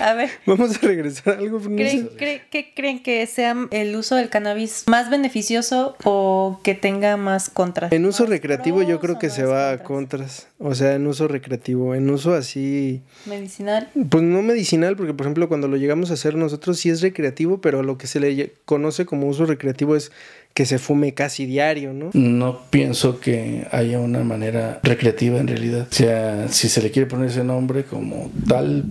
A 0.00 0.14
ver. 0.14 0.30
Vamos 0.46 0.76
a 0.76 0.86
regresar 0.86 1.34
a 1.34 1.38
algo. 1.38 1.58
no 1.60 1.76
¿Creen, 1.76 2.08
¿Qué 2.50 2.72
creen 2.74 3.02
que 3.02 3.26
sea 3.26 3.56
el 3.70 3.94
uso 3.96 4.16
del 4.16 4.28
cannabis 4.28 4.84
más 4.86 5.10
beneficioso 5.10 5.96
o 6.04 6.60
que 6.62 6.74
tenga 6.74 7.16
más 7.16 7.50
contras? 7.50 7.92
En 7.92 8.06
uso 8.06 8.24
¿Más 8.24 8.30
recreativo 8.30 8.82
yo 8.82 9.00
creo 9.00 9.18
que 9.18 9.30
se 9.30 9.44
va 9.44 9.70
a 9.70 9.78
contras. 9.82 10.48
O 10.58 10.74
sea, 10.74 10.94
en 10.94 11.06
uso 11.06 11.28
recreativo. 11.28 11.94
En 11.94 12.08
uso 12.10 12.34
así... 12.34 13.02
Medicinal. 13.26 13.90
Pues 14.08 14.22
no 14.22 14.42
medicinal, 14.42 14.96
porque 14.96 15.14
por 15.14 15.26
ejemplo 15.26 15.48
cuando 15.48 15.68
lo 15.68 15.76
llegamos 15.76 16.10
a 16.10 16.14
hacer 16.14 16.36
nosotros 16.36 16.78
sí 16.78 16.90
es 16.90 17.00
recreativo, 17.00 17.60
pero 17.60 17.82
lo 17.82 17.98
que 17.98 18.06
se 18.06 18.20
le 18.20 18.54
conoce 18.64 19.06
como 19.06 19.26
uso 19.26 19.46
recreativo 19.46 19.96
es 19.96 20.12
que 20.54 20.66
se 20.66 20.78
fume 20.78 21.14
casi 21.14 21.46
diario, 21.46 21.92
¿no? 21.92 22.10
No 22.14 22.60
pienso 22.70 23.18
que 23.20 23.66
haya 23.72 23.98
una 23.98 24.22
manera 24.22 24.78
recreativa 24.84 25.38
en 25.40 25.48
realidad. 25.48 25.88
O 25.90 25.94
sea, 25.94 26.46
si 26.48 26.68
se 26.68 26.80
le 26.80 26.90
quiere 26.92 27.08
poner 27.08 27.28
ese 27.28 27.42
nombre 27.44 27.84
como 27.84 28.30
tal, 28.48 28.84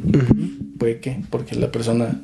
puede 0.77 0.99
que, 0.99 1.17
porque 1.29 1.55
la 1.55 1.71
persona 1.71 2.19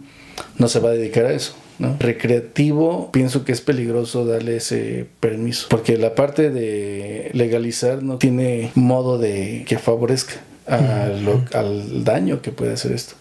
no 0.58 0.68
se 0.68 0.80
va 0.80 0.90
a 0.90 0.94
dedicar 0.94 1.26
a 1.26 1.32
eso. 1.34 1.56
¿no? 1.80 1.96
Recreativo, 2.00 3.10
pienso 3.14 3.46
que 3.46 3.54
es 3.54 3.62
peligroso 3.62 4.26
darle 4.26 4.58
ese 4.58 5.06
permiso, 5.22 5.68
porque 5.70 5.98
la 5.98 6.14
parte 6.16 6.50
de 6.50 7.32
legalizar 7.34 8.04
no 8.04 8.18
tiene 8.18 8.72
modo 8.76 9.18
de 9.18 9.64
que 9.66 9.78
favorezca 9.80 10.34
a 10.68 11.08
lo- 11.24 11.46
al 11.54 12.04
daño 12.04 12.42
que 12.42 12.52
puede 12.52 12.74
hacer 12.74 12.92
esto. 12.92 13.16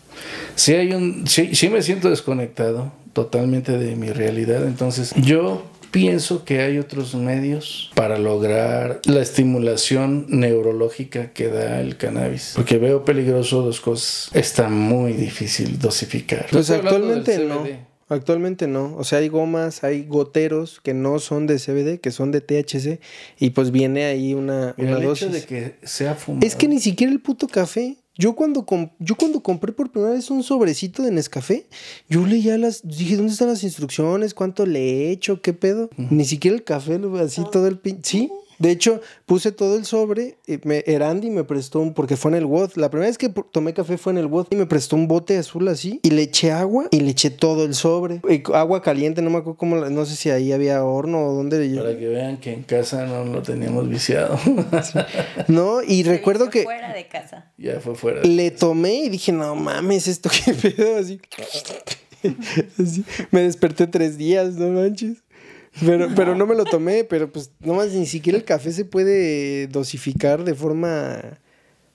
Sí, 0.56 0.74
hay 0.74 0.92
un, 0.92 1.28
sí, 1.28 1.54
sí 1.54 1.68
me 1.68 1.80
siento 1.82 2.10
desconectado 2.10 2.90
totalmente 3.12 3.78
de 3.78 3.94
mi 3.94 4.10
realidad, 4.10 4.66
entonces 4.66 5.12
yo 5.16 5.62
pienso 5.90 6.44
que 6.44 6.60
hay 6.60 6.78
otros 6.78 7.14
medios 7.14 7.90
para 7.94 8.18
lograr 8.18 9.00
la 9.04 9.20
estimulación 9.20 10.26
neurológica 10.28 11.32
que 11.32 11.48
da 11.48 11.80
el 11.80 11.96
cannabis, 11.96 12.52
porque 12.54 12.78
veo 12.78 13.04
peligroso 13.04 13.62
dos 13.62 13.80
cosas. 13.80 14.30
Está 14.34 14.68
muy 14.68 15.12
difícil 15.12 15.78
dosificar. 15.78 16.46
Pues 16.50 16.70
actualmente 16.70 17.38
no. 17.38 17.64
CBD. 17.64 17.88
Actualmente 18.10 18.66
no. 18.66 18.96
O 18.96 19.04
sea, 19.04 19.18
hay 19.18 19.28
gomas, 19.28 19.84
hay 19.84 20.04
goteros 20.04 20.80
que 20.82 20.94
no 20.94 21.18
son 21.18 21.46
de 21.46 21.58
CBD, 21.58 22.00
que 22.00 22.10
son 22.10 22.32
de 22.32 22.40
THC, 22.40 23.00
y 23.38 23.50
pues 23.50 23.70
viene 23.70 24.04
ahí 24.06 24.32
una, 24.32 24.74
una 24.78 24.90
el 24.92 24.98
hecho 24.98 25.08
dosis. 25.08 25.32
de 25.32 25.44
que 25.44 25.74
sea 25.82 26.14
fumado. 26.14 26.46
Es 26.46 26.56
que 26.56 26.68
ni 26.68 26.80
siquiera 26.80 27.12
el 27.12 27.20
puto 27.20 27.46
café. 27.48 27.96
Yo 28.18 28.34
cuando, 28.34 28.66
com- 28.66 28.90
yo 28.98 29.14
cuando 29.14 29.40
compré 29.40 29.72
por 29.72 29.90
primera 29.90 30.12
vez 30.12 30.28
un 30.30 30.42
sobrecito 30.42 31.02
de 31.04 31.12
Nescafé, 31.12 31.66
yo 32.08 32.26
leía 32.26 32.58
las... 32.58 32.86
Dije, 32.86 33.16
¿dónde 33.16 33.32
están 33.32 33.46
las 33.48 33.62
instrucciones? 33.62 34.34
¿Cuánto 34.34 34.66
le 34.66 34.80
he 35.06 35.10
hecho? 35.12 35.40
¿Qué 35.40 35.52
pedo? 35.52 35.88
Ni 35.96 36.24
siquiera 36.24 36.56
el 36.56 36.64
café, 36.64 36.98
lo- 36.98 37.16
así 37.18 37.42
todo 37.52 37.68
el 37.68 37.78
pin... 37.78 38.00
Sí, 38.02 38.28
de 38.58 38.70
hecho, 38.70 39.00
puse 39.26 39.52
todo 39.52 39.76
el 39.76 39.84
sobre. 39.84 40.36
y 40.46 40.58
me, 40.64 40.82
Erandi 40.86 41.30
me 41.30 41.44
prestó 41.44 41.80
un... 41.80 41.94
Porque 41.94 42.16
fue 42.16 42.30
en 42.32 42.36
el 42.38 42.44
WOD. 42.46 42.72
La 42.76 42.90
primera 42.90 43.08
vez 43.08 43.18
que 43.18 43.28
tomé 43.28 43.72
café 43.74 43.98
fue 43.98 44.12
en 44.12 44.18
el 44.18 44.26
WOD. 44.26 44.48
Y 44.50 44.56
me 44.56 44.66
prestó 44.66 44.96
un 44.96 45.06
bote 45.08 45.36
azul 45.38 45.68
así. 45.68 46.00
Y 46.02 46.10
le 46.10 46.22
eché 46.22 46.52
agua 46.52 46.86
y 46.90 47.00
le 47.00 47.10
eché 47.10 47.30
todo 47.30 47.64
el 47.64 47.74
sobre. 47.74 48.20
Y 48.28 48.42
agua 48.54 48.82
caliente, 48.82 49.22
no 49.22 49.30
me 49.30 49.38
acuerdo 49.38 49.56
cómo... 49.58 49.76
la- 49.76 49.90
No 49.90 50.04
sé 50.06 50.16
si 50.16 50.30
ahí 50.30 50.52
había 50.52 50.82
horno 50.84 51.24
o 51.26 51.32
dónde... 51.34 51.58
Para 51.76 51.96
que 51.98 52.08
vean 52.08 52.38
que 52.38 52.52
en 52.52 52.62
casa 52.62 53.06
no 53.06 53.24
lo 53.24 53.42
teníamos 53.42 53.88
viciado. 53.88 54.38
No, 55.48 55.82
y 55.82 56.02
Se 56.04 56.10
recuerdo 56.10 56.44
hizo 56.44 56.50
que... 56.50 56.62
Fuera 56.64 56.92
de 56.92 57.06
casa. 57.08 57.52
ya 57.56 57.80
fue 57.80 57.94
fuera. 57.94 58.22
Le 58.22 58.50
tomé 58.50 58.94
y 59.04 59.08
dije, 59.08 59.32
no 59.32 59.54
mames, 59.54 60.08
esto 60.08 60.28
qué 60.44 60.52
pedo, 60.54 60.96
así. 60.98 61.20
Así. 62.82 63.04
Me 63.30 63.42
desperté 63.42 63.86
tres 63.86 64.18
días, 64.18 64.54
no 64.54 64.68
manches. 64.68 65.18
Pero, 65.84 66.08
pero 66.14 66.34
no 66.34 66.46
me 66.46 66.54
lo 66.54 66.64
tomé, 66.64 67.04
pero 67.04 67.30
pues 67.30 67.50
no 67.60 67.74
más, 67.74 67.92
ni 67.92 68.06
siquiera 68.06 68.38
el 68.38 68.44
café 68.44 68.72
se 68.72 68.84
puede 68.84 69.66
dosificar 69.68 70.44
de 70.44 70.54
forma 70.54 71.38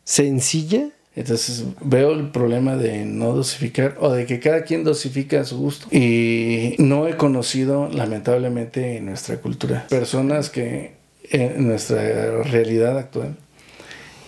sencilla. 0.03 0.89
Entonces 1.15 1.65
veo 1.81 2.11
el 2.13 2.31
problema 2.31 2.75
de 2.75 3.05
no 3.05 3.35
dosificar 3.35 3.97
o 3.99 4.11
de 4.11 4.25
que 4.25 4.39
cada 4.39 4.63
quien 4.63 4.83
dosifica 4.83 5.41
a 5.41 5.45
su 5.45 5.57
gusto. 5.57 5.87
Y 5.91 6.75
no 6.79 7.07
he 7.07 7.17
conocido, 7.17 7.87
lamentablemente, 7.89 8.97
en 8.97 9.05
nuestra 9.05 9.37
cultura, 9.37 9.85
personas 9.89 10.49
que, 10.49 10.93
en 11.29 11.67
nuestra 11.67 12.41
realidad 12.43 12.97
actual, 12.97 13.35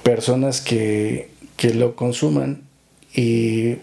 personas 0.04 0.62
que, 0.62 1.30
que 1.58 1.74
lo 1.74 1.96
consuman 1.96 2.62
y, 3.16 3.78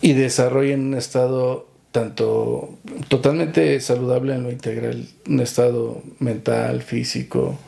y 0.00 0.12
desarrollen 0.14 0.86
un 0.86 0.94
estado 0.94 1.68
tanto 1.92 2.78
totalmente 3.08 3.80
saludable 3.80 4.34
en 4.34 4.42
lo 4.42 4.50
integral, 4.50 5.08
un 5.28 5.40
estado 5.40 6.02
mental, 6.18 6.82
físico, 6.82 7.58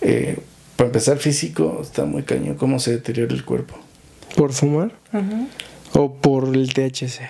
eh, 0.00 0.38
para 0.76 0.88
empezar, 0.88 1.16
físico, 1.18 1.80
está 1.82 2.04
muy 2.04 2.22
cañón 2.24 2.56
cómo 2.56 2.78
se 2.80 2.92
deteriora 2.92 3.32
el 3.32 3.44
cuerpo. 3.44 3.76
¿Por 4.36 4.52
fumar? 4.52 4.92
¿O 5.94 6.14
por 6.14 6.54
el 6.54 6.74
THC? 6.74 7.20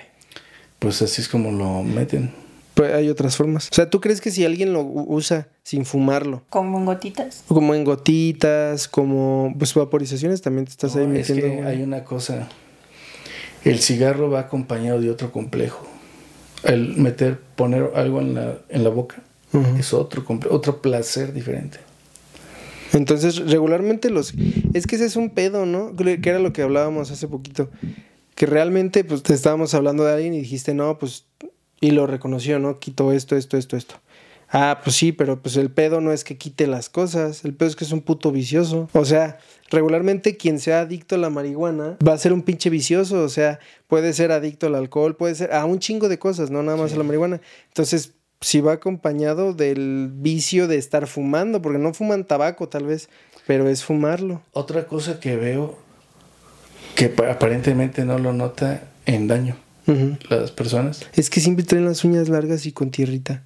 Pues 0.79 1.01
así 1.01 1.21
es 1.21 1.29
como 1.29 1.51
lo 1.51 1.81
meten. 1.83 2.31
Pues 2.73 2.93
hay 2.93 3.09
otras 3.09 3.35
formas. 3.37 3.69
O 3.71 3.75
sea, 3.75 3.89
¿tú 3.89 4.01
crees 4.01 4.19
que 4.21 4.29
si 4.29 4.43
alguien 4.45 4.73
lo 4.73 4.81
usa 4.83 5.47
sin 5.63 5.85
fumarlo, 5.85 6.43
Como 6.49 6.77
en 6.77 6.85
gotitas. 6.85 7.43
como 7.47 7.73
en 7.73 7.83
gotitas, 7.85 8.87
como 8.87 9.55
pues 9.57 9.73
vaporizaciones, 9.73 10.41
también 10.41 10.65
te 10.65 10.71
estás 10.71 10.95
ahí 10.95 11.03
es 11.03 11.07
metiendo? 11.09 11.41
que 11.47 11.63
hay 11.67 11.81
una 11.81 12.03
cosa. 12.03 12.49
El 13.63 13.79
cigarro 13.79 14.29
va 14.29 14.41
acompañado 14.41 14.99
de 15.01 15.09
otro 15.09 15.31
complejo. 15.31 15.87
El 16.63 16.97
meter, 16.97 17.39
poner 17.55 17.91
algo 17.95 18.19
en 18.19 18.35
la, 18.35 18.57
en 18.69 18.83
la 18.83 18.89
boca 18.89 19.23
es 19.77 19.93
otro, 19.93 20.25
otro 20.49 20.81
placer 20.81 21.33
diferente. 21.33 21.79
Entonces, 22.93 23.37
regularmente 23.49 24.09
los... 24.09 24.33
Es 24.73 24.87
que 24.87 24.95
ese 24.95 25.05
es 25.05 25.15
un 25.15 25.29
pedo, 25.29 25.65
¿no? 25.65 25.95
Que 25.95 26.19
era 26.23 26.39
lo 26.39 26.53
que 26.53 26.61
hablábamos 26.61 27.11
hace 27.11 27.27
poquito. 27.27 27.69
Que 28.35 28.45
realmente, 28.45 29.03
pues, 29.03 29.23
te 29.23 29.33
estábamos 29.33 29.73
hablando 29.73 30.03
de 30.03 30.13
alguien 30.13 30.33
y 30.33 30.39
dijiste, 30.39 30.73
no, 30.73 30.97
pues... 30.97 31.25
Y 31.79 31.91
lo 31.91 32.07
reconoció, 32.07 32.57
¿no? 32.59 32.79
Quitó 32.79 33.11
esto, 33.11 33.35
esto, 33.35 33.57
esto, 33.57 33.77
esto. 33.77 33.95
Ah, 34.49 34.79
pues 34.83 34.95
sí, 34.95 35.11
pero 35.11 35.41
pues 35.41 35.57
el 35.57 35.69
pedo 35.69 35.99
no 35.99 36.11
es 36.13 36.23
que 36.23 36.37
quite 36.37 36.67
las 36.67 36.89
cosas. 36.89 37.43
El 37.43 37.53
pedo 37.53 37.69
es 37.69 37.75
que 37.75 37.83
es 37.83 37.91
un 37.91 38.01
puto 38.01 38.31
vicioso. 38.31 38.87
O 38.93 39.03
sea, 39.03 39.39
regularmente 39.69 40.37
quien 40.37 40.59
sea 40.59 40.81
adicto 40.81 41.15
a 41.15 41.17
la 41.17 41.29
marihuana 41.29 41.97
va 42.07 42.13
a 42.13 42.17
ser 42.17 42.31
un 42.31 42.41
pinche 42.43 42.69
vicioso. 42.69 43.21
O 43.23 43.29
sea, 43.29 43.59
puede 43.87 44.13
ser 44.13 44.31
adicto 44.31 44.67
al 44.67 44.75
alcohol, 44.75 45.15
puede 45.17 45.35
ser 45.35 45.53
a 45.53 45.65
un 45.65 45.79
chingo 45.79 46.07
de 46.07 46.17
cosas, 46.17 46.49
no 46.49 46.63
nada 46.63 46.77
más 46.77 46.93
a 46.93 46.97
la 46.97 47.03
marihuana. 47.03 47.41
Entonces, 47.67 48.13
si 48.39 48.61
va 48.61 48.73
acompañado 48.73 49.53
del 49.53 50.09
vicio 50.13 50.67
de 50.67 50.77
estar 50.77 51.07
fumando, 51.07 51.61
porque 51.61 51.79
no 51.79 51.93
fuman 51.93 52.23
tabaco 52.23 52.69
tal 52.69 52.85
vez, 52.85 53.09
pero 53.47 53.67
es 53.67 53.83
fumarlo. 53.83 54.41
Otra 54.53 54.85
cosa 54.87 55.19
que 55.19 55.35
veo 55.35 55.77
que 56.95 57.09
pa- 57.09 57.31
aparentemente 57.31 58.05
no 58.05 58.17
lo 58.17 58.33
nota 58.33 58.83
en 59.05 59.27
daño 59.27 59.57
las 60.29 60.51
personas. 60.51 61.05
Es 61.13 61.29
que 61.29 61.39
siempre 61.39 61.63
traen 61.65 61.85
las 61.85 62.03
uñas 62.03 62.27
largas 62.29 62.65
y 62.65 62.71
con 62.73 62.91
tierrita. 62.91 63.43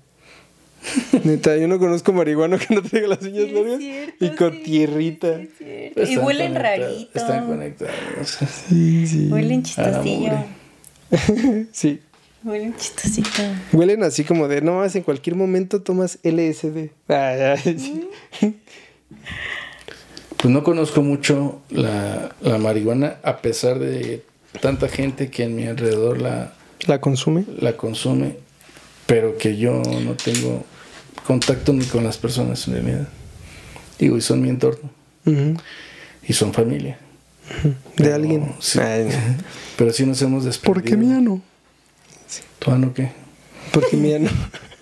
Neta, 1.24 1.56
yo 1.58 1.68
no 1.68 1.78
conozco 1.80 2.12
marihuano 2.14 2.58
que 2.58 2.74
no 2.74 2.82
traiga 2.82 3.08
las 3.10 3.22
uñas 3.22 3.44
Sí, 3.44 3.50
es 3.50 3.54
largas 3.54 3.78
cierto, 3.80 4.26
y 4.26 4.30
con 4.36 4.52
sí, 4.54 4.64
tierrita. 4.64 5.38
sí, 5.38 5.50
es 5.58 5.58
cierto. 5.58 6.12
Y 6.12 6.18
huelen 6.18 6.56
rarito. 6.56 7.20
Están 7.20 7.48
conectados. 7.48 8.38
Sí, 8.70 9.08
sí. 9.08 9.28
Huelen 9.32 9.64
chistosillo. 9.64 10.34
Sí. 11.72 12.00
Huelen 12.44 12.76
chistosito. 12.76 13.44
Huelen 13.74 14.02
así 14.04 14.24
como 14.24 14.48
de, 14.48 14.62
no 14.62 14.78
más, 14.78 14.96
en 14.96 15.04
cualquier 15.04 15.36
momento 15.36 15.82
tomas 15.84 16.18
LSD. 16.24 16.90
Ay, 17.08 17.40
ay, 17.64 17.78
sí. 17.78 18.10
Pues 20.38 20.52
no 20.52 20.64
conozco 20.64 21.04
mucho 21.04 21.62
la, 21.70 22.34
la 22.42 22.58
marihuana, 22.58 23.18
a 23.24 23.38
pesar 23.42 23.78
de 23.78 24.24
tanta 24.60 24.88
gente 24.88 25.30
que 25.30 25.44
en 25.44 25.56
mi 25.56 25.68
alrededor 25.68 26.20
la, 26.20 26.54
¿La 26.88 27.00
consume? 27.00 27.46
la 27.60 27.78
consume, 27.78 28.38
pero 29.06 29.38
que 29.38 29.58
yo 29.58 29.84
no 30.04 30.16
tengo 30.16 30.64
contacto 31.32 31.72
ni 31.72 31.86
con 31.86 32.04
las 32.04 32.18
personas 32.18 32.68
en 32.68 32.74
realidad. 32.74 33.08
Digo, 33.98 34.18
y 34.18 34.22
son 34.22 34.42
mi 34.42 34.50
entorno, 34.50 34.90
y 36.28 36.34
son 36.34 36.54
familia. 36.54 36.98
De 37.64 37.74
Pero 37.96 38.16
alguien. 38.16 38.54
sí. 38.60 38.80
Ay, 38.80 39.06
no. 39.06 39.12
Pero 39.78 39.94
sí 39.94 40.06
nos 40.06 40.22
hemos 40.22 40.44
desprendido. 40.44 40.74
¿Por 40.74 40.90
qué 40.90 40.98
mía 40.98 41.20
no? 41.22 41.42
¿Tú, 42.60 42.72
Ano, 42.72 42.94
qué? 42.94 43.12
Porque 43.72 43.96
mía 43.98 44.20
no. 44.20 44.30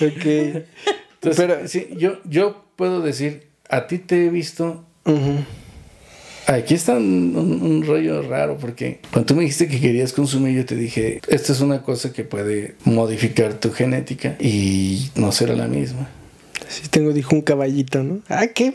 ok. 0.00 0.24
Entonces, 0.26 0.64
Pero- 1.36 1.68
sí, 1.68 1.88
yo, 1.98 2.18
yo 2.24 2.64
puedo 2.76 3.00
decir, 3.02 3.48
a 3.68 3.86
ti 3.86 3.98
te 3.98 4.26
he 4.26 4.30
visto 4.30 4.84
Ujú. 5.04 5.44
Aquí 6.46 6.74
está 6.74 6.94
un, 6.94 7.34
un- 7.36 7.62
un 7.62 7.84
rollo 7.86 8.22
raro 8.22 8.56
porque 8.56 9.00
cuando 9.12 9.26
tú 9.26 9.34
me 9.34 9.42
dijiste 9.42 9.66
que 9.68 9.80
querías 9.80 10.12
consumir, 10.12 10.56
yo 10.56 10.64
te 10.64 10.76
dije, 10.76 11.20
esta 11.28 11.52
es 11.52 11.60
una 11.60 11.82
cosa 11.82 12.12
que 12.12 12.22
puede 12.24 12.76
modificar 12.84 13.54
tu 13.54 13.72
genética 13.72 14.36
y 14.38 15.10
no 15.16 15.32
será 15.32 15.54
la 15.56 15.66
misma. 15.66 16.08
Sí, 16.68 16.82
tengo, 16.88 17.12
dijo 17.12 17.34
un 17.34 17.42
caballito, 17.42 18.02
¿no? 18.02 18.20
Ah, 18.28 18.46
qué. 18.48 18.72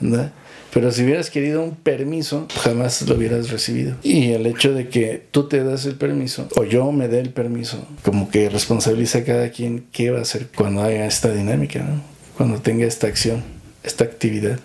¿verdad? 0.00 0.32
Pero 0.72 0.90
si 0.90 1.04
hubieras 1.04 1.30
querido 1.30 1.62
un 1.62 1.76
permiso, 1.76 2.48
jamás 2.62 3.02
lo 3.02 3.14
hubieras 3.14 3.50
recibido. 3.50 3.94
Y 4.02 4.32
el 4.32 4.44
hecho 4.46 4.72
de 4.72 4.88
que 4.88 5.22
tú 5.30 5.46
te 5.48 5.62
das 5.62 5.86
el 5.86 5.94
permiso 5.94 6.48
o 6.56 6.64
yo 6.64 6.90
me 6.90 7.06
dé 7.08 7.20
el 7.20 7.30
permiso, 7.30 7.86
como 8.02 8.28
que 8.28 8.48
responsabiliza 8.50 9.18
a 9.18 9.24
cada 9.24 9.50
quien 9.50 9.84
qué 9.92 10.10
va 10.10 10.18
a 10.18 10.22
hacer 10.22 10.48
cuando 10.54 10.82
haya 10.82 11.06
esta 11.06 11.32
dinámica, 11.32 11.80
¿no? 11.80 12.02
Cuando 12.36 12.58
tenga 12.60 12.86
esta 12.86 13.06
acción, 13.06 13.44
esta 13.84 14.02
actividad. 14.04 14.58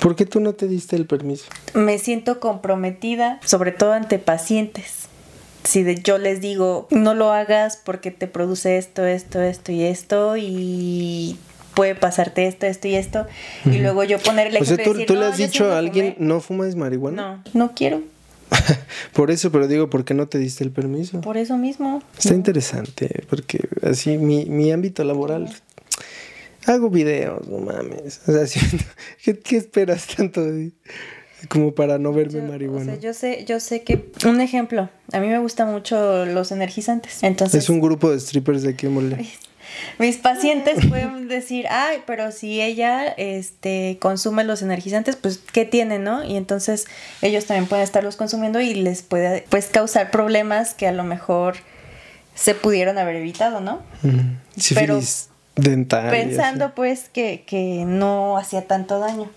¿Por 0.00 0.14
qué 0.16 0.26
tú 0.26 0.40
no 0.40 0.52
te 0.54 0.68
diste 0.68 0.96
el 0.96 1.06
permiso? 1.06 1.46
Me 1.74 1.98
siento 1.98 2.38
comprometida, 2.40 3.40
sobre 3.44 3.72
todo 3.72 3.92
ante 3.92 4.18
pacientes. 4.18 5.06
Si 5.64 5.82
de- 5.82 5.96
yo 6.02 6.18
les 6.18 6.40
digo, 6.40 6.86
no 6.90 7.14
lo 7.14 7.32
hagas 7.32 7.76
porque 7.76 8.10
te 8.10 8.26
produce 8.28 8.76
esto, 8.78 9.04
esto, 9.04 9.40
esto 9.40 9.72
y 9.72 9.82
esto, 9.82 10.36
y 10.36 11.38
puede 11.74 11.94
pasarte 11.94 12.46
esto, 12.46 12.66
esto 12.66 12.88
y 12.88 12.94
esto, 12.94 13.26
y 13.64 13.78
luego 13.78 14.04
yo 14.04 14.18
poner 14.18 14.46
el 14.48 14.56
O 14.62 14.64
sea, 14.64 14.76
tú, 14.76 14.90
decir, 14.90 15.06
tú 15.06 15.14
"No, 15.14 15.20
le 15.20 15.26
has 15.26 15.36
dicho 15.38 15.70
a 15.72 15.78
alguien, 15.78 16.14
fumé". 16.14 16.26
¿no 16.28 16.40
fumas 16.40 16.74
marihuana? 16.76 17.42
No, 17.52 17.66
no 17.66 17.72
quiero, 17.74 18.00
Por 19.12 19.30
eso, 19.32 19.50
pero 19.50 19.66
digo, 19.66 19.90
¿por 19.90 20.04
qué 20.04 20.14
no 20.14 20.28
te 20.28 20.38
diste 20.38 20.62
el 20.62 20.70
permiso? 20.70 21.20
por 21.20 21.36
eso 21.36 21.56
mismo. 21.56 22.00
Está 22.16 22.32
interesante, 22.34 23.24
porque 23.28 23.68
así 23.82 24.16
mi, 24.18 24.44
mi 24.46 24.70
ámbito 24.70 25.02
laboral. 25.04 25.52
Hago 26.66 26.90
videos, 26.90 27.46
no 27.48 27.58
mames. 27.58 28.20
O 28.26 28.32
sea, 28.32 28.46
siento- 28.46 28.84
¿qué, 29.24 29.38
qué 29.38 29.56
esperas 29.56 30.06
tanto 30.06 30.44
de- 30.44 30.72
como 31.48 31.74
para 31.74 31.98
no 31.98 32.12
verme 32.12 32.40
Yo, 32.40 32.44
o 32.44 32.48
marihuana? 32.48 32.84
sea, 32.92 33.00
yo 33.00 33.12
sé, 33.14 33.44
yo 33.46 33.60
sé 33.60 33.82
que 33.82 34.10
un 34.26 34.40
ejemplo, 34.40 34.88
a 35.12 35.20
mí 35.20 35.28
me 35.28 35.38
gustan 35.38 35.70
mucho 35.70 36.24
los 36.26 36.50
energizantes. 36.50 37.22
Entonces, 37.22 37.64
es 37.64 37.70
un 37.70 37.80
grupo 37.80 38.10
de 38.10 38.18
strippers 38.18 38.62
de 38.62 38.70
aquí 38.70 38.86
en 38.86 38.94
mis 39.98 40.16
pacientes 40.16 40.86
pueden 40.86 41.28
decir, 41.28 41.66
ay, 41.68 41.98
pero 42.06 42.32
si 42.32 42.62
ella 42.62 43.06
este, 43.16 43.98
consume 44.00 44.44
los 44.44 44.62
energizantes, 44.62 45.16
pues, 45.16 45.38
¿qué 45.52 45.64
tiene, 45.64 45.98
no? 45.98 46.24
Y 46.24 46.36
entonces 46.36 46.86
ellos 47.20 47.46
también 47.46 47.66
pueden 47.66 47.84
estarlos 47.84 48.16
consumiendo 48.16 48.60
y 48.60 48.74
les 48.74 49.02
puede, 49.02 49.44
pues, 49.50 49.66
causar 49.66 50.10
problemas 50.10 50.72
que 50.74 50.86
a 50.86 50.92
lo 50.92 51.04
mejor 51.04 51.56
se 52.34 52.54
pudieron 52.54 52.96
haber 52.98 53.16
evitado, 53.16 53.60
¿no? 53.60 53.82
Sífilis 54.56 55.28
dental. 55.56 56.10
Pensando, 56.10 56.74
pues, 56.74 57.08
que, 57.12 57.44
que 57.46 57.84
no 57.86 58.38
hacía 58.38 58.66
tanto 58.66 58.98
daño. 58.98 59.30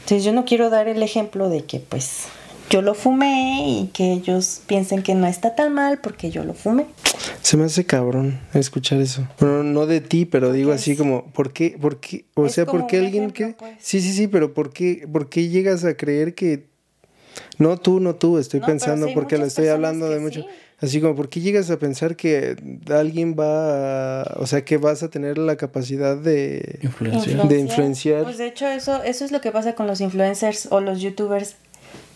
Entonces 0.00 0.24
yo 0.24 0.32
no 0.32 0.44
quiero 0.44 0.70
dar 0.70 0.88
el 0.88 1.02
ejemplo 1.02 1.48
de 1.50 1.64
que, 1.64 1.80
pues, 1.80 2.24
yo 2.70 2.82
lo 2.82 2.94
fumé 2.94 3.66
y 3.66 3.90
que 3.94 4.12
ellos 4.12 4.60
piensen 4.66 5.02
que 5.02 5.14
no 5.14 5.26
está 5.26 5.54
tan 5.54 5.72
mal 5.72 5.98
porque 6.02 6.30
yo 6.30 6.44
lo 6.44 6.54
fumé. 6.54 6.86
Se 7.42 7.56
me 7.56 7.64
hace 7.64 7.86
cabrón 7.86 8.40
escuchar 8.52 9.00
eso. 9.00 9.26
Bueno, 9.40 9.62
no 9.62 9.86
de 9.86 10.00
ti, 10.00 10.26
pero 10.26 10.52
digo 10.52 10.72
así 10.72 10.96
como, 10.96 11.24
¿por 11.26 11.52
qué? 11.52 11.78
¿Por 11.80 11.98
qué? 12.00 12.24
O 12.34 12.46
Es 12.46 12.52
sea, 12.52 12.66
¿por 12.66 12.86
qué 12.86 12.98
alguien 12.98 13.24
ejemplo, 13.24 13.46
que... 13.48 13.54
pues. 13.54 13.72
Sí, 13.80 14.00
sí, 14.00 14.12
sí, 14.12 14.28
pero 14.28 14.52
¿por 14.52 14.72
qué, 14.72 15.06
¿por 15.10 15.28
qué 15.28 15.48
llegas 15.48 15.84
a 15.84 15.96
creer 15.96 16.34
que... 16.34 16.67
No 17.58 17.76
tú, 17.76 18.00
no 18.00 18.14
tú, 18.14 18.38
estoy 18.38 18.60
No, 18.60 18.66
pensando 18.66 19.06
sí 19.08 19.12
porque 19.14 19.36
lo 19.36 19.40
muchas 19.40 19.52
estoy 19.58 19.68
hablando 19.68 20.08
de 20.08 20.20
mucho. 20.20 20.40
sí. 20.42 20.46
Así 20.80 21.00
como, 21.00 21.16
¿por 21.16 21.28
qué 21.28 21.40
llegas 21.40 21.70
a 21.72 21.78
pensar 21.80 22.14
que 22.14 22.54
alguien 22.88 23.34
va 23.36 24.20
a... 24.22 24.36
O 24.38 24.46
sea, 24.46 24.64
que 24.64 24.76
vas 24.76 25.02
a 25.02 25.08
tener 25.10 25.36
la 25.36 25.56
capacidad 25.56 26.16
de... 26.16 26.78
Influencia. 26.82 27.42
De 27.44 27.58
influenciar. 27.58 28.22
Pues 28.22 28.38
de 28.38 28.46
hecho 28.46 28.68
eso, 28.68 29.02
eso 29.02 29.24
es 29.24 29.32
lo 29.32 29.40
que 29.40 29.50
pasa 29.50 29.74
con 29.74 29.88
los 29.88 30.00
influencers 30.00 30.68
o 30.70 30.80
los 30.80 31.00
youtubers, 31.00 31.56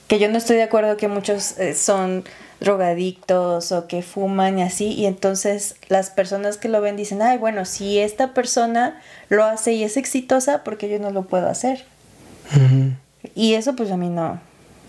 que 0.06 0.20
yo 0.20 0.28
no 0.30 0.38
estoy 0.38 0.56
de 0.58 0.62
acuerdo 0.62 0.96
que 0.96 1.08
muchos 1.08 1.58
eh, 1.58 1.74
son 1.74 2.22
drogadictos 2.60 3.72
o 3.72 3.88
que 3.88 4.02
fuman 4.02 4.60
y 4.60 4.62
así, 4.62 4.92
y 4.92 5.06
entonces 5.06 5.74
las 5.88 6.10
personas 6.10 6.56
que 6.56 6.68
lo 6.68 6.80
ven 6.80 6.96
dicen, 6.96 7.20
ay, 7.20 7.38
bueno, 7.38 7.64
si 7.64 7.98
esta 7.98 8.32
persona 8.32 9.00
lo 9.28 9.42
hace 9.42 9.72
y 9.72 9.82
es 9.82 9.96
exitosa, 9.96 10.62
porque 10.62 10.88
yo 10.88 11.00
no 11.00 11.10
lo 11.10 11.22
puedo 11.22 11.48
hacer. 11.48 11.84
Y 13.34 13.54
eso 13.54 13.74
pues 13.74 13.90
a 13.90 13.96
mí 13.96 14.08
no, 14.08 14.40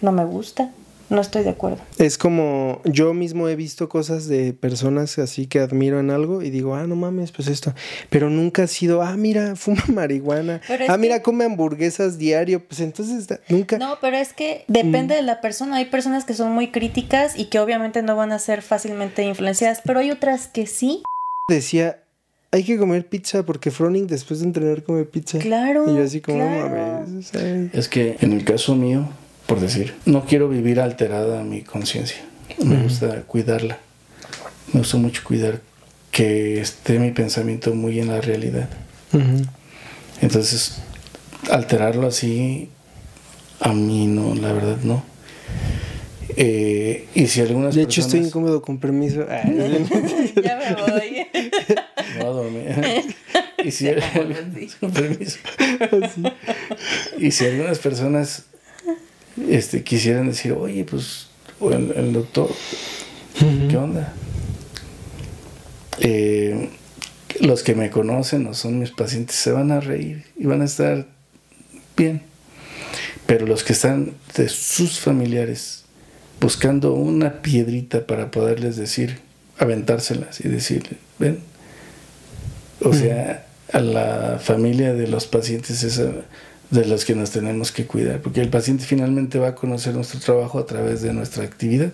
no 0.04 0.12
me 0.12 0.24
gusta, 0.26 0.70
no 1.10 1.22
estoy 1.22 1.44
de 1.44 1.50
acuerdo. 1.52 1.78
Es 1.98 2.18
como 2.18 2.82
yo 2.86 3.14
mismo 3.14 3.48
he 3.48 3.56
visto 3.56 3.88
cosas 3.90 4.28
de 4.28 4.54
personas 4.54 5.20
así 5.20 5.46
que 5.48 5.60
admiro 5.60 6.00
en 6.00 6.10
algo 6.12 6.42
y 6.42 6.50
digo, 6.50 6.76
ah, 6.76 6.88
no 6.88 6.96
mames, 6.96 7.32
pues 7.32 7.48
esto. 7.50 7.74
Pero 8.10 8.30
nunca 8.30 8.64
ha 8.64 8.68
sido, 8.68 9.02
ah, 9.04 9.16
mira, 9.18 9.56
fuma 9.58 9.84
marihuana. 9.90 10.62
Ah, 10.88 10.98
mira, 10.98 11.18
que- 11.18 11.24
come 11.24 11.46
hamburguesas 11.46 12.18
diario. 12.18 12.64
Pues 12.68 12.80
entonces 12.80 13.28
nunca. 13.50 13.78
No, 13.78 13.98
pero 14.02 14.18
es 14.18 14.34
que 14.34 14.66
depende 14.68 15.14
de 15.16 15.22
la 15.22 15.40
persona. 15.42 15.76
Hay 15.78 15.86
personas 15.86 16.26
que 16.26 16.34
son 16.34 16.52
muy 16.52 16.72
críticas 16.72 17.38
y 17.38 17.46
que 17.46 17.60
obviamente 17.60 18.02
no 18.02 18.16
van 18.16 18.32
a 18.32 18.40
ser 18.40 18.62
fácilmente 18.62 19.24
influenciadas, 19.24 19.82
pero 19.86 20.00
hay 20.00 20.10
otras 20.12 20.48
que 20.48 20.66
sí. 20.68 21.04
Decía, 21.50 22.00
hay 22.52 22.64
que 22.64 22.78
comer 22.78 23.08
pizza 23.08 23.44
porque 23.44 23.70
Froning 23.72 24.08
después 24.08 24.40
de 24.40 24.46
entrenar 24.48 24.84
come 24.84 25.04
pizza. 25.04 25.38
Claro, 25.40 25.92
Y 25.92 25.96
yo 25.98 26.04
así 26.04 26.22
como, 26.22 26.40
no 26.40 26.46
claro. 26.50 26.70
mames. 27.06 27.28
o 27.28 27.38
sea, 27.38 27.70
Es 27.74 27.88
que 27.90 28.18
en 28.22 28.32
el 28.34 28.44
caso 28.46 28.76
mío, 28.76 29.10
por 29.54 29.62
decir, 29.62 29.94
no 30.06 30.26
quiero 30.26 30.50
vivir 30.50 30.80
alterada 30.80 31.44
mi 31.44 31.62
conciencia. 31.62 32.18
Me 32.64 32.82
gusta 32.82 33.22
cuidarla. 33.22 33.78
Me 34.72 34.80
gusta 34.80 34.98
mucho 34.98 35.22
cuidar 35.24 35.62
que 36.10 36.60
esté 36.60 36.98
mi 36.98 37.12
pensamiento 37.12 37.76
muy 37.76 38.00
en 38.00 38.08
la 38.08 38.20
realidad. 38.20 38.68
Entonces, 40.22 40.80
alterarlo 41.52 42.08
así, 42.08 42.70
a 43.60 43.74
mí 43.74 44.08
no, 44.08 44.34
la 44.34 44.54
verdad 44.54 44.78
no. 44.84 45.04
Eh, 46.36 47.06
y 47.14 47.28
si 47.28 47.42
algunas 47.42 47.76
De 47.76 47.84
hecho, 47.84 48.02
estoy 48.02 48.22
personas- 48.22 48.28
incómodo 48.30 48.62
con 48.64 48.80
permiso. 48.80 49.24
Ya 50.44 50.58
me 50.58 50.82
voy. 50.82 51.28
Me 51.32 52.24
voy 52.24 52.26
a 52.26 52.26
dormir. 52.26 53.16
y 53.64 53.70
si 53.70 53.86
con 54.80 54.92
permiso. 54.92 55.38
así. 56.02 56.24
Y 57.20 57.30
si 57.30 57.46
algunas 57.46 57.78
personas 57.78 58.46
este, 59.50 59.84
quisieran 59.84 60.28
decir, 60.28 60.52
oye, 60.54 60.84
pues, 60.84 61.28
o 61.60 61.72
el, 61.72 61.92
el 61.96 62.14
doctor, 62.14 62.50
¿qué 63.70 63.78
onda? 63.78 64.14
Eh, 66.00 66.70
los 67.40 67.64
que 67.64 67.76
me 67.76 67.90
conocen 67.90 68.46
o 68.48 68.54
son 68.54 68.80
mis 68.80 68.92
pacientes 68.92 69.36
se 69.36 69.52
van 69.52 69.72
a 69.72 69.80
reír 69.80 70.24
y 70.38 70.46
van 70.46 70.62
a 70.62 70.66
estar 70.66 71.08
bien. 71.98 72.22
Pero 73.26 73.48
los 73.48 73.64
que 73.64 73.74
están 73.74 74.14
de 74.36 74.50
sus 74.50 75.00
familiares 75.00 75.84
buscando 76.40 76.94
una 76.94 77.42
piedrita 77.42 78.06
para 78.06 78.32
poderles 78.32 78.76
decir, 78.76 79.20
aventárselas 79.58 80.42
y 80.42 80.50
decirle, 80.50 80.98
ven. 81.20 81.40
O 82.82 82.94
sea, 82.94 83.46
a 83.72 83.80
la 83.80 84.40
familia 84.44 84.94
de 84.94 85.08
los 85.08 85.26
pacientes 85.26 85.84
es 85.84 86.00
a- 86.00 86.12
de 86.74 86.86
los 86.86 87.06
que 87.06 87.16
nos 87.16 87.32
tenemos 87.32 87.72
que 87.72 87.86
cuidar, 87.86 88.20
porque 88.22 88.42
el 88.42 88.50
paciente 88.50 88.84
finalmente 88.86 89.40
va 89.40 89.50
a 89.50 89.56
conocer 89.56 89.94
nuestro 89.94 90.20
trabajo 90.20 90.60
a 90.60 90.66
través 90.66 91.02
de 91.02 91.14
nuestra 91.14 91.44
actividad 91.44 91.92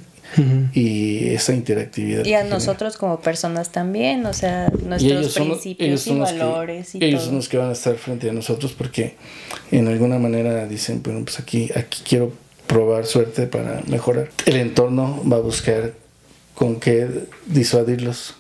y 0.74 1.30
esa 1.30 1.54
interactividad. 1.54 2.24
Y 2.24 2.34
a 2.34 2.40
genera. 2.40 2.56
nosotros 2.56 2.96
como 2.98 3.20
personas 3.20 3.72
también, 3.72 4.26
o 4.26 4.34
sea, 4.34 4.72
Y 4.80 4.86
nuestros 4.86 5.34
son 5.34 5.48
los- 5.50 5.58
principios 5.60 6.08
y 6.08 6.14
los 6.14 6.32
que- 6.32 6.38
valores 6.40 6.96
y 6.96 7.04
ellos 7.04 7.22
todo. 7.22 7.26
son 7.28 7.36
los 7.38 7.50
que 7.50 7.58
van 7.58 7.70
a 7.70 7.74
estar 7.74 7.96
frente 7.96 8.30
a 8.30 8.34
nosotros 8.34 8.74
porque 8.78 9.16
en 9.72 9.88
alguna 9.88 10.20
manera 10.20 10.68
dicen, 10.68 11.02
bueno, 11.04 11.22
pues 11.24 11.40
aquí, 11.40 11.70
aquí 11.76 12.04
quiero 12.08 12.32
probar 12.68 13.06
suerte 13.08 13.48
para 13.48 13.82
mejorar. 13.88 14.30
El 14.46 14.58
entorno 14.58 15.24
va 15.28 15.38
a 15.38 15.42
buscar 15.42 15.94
con 16.54 16.80
qué 16.80 17.08
disuadirlos. 17.48 18.36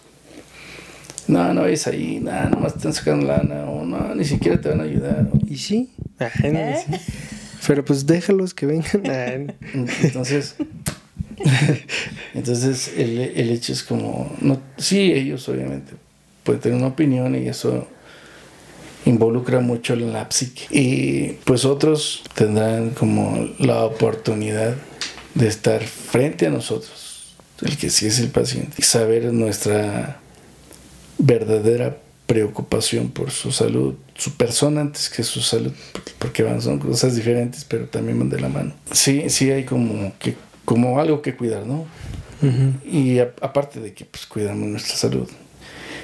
No, 1.27 1.53
no 1.53 1.65
es 1.65 1.85
ahí, 1.87 2.19
nada, 2.21 2.49
nomás 2.49 2.73
te 2.73 2.79
están 2.79 2.93
sacando 2.93 3.25
lana, 3.27 3.65
o 3.69 3.83
no, 3.85 4.15
ni 4.15 4.25
siquiera 4.25 4.59
te 4.59 4.69
van 4.69 4.79
a 4.81 4.83
ayudar. 4.83 5.27
¿Y 5.47 5.57
sí? 5.57 5.89
Ah, 6.19 6.29
¿Eh? 6.43 6.85
Pero 7.67 7.85
pues 7.85 8.05
déjalos 8.05 8.53
que 8.53 8.65
vengan. 8.65 9.03
Ah. 9.05 9.93
Entonces, 10.01 10.55
entonces 12.33 12.93
el, 12.97 13.19
el 13.19 13.49
hecho 13.51 13.73
es 13.73 13.83
como, 13.83 14.35
no, 14.41 14.59
sí, 14.77 15.11
ellos 15.11 15.47
obviamente 15.49 15.93
pueden 16.43 16.61
tener 16.61 16.77
una 16.77 16.87
opinión 16.87 17.35
y 17.35 17.47
eso 17.47 17.87
involucra 19.05 19.59
mucho 19.59 19.95
la 19.95 20.27
psique. 20.29 20.63
Y 20.69 21.33
pues 21.43 21.65
otros 21.65 22.23
tendrán 22.35 22.91
como 22.91 23.49
la 23.59 23.83
oportunidad 23.85 24.75
de 25.35 25.47
estar 25.47 25.83
frente 25.83 26.47
a 26.47 26.49
nosotros, 26.49 27.35
el 27.61 27.77
que 27.77 27.89
sí 27.89 28.07
es 28.07 28.19
el 28.19 28.29
paciente, 28.29 28.75
y 28.77 28.83
saber 28.83 29.31
nuestra 29.33 30.19
verdadera 31.17 31.97
preocupación 32.29 33.09
por 33.09 33.31
su 33.31 33.51
salud, 33.51 33.95
su 34.13 34.37
persona 34.37 34.81
antes 34.81 35.09
que 35.09 35.23
su 35.23 35.41
salud, 35.41 35.73
porque 36.19 36.43
van, 36.43 36.61
son 36.61 36.77
cosas 36.77 37.15
diferentes, 37.15 37.65
pero 37.65 37.85
también 37.87 38.19
van 38.19 38.29
de 38.29 38.39
la 38.39 38.49
mano. 38.49 38.73
Sí, 38.91 39.31
sí 39.31 39.49
hay 39.49 39.63
como 39.65 40.13
que 40.19 40.35
como 40.63 40.99
algo 40.99 41.23
que 41.23 41.35
cuidar, 41.35 41.65
¿no? 41.65 41.87
Y 42.85 43.17
a- 43.17 43.33
aparte 43.41 43.79
de 43.79 43.93
que 43.95 44.05
pues 44.05 44.27
cuidamos 44.27 44.67
nuestra 44.69 44.95
salud. 44.95 45.27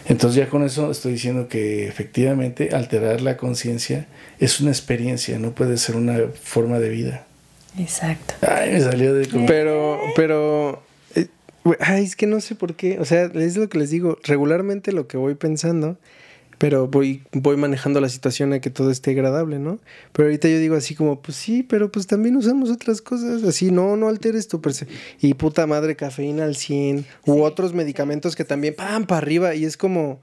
Entonces 0.07 0.35
ya 0.43 0.49
con 0.49 0.63
eso 0.63 0.89
estoy 0.89 1.13
diciendo 1.13 1.47
que 1.47 1.87
efectivamente 1.87 2.69
alterar 2.73 3.21
la 3.21 3.37
conciencia 3.37 4.07
es 4.39 4.59
una 4.59 4.71
experiencia, 4.71 5.37
no 5.37 5.51
puede 5.51 5.77
ser 5.77 5.95
una 5.95 6.17
forma 6.41 6.79
de 6.79 6.89
vida. 6.89 7.27
Exacto. 7.77 8.33
Ay, 8.41 8.71
me 8.71 8.81
salió 8.81 9.13
de 9.13 9.27
como... 9.27 9.45
Pero, 9.45 9.99
pero, 10.15 10.73
eh, 10.73 10.84
ay, 11.79 12.03
es 12.03 12.15
que 12.15 12.27
no 12.27 12.41
sé 12.41 12.55
por 12.55 12.75
qué, 12.75 12.99
o 12.99 13.05
sea, 13.05 13.25
es 13.25 13.57
lo 13.57 13.69
que 13.69 13.77
les 13.79 13.89
digo, 13.89 14.17
regularmente 14.23 14.91
lo 14.91 15.07
que 15.07 15.17
voy 15.17 15.35
pensando, 15.35 15.97
pero 16.57 16.87
voy, 16.87 17.23
voy 17.33 17.57
manejando 17.57 17.99
la 17.99 18.09
situación 18.09 18.53
a 18.53 18.59
que 18.59 18.69
todo 18.69 18.91
esté 18.91 19.11
agradable, 19.11 19.59
¿no? 19.59 19.79
Pero 20.13 20.27
ahorita 20.27 20.47
yo 20.47 20.59
digo 20.59 20.75
así 20.75 20.95
como, 20.95 21.21
pues 21.21 21.37
sí, 21.37 21.63
pero 21.63 21.91
pues 21.91 22.07
también 22.07 22.35
usamos 22.35 22.69
otras 22.69 23.01
cosas, 23.01 23.43
así, 23.43 23.71
no, 23.71 23.97
no 23.97 24.07
alteres 24.07 24.47
tu 24.47 24.61
percepción. 24.61 24.97
Y 25.19 25.33
puta 25.33 25.67
madre, 25.67 25.95
cafeína 25.95 26.45
al 26.45 26.55
100, 26.55 27.05
u 27.25 27.41
otros 27.41 27.73
medicamentos 27.73 28.35
que 28.35 28.45
también, 28.45 28.75
pam, 28.75 29.05
para 29.05 29.17
arriba, 29.17 29.55
y 29.55 29.65
es 29.65 29.77
como... 29.77 30.21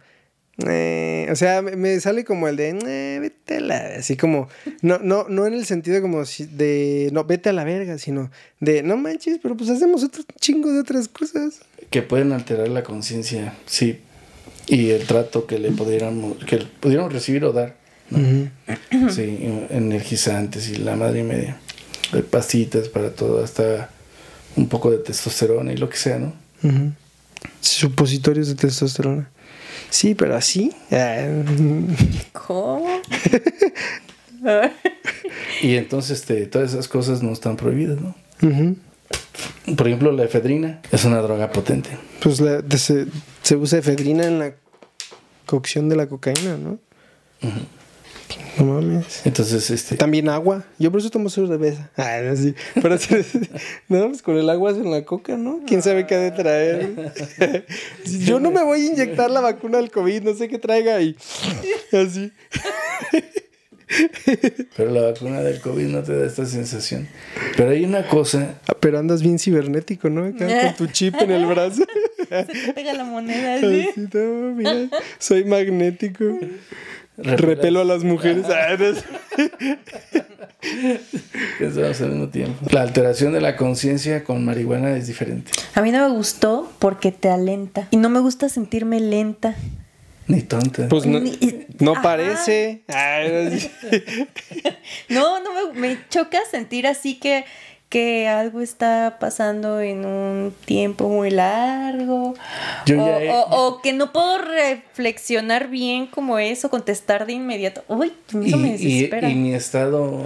eh, 0.68 1.29
o 1.31 1.37
sea, 1.37 1.62
me, 1.62 1.98
sale 2.01 2.25
como 2.25 2.48
el 2.48 2.57
de, 2.57 2.79
eh, 2.87 3.18
vete 3.20 3.57
a 3.57 3.61
la, 3.61 3.77
así 3.98 4.16
como, 4.16 4.48
no, 4.81 4.98
no, 4.98 5.27
no 5.29 5.46
en 5.46 5.55
el 5.55 5.64
sentido 5.64 6.01
como 6.01 6.22
de, 6.25 7.11
no, 7.12 7.25
vete 7.25 7.48
a 7.48 7.53
la 7.53 7.64
verga, 7.64 7.98
sino 7.98 8.31
de, 8.61 8.83
no 8.83 8.96
manches, 8.96 9.38
pero 9.42 9.57
pues 9.57 9.70
hacemos 9.70 10.05
otro 10.05 10.22
chingo 10.40 10.72
de 10.72 10.81
otras 10.81 11.09
cosas. 11.09 11.61
Que 11.90 12.03
pueden 12.03 12.33
alterar 12.33 12.68
la 12.68 12.83
conciencia, 12.83 13.55
sí. 13.66 14.01
Y 14.66 14.90
el 14.90 15.07
trato 15.07 15.46
que 15.46 15.59
le 15.59 15.72
pudiéramos, 15.72 16.37
que 16.44 16.59
pudiéramos 16.81 17.12
recibir 17.12 17.44
o 17.44 17.53
dar. 17.53 17.77
¿no? 18.11 18.51
Sí, 19.11 19.38
energizantes 19.70 20.68
y 20.68 20.77
la 20.77 20.96
madre 20.96 21.20
y 21.20 21.25
media. 21.25 21.59
De 22.12 22.22
pastillas 22.22 22.88
para 22.88 23.11
todo, 23.11 23.42
hasta 23.42 23.90
un 24.57 24.68
poco 24.68 24.90
de 24.90 24.98
testosterona 24.98 25.72
y 25.72 25.77
lo 25.77 25.88
que 25.88 25.96
sea, 25.96 26.18
¿no? 26.18 26.35
Supositorios 27.61 28.48
de 28.48 28.55
testosterona. 28.55 29.31
Sí, 29.93 30.15
pero 30.15 30.35
así. 30.35 30.73
ah, 30.91 31.27
¿Cómo? 32.33 33.01
Y 35.63 35.77
entonces 35.77 36.19
este, 36.21 36.47
todas 36.47 36.73
esas 36.73 36.89
cosas 36.89 37.23
no 37.23 37.33
están 37.33 37.57
prohibidas, 37.57 37.99
¿no? 38.01 38.15
Por 39.77 39.87
ejemplo, 39.87 40.11
la 40.13 40.25
efedrina 40.25 40.81
es 40.91 41.05
una 41.05 41.19
droga 41.19 41.53
potente. 41.53 41.91
Pues 42.21 42.41
la- 42.41 42.63
se, 42.77 43.07
se 43.43 43.57
usa 43.57 43.79
efedrina 43.79 44.25
en 44.27 44.39
la 44.41 44.55
cocción 45.47 45.89
de 45.89 45.97
la 45.97 46.09
cocaína, 46.09 46.57
¿no? 46.57 46.79
No 48.59 48.64
mames. 48.64 49.25
Entonces, 49.25 49.71
este, 49.71 49.97
También 49.97 50.29
agua. 50.29 50.64
Yo 50.79 50.90
por 50.90 51.01
eso 51.01 51.11
tomo 51.11 51.29
cerveza. 51.29 51.90
Ah, 51.97 52.21
no, 52.23 52.37
sí. 52.37 52.55
Pero 52.75 52.97
no, 53.88 54.09
pues 54.09 54.23
con 54.23 54.37
el 54.37 54.49
agua 54.51 54.71
hacen 54.73 54.90
la 54.90 55.05
coca, 55.05 55.37
¿no? 55.37 55.61
¿Quién 55.66 55.83
sabe 55.83 56.07
qué 56.07 56.14
ha 56.14 56.21
de 56.21 56.31
traer? 56.31 57.12
Yo 58.05 58.40
no 58.40 58.51
me 58.51 58.62
voy 58.62 58.83
a 58.83 58.87
inyectar 58.87 59.31
la 59.31 59.40
vacuna 59.40 59.79
del 59.79 59.90
COVID, 59.90 60.23
no 60.23 60.35
sé 60.35 60.49
qué 60.49 60.59
traiga 60.59 60.97
ahí. 60.97 61.16
Así. 61.92 62.33
pero 64.77 64.90
la 64.90 65.03
vacuna 65.03 65.42
del 65.42 65.61
COVID 65.61 65.87
no 65.87 66.03
te 66.03 66.16
da 66.16 66.27
esta 66.27 66.47
sensación. 66.47 67.09
Pero 67.57 67.71
hay 67.71 67.85
una 67.85 68.07
cosa, 68.09 68.55
Ah, 68.66 68.75
Pero 68.81 68.99
andas 68.99 69.23
bien 69.23 69.38
cibernético, 69.38 70.09
¿no? 70.09 70.25
Acá 70.25 70.47
con 70.77 70.77
tu 70.77 70.92
chip 70.92 71.14
en 71.21 71.31
el 71.31 71.47
brazo. 71.47 71.83
Se 72.29 72.45
te 72.45 72.73
pega 72.73 72.95
la 72.95 73.05
moneda 73.05 73.57
así. 73.57 73.88
Así, 73.90 74.09
no, 74.14 74.55
mira, 74.55 74.88
soy 75.18 75.45
magnético. 75.45 76.25
Repelo 77.16 77.81
a 77.81 77.85
las 77.85 78.05
mujeres. 78.05 78.46
Ah, 78.48 78.68
al 81.61 82.11
mismo 82.11 82.29
tiempo. 82.29 82.66
La 82.70 82.83
alteración 82.83 83.33
de 83.33 83.40
la 83.40 83.57
conciencia 83.57 84.25
con 84.25 84.44
marihuana 84.44 84.96
es 84.96 85.07
diferente. 85.07 85.53
A 85.75 85.83
mí 85.83 85.90
no 85.90 86.09
me 86.09 86.14
gustó 86.14 86.70
porque 86.79 87.12
te 87.12 87.29
alenta. 87.29 87.88
Y 87.90 87.96
no 87.96 88.09
me 88.09 88.20
gusta 88.20 88.48
sentirme 88.48 89.01
lenta. 89.01 89.55
Ni 90.29 90.40
tonta. 90.42 90.88
Pues 90.88 91.05
no, 91.05 91.20
Ni- 91.20 91.66
no 91.81 91.94
parece. 92.01 92.83
Ah. 92.88 93.20
No, 95.09 95.42
no 95.42 95.72
me, 95.75 95.81
me 95.81 95.98
choca 96.09 96.38
sentir 96.51 96.87
así 96.87 97.18
que, 97.18 97.44
que 97.93 98.27
algo 98.27 98.63
está 98.63 99.19
pasando 99.21 99.83
en 99.83 100.07
un 100.07 100.55
tiempo 100.65 101.11
muy 101.11 101.29
largo. 101.31 102.33
Yo 102.87 103.03
o, 103.03 103.07
ya 103.07 103.23
he- 103.23 103.31
o- 103.31 103.67
o 103.69 103.83
que 103.83 103.93
no 103.93 104.13
puedo 104.13 104.39
reflexionar 104.39 105.69
bien 105.69 106.07
como 106.07 106.39
eso, 106.39 106.71
contestar 106.71 107.27
de 107.27 107.35
inmediato. 107.35 107.85
Uy, 107.89 108.11
eso 108.47 108.57
me 108.57 108.69
y, 108.69 108.71
y- 108.73 108.95
desespera. 108.95 109.29
y 109.29 109.35
mi 109.35 109.53
estado 109.53 110.25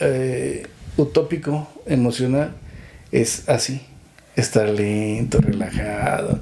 eh, 0.00 0.66
utópico, 0.98 1.66
emocional, 1.86 2.52
es 3.10 3.48
así. 3.48 3.80
Estar 4.36 4.68
lento, 4.68 5.40
relajado. 5.40 6.40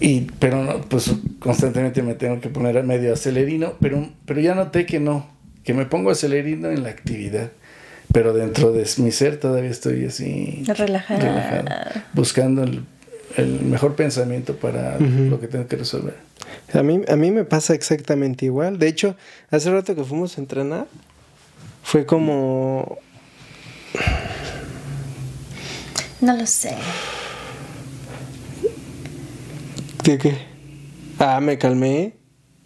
Y, 0.00 0.22
pero 0.38 0.62
no, 0.62 0.80
pues 0.82 1.10
constantemente 1.40 2.02
me 2.04 2.14
tengo 2.14 2.40
que 2.40 2.50
poner 2.50 2.80
medio 2.84 3.12
acelerino, 3.14 3.74
pero, 3.80 4.08
pero 4.26 4.40
ya 4.40 4.54
noté 4.54 4.86
que 4.86 5.00
no, 5.00 5.26
que 5.64 5.74
me 5.74 5.86
pongo 5.86 6.10
acelerino 6.12 6.70
en 6.70 6.84
la 6.84 6.90
actividad. 6.90 7.50
Pero 8.12 8.32
dentro 8.32 8.72
de 8.72 8.86
mi 8.98 9.10
ser 9.10 9.38
todavía 9.38 9.70
estoy 9.70 10.04
así 10.04 10.64
Relajada. 10.66 12.06
buscando 12.12 12.62
el, 12.62 12.84
el 13.36 13.60
mejor 13.62 13.94
pensamiento 13.94 14.56
para 14.56 14.98
lo 14.98 15.40
que 15.40 15.48
tengo 15.48 15.66
que 15.66 15.76
resolver. 15.76 16.16
A 16.74 16.82
mí, 16.82 17.02
a 17.08 17.16
mí 17.16 17.30
me 17.30 17.44
pasa 17.44 17.74
exactamente 17.74 18.44
igual. 18.46 18.78
De 18.78 18.88
hecho, 18.88 19.16
hace 19.50 19.70
rato 19.70 19.94
que 19.94 20.04
fuimos 20.04 20.36
a 20.36 20.40
entrenar, 20.40 20.86
fue 21.82 22.06
como... 22.06 22.98
No 26.20 26.36
lo 26.36 26.46
sé. 26.46 26.76
¿De 30.04 30.18
qué? 30.18 30.36
Ah, 31.18 31.40
me 31.40 31.58
calmé. 31.58 32.14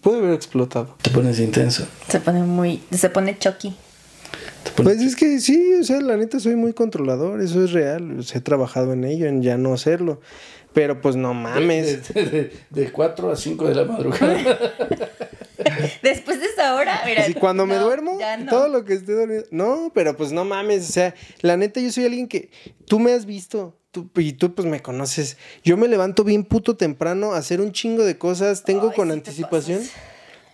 Pude 0.03 0.19
haber 0.19 0.33
explotado. 0.35 0.97
Te 1.03 1.11
pones 1.11 1.41
intenso. 1.41 1.87
Se 2.09 2.21
pone 2.21 2.43
muy. 2.43 2.83
Se 2.93 3.09
pone 3.11 3.39
choqui. 3.39 3.75
Te 4.75 4.83
Pues 4.83 5.01
es 5.01 5.17
que 5.17 5.39
sí, 5.41 5.75
o 5.81 5.85
sea, 5.85 6.01
la 6.01 6.17
neta 6.17 6.41
soy 6.41 6.57
muy 6.57 6.73
controlador, 6.73 7.41
eso 7.41 7.63
es 7.65 7.73
real. 7.73 8.19
o 8.19 8.23
sea, 8.23 8.39
he 8.39 8.41
trabajado 8.43 8.93
en 8.93 9.05
ello, 9.05 9.27
en 9.27 9.43
ya 9.43 9.57
no 9.57 9.73
hacerlo. 9.75 10.21
Pero 10.73 11.01
pues 11.01 11.17
no 11.17 11.33
mames. 11.33 12.13
De, 12.13 12.25
de, 12.27 12.53
de 12.69 12.93
4 12.93 13.31
a 13.31 13.37
5 13.37 13.67
de 13.69 13.75
la 13.75 13.85
madrugada. 13.85 14.37
Después 16.03 16.39
de 16.41 16.47
esa 16.47 16.75
hora, 16.75 17.01
mira. 17.07 17.25
Cuando 17.41 17.65
me 17.67 17.77
duermo, 17.77 18.19
no. 18.41 18.51
todo 18.51 18.69
lo 18.69 18.85
que 18.85 18.93
esté 18.95 19.13
dormido. 19.13 19.45
No, 19.51 19.91
pero 19.95 20.17
pues 20.17 20.33
no 20.33 20.45
mames. 20.45 20.89
O 20.89 20.93
sea, 20.93 21.15
la 21.41 21.57
neta, 21.57 21.81
yo 21.81 21.91
soy 21.91 22.05
alguien 22.05 22.29
que 22.29 22.51
tú 22.87 22.99
me 23.01 23.13
has 23.13 23.25
visto. 23.27 23.75
tú- 23.91 24.11
y 24.17 24.35
tú 24.35 24.55
pues 24.55 24.69
me 24.69 24.83
conoces. 24.83 25.39
Yo 25.65 25.79
me 25.79 25.89
levanto 25.89 26.25
bien 26.25 26.45
puto 26.45 26.77
temprano 26.77 27.33
a 27.33 27.39
hacer 27.39 27.63
un 27.63 27.73
chingo 27.73 28.05
de 28.05 28.19
cosas. 28.19 28.63
Tengo 28.63 28.91
Ay, 28.91 28.97
con 28.97 29.09
sí 29.09 29.13
te 29.13 29.19
anticipación. 29.19 29.79
pasas. 29.79 29.95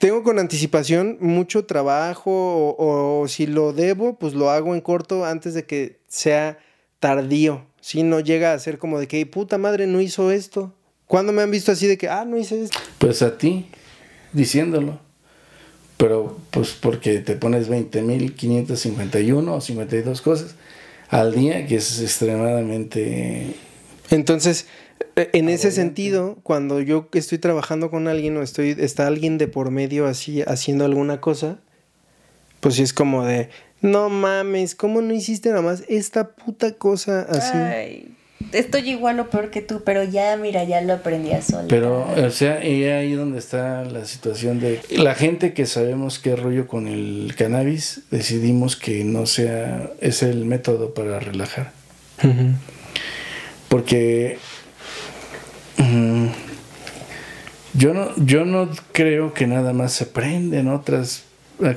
Tengo 0.02 0.24
con 0.24 0.40
anticipación 0.40 1.16
mucho 1.20 1.64
trabajo 1.64 2.32
o, 2.32 3.20
o 3.20 3.28
si 3.28 3.46
lo 3.46 3.72
debo, 3.72 4.18
pues 4.18 4.34
lo 4.34 4.50
hago 4.50 4.74
en 4.74 4.80
corto 4.80 5.24
antes 5.24 5.54
de 5.54 5.64
que 5.64 6.00
sea 6.08 6.58
tardío. 6.98 7.64
Si 7.80 8.02
no 8.02 8.18
llega 8.18 8.52
a 8.52 8.58
ser 8.58 8.78
como 8.78 8.98
de 8.98 9.06
que, 9.06 9.24
puta 9.26 9.58
madre, 9.58 9.86
no 9.86 10.00
hizo 10.00 10.32
esto. 10.32 10.74
¿Cuándo 11.06 11.32
me 11.32 11.42
han 11.42 11.52
visto 11.52 11.70
así 11.70 11.86
de 11.86 11.98
que, 11.98 12.08
ah, 12.08 12.24
no 12.24 12.36
hice 12.36 12.64
esto? 12.64 12.76
Pues 12.98 13.22
a 13.22 13.38
ti, 13.38 13.66
diciéndolo. 14.32 14.98
Pero 15.98 16.36
pues 16.50 16.70
porque 16.72 17.20
te 17.20 17.36
pones 17.36 17.70
20.551 17.70 19.48
o 19.48 19.60
52 19.60 20.20
cosas 20.20 20.56
al 21.10 21.32
día, 21.32 21.64
que 21.68 21.76
es 21.76 22.00
extremadamente... 22.00 23.54
Entonces, 24.10 24.66
en 25.16 25.48
ese 25.48 25.70
sentido, 25.70 26.38
cuando 26.42 26.80
yo 26.80 27.08
estoy 27.12 27.38
trabajando 27.38 27.90
con 27.90 28.08
alguien 28.08 28.36
o 28.36 28.42
estoy, 28.42 28.76
está 28.78 29.06
alguien 29.06 29.38
de 29.38 29.48
por 29.48 29.70
medio 29.70 30.06
así 30.06 30.42
haciendo 30.42 30.84
alguna 30.84 31.20
cosa, 31.20 31.58
pues 32.60 32.76
sí 32.76 32.82
es 32.82 32.92
como 32.92 33.24
de, 33.24 33.48
no 33.80 34.08
mames, 34.08 34.74
¿cómo 34.74 35.02
no 35.02 35.12
hiciste 35.12 35.50
nada 35.50 35.62
más 35.62 35.84
esta 35.88 36.28
puta 36.28 36.72
cosa 36.72 37.22
así? 37.28 37.56
Ay, 37.56 38.14
estoy 38.52 38.90
igual 38.90 39.20
o 39.20 39.28
peor 39.28 39.50
que 39.50 39.60
tú, 39.60 39.82
pero 39.84 40.04
ya, 40.04 40.36
mira, 40.36 40.64
ya 40.64 40.80
lo 40.80 40.94
aprendí 40.94 41.32
a 41.32 41.42
soltar. 41.42 41.68
Pero, 41.68 42.06
o 42.08 42.30
sea, 42.30 42.64
y 42.64 42.84
ahí 42.84 43.12
donde 43.12 43.38
está 43.38 43.84
la 43.84 44.04
situación 44.04 44.60
de 44.60 44.80
la 44.90 45.14
gente 45.14 45.52
que 45.52 45.66
sabemos 45.66 46.18
qué 46.18 46.36
rollo 46.36 46.66
con 46.66 46.86
el 46.88 47.34
cannabis, 47.36 48.02
decidimos 48.10 48.76
que 48.76 49.04
no 49.04 49.26
sea, 49.26 49.90
es 50.00 50.22
el 50.22 50.44
método 50.44 50.94
para 50.94 51.18
relajar. 51.18 51.72
Porque 53.68 54.38
mm, 55.78 56.26
yo 57.74 57.94
no, 57.94 58.14
yo 58.16 58.44
no 58.44 58.68
creo 58.92 59.32
que 59.32 59.46
nada 59.46 59.72
más 59.72 59.92
se 59.92 60.06
prenden 60.06 60.68
otras 60.68 61.22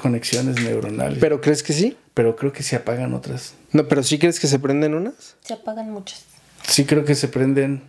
conexiones 0.01 0.61
neuronales. 0.61 1.19
Pero, 1.19 1.37
¿Pero 1.37 1.41
crees 1.41 1.63
que 1.63 1.73
sí? 1.73 1.95
creo 2.13 2.53
que 2.53 2.63
se 2.63 2.75
apagan 2.75 3.13
otras. 3.13 3.53
No, 3.71 3.87
pero 3.87 4.01
sí 4.03 4.17
crees 4.17 4.39
que 4.39 4.47
se 4.47 4.57
prenden 4.59 4.93
unas? 4.93 5.35
Se 5.41 5.53
apagan 5.53 5.91
muchos. 5.91 6.23
Sí 6.67 6.85
creo 6.85 7.05
que 7.05 7.13
se 7.15 7.27
prenden 7.27 7.81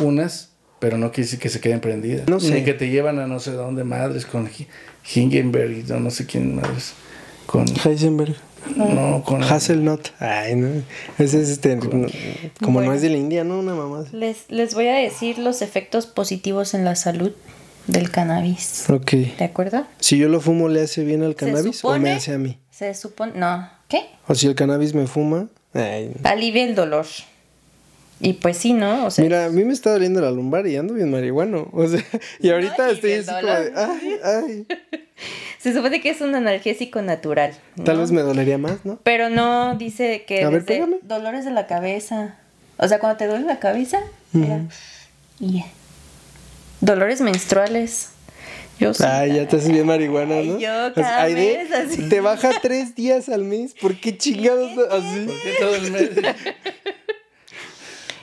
unas, 0.00 0.50
pero 0.78 0.96
no 0.96 1.10
quiere 1.12 1.26
decir 1.26 1.38
que 1.38 1.48
se 1.48 1.60
queden 1.60 1.80
prendidas. 1.80 2.28
No 2.28 2.40
sé. 2.40 2.54
Ni 2.54 2.64
que 2.64 2.74
te 2.74 2.88
llevan 2.88 3.18
a 3.18 3.26
no 3.26 3.40
sé 3.40 3.52
dónde 3.52 3.84
madres 3.84 4.26
con 4.26 4.46
Hi- 4.48 4.68
Hingenberg 5.14 5.70
y 5.72 5.82
no, 5.82 6.00
no 6.00 6.10
sé 6.10 6.24
quién 6.26 6.56
madres. 6.56 6.92
Con, 7.46 7.66
Heisenberg. 7.84 8.36
No, 8.76 9.22
con 9.24 9.42
Hasselnut. 9.42 10.08
Ay, 10.18 10.54
no. 10.56 10.68
Ese 11.18 11.40
es 11.42 11.50
este. 11.50 11.76
no- 11.76 12.06
como 12.62 12.80
no 12.80 12.92
es 12.92 13.02
de 13.02 13.10
la 13.10 13.16
India, 13.16 13.44
¿no? 13.44 13.58
Una 13.58 13.74
mamá. 13.74 14.04
Les, 14.12 14.50
les 14.50 14.74
voy 14.74 14.88
a 14.88 14.94
decir 14.94 15.38
los 15.38 15.62
efectos 15.62 16.06
positivos 16.06 16.74
en 16.74 16.84
la 16.84 16.96
salud 16.96 17.32
del 17.86 18.10
cannabis. 18.10 18.88
Ok. 18.90 19.12
¿De 19.38 19.44
acuerdo? 19.44 19.86
Si 20.00 20.16
yo 20.18 20.28
lo 20.28 20.40
fumo, 20.40 20.68
¿le 20.68 20.82
hace 20.82 21.04
bien 21.04 21.22
al 21.22 21.34
cannabis 21.34 21.84
o 21.84 21.98
me 21.98 22.12
hace 22.12 22.34
a 22.34 22.38
mí? 22.38 22.58
Se 22.70 22.94
supone. 22.94 23.32
No. 23.36 23.68
¿Qué? 23.88 24.00
O 24.26 24.34
si 24.34 24.46
el 24.46 24.54
cannabis 24.54 24.94
me 24.94 25.06
fuma. 25.06 25.48
Ay, 25.74 26.12
Alivia 26.24 26.64
el 26.64 26.74
dolor. 26.74 27.06
Y 28.20 28.34
pues 28.34 28.56
sí, 28.56 28.72
¿no? 28.72 29.06
O 29.06 29.10
sea, 29.10 29.22
Mira, 29.24 29.46
a 29.46 29.50
mí 29.50 29.64
me 29.64 29.72
está 29.72 29.90
doliendo 29.92 30.20
la 30.20 30.30
lumbar 30.30 30.66
y 30.66 30.76
ando 30.76 30.94
bien 30.94 31.10
marihuano. 31.10 31.68
O 31.72 31.86
sea, 31.86 32.02
y 32.40 32.48
ahorita 32.50 32.90
y 32.90 32.94
estoy 32.94 33.12
así 33.14 33.30
como 33.40 33.52
de, 33.52 33.72
ay, 33.76 34.16
ay. 34.24 34.66
se 35.64 35.74
supone 35.74 36.00
que 36.00 36.10
es 36.10 36.20
un 36.20 36.34
analgésico 36.34 37.02
natural. 37.02 37.52
¿no? 37.76 37.84
Tal 37.84 37.98
vez 37.98 38.10
me 38.12 38.22
dolería 38.22 38.58
más, 38.58 38.84
¿no? 38.84 38.98
Pero 39.02 39.30
no 39.30 39.74
dice 39.76 40.24
que 40.26 40.44
A 40.44 40.50
ver, 40.50 40.60
desde 40.64 40.74
pégame. 40.74 40.96
dolores 41.02 41.44
de 41.44 41.50
la 41.50 41.66
cabeza. 41.66 42.36
O 42.76 42.86
sea, 42.88 42.98
cuando 42.98 43.16
te 43.18 43.26
duele 43.26 43.44
la 43.46 43.58
cabeza, 43.58 43.98
mira. 44.32 44.60
Y 45.40 45.58
ya. 45.58 45.64
Dolores 46.80 47.20
menstruales. 47.20 48.10
Yo 48.78 48.92
sí. 48.92 49.04
Ay, 49.06 49.34
ya 49.34 49.46
te 49.48 49.56
haces 49.56 49.70
bien 49.70 49.86
marihuana, 49.86 50.34
¿no? 50.42 50.56
Ay, 50.56 50.60
yo 50.60 50.92
cada 50.94 51.24
de- 51.26 51.34
mes 51.34 51.72
así. 51.72 52.08
Te 52.08 52.20
baja 52.20 52.50
tres 52.60 52.94
días 52.96 53.28
al 53.28 53.44
mes. 53.44 53.72
¿Por 53.80 53.98
qué 54.00 54.18
chingados 54.18 54.70
así? 54.90 55.26
¿Por 55.26 55.40
qué 55.42 55.52
todo 55.60 55.74
el 55.76 55.90
mes? 55.92 56.10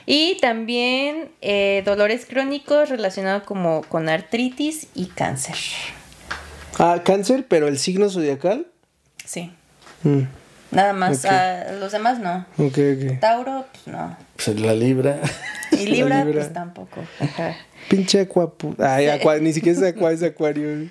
Y 0.04 0.36
también 0.40 1.30
eh, 1.40 1.82
dolores 1.86 2.26
crónicos 2.26 2.88
relacionados 2.88 3.44
como 3.44 3.82
con 3.88 4.08
artritis 4.08 4.88
y 4.94 5.06
cáncer. 5.06 5.56
Ah, 6.78 7.02
cáncer, 7.04 7.46
pero 7.48 7.68
el 7.68 7.78
signo 7.78 8.08
zodiacal. 8.10 8.66
Sí. 9.24 9.52
Mm, 10.02 10.22
Nada 10.70 10.92
más. 10.94 11.24
Ah, 11.26 11.64
los 11.78 11.92
demás 11.92 12.18
no. 12.18 12.46
ok, 12.58 12.78
ok. 12.78 13.20
Tauro, 13.20 13.66
pues 13.72 13.86
no. 13.94 14.16
Pues 14.36 14.58
la 14.60 14.74
libra. 14.74 15.18
Y 15.72 15.86
Libra, 15.86 16.24
Libra. 16.24 16.40
pues 16.42 16.52
tampoco. 16.52 17.00
Ajá. 17.20 17.56
Pinche 17.88 18.20
acuapu. 18.20 18.74
Ay, 18.78 19.06
acua- 19.06 19.38
ni 19.40 19.52
siquiera 19.52 19.78
es 19.78 19.84
aqua, 19.84 20.12
es 20.12 20.22
acuario. 20.22 20.88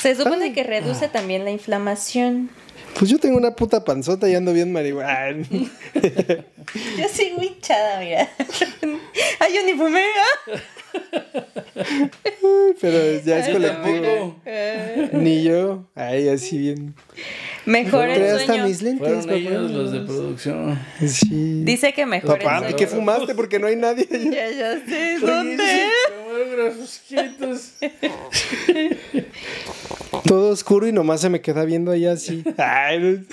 Se 0.00 0.14
supone 0.14 0.52
que 0.52 0.62
reduce 0.64 1.08
también 1.08 1.44
la 1.44 1.50
inflamación. 1.50 2.50
Pues 2.98 3.10
yo 3.10 3.18
tengo 3.18 3.36
una 3.38 3.56
puta 3.56 3.84
panzota 3.84 4.28
y 4.28 4.34
ando 4.34 4.52
bien 4.52 4.70
marihuana. 4.72 5.36
Yo 5.94 7.08
soy 7.14 7.32
muy 7.36 7.46
hinchada, 7.48 7.98
mira. 8.00 8.28
Ay, 9.38 9.54
yo 9.54 9.64
ni 9.66 9.72
fumé. 9.74 10.02
¿ah? 10.02 10.60
Pero 12.80 13.20
ya 13.24 13.38
es 13.38 13.48
colectivo. 13.48 14.36
Ni 15.12 15.42
yo. 15.42 15.84
Ay, 15.94 16.28
así 16.28 16.58
bien. 16.58 16.94
Mejor 17.64 18.08
el 18.08 18.22
hasta 18.24 18.46
sueño. 18.46 18.66
mis 18.66 18.82
lentes, 18.82 19.06
Fueron 19.06 19.22
papá. 19.24 19.34
ellos 19.36 19.70
los 19.70 19.92
de 19.92 20.00
producción. 20.00 20.78
Sí. 21.06 21.62
Dice 21.64 21.92
que 21.92 22.06
mejor 22.06 22.38
Papá, 22.38 22.56
el 22.56 22.56
¿y 22.56 22.60
sueño. 22.64 22.76
qué 22.76 22.86
fumaste? 22.88 23.34
Porque 23.34 23.58
no 23.58 23.66
hay 23.68 23.76
nadie 23.76 24.08
allá. 24.10 24.30
Ya, 24.30 24.50
ya 24.50 24.86
sé, 24.86 25.18
¿dónde? 25.20 25.88
Todo 30.26 30.50
oscuro 30.50 30.86
y 30.88 30.92
nomás 30.92 31.20
se 31.20 31.28
me 31.30 31.40
queda 31.40 31.64
viendo 31.64 31.90
allá 31.92 32.12
así. 32.12 32.42
Ay, 32.56 32.98
no- 33.00 33.24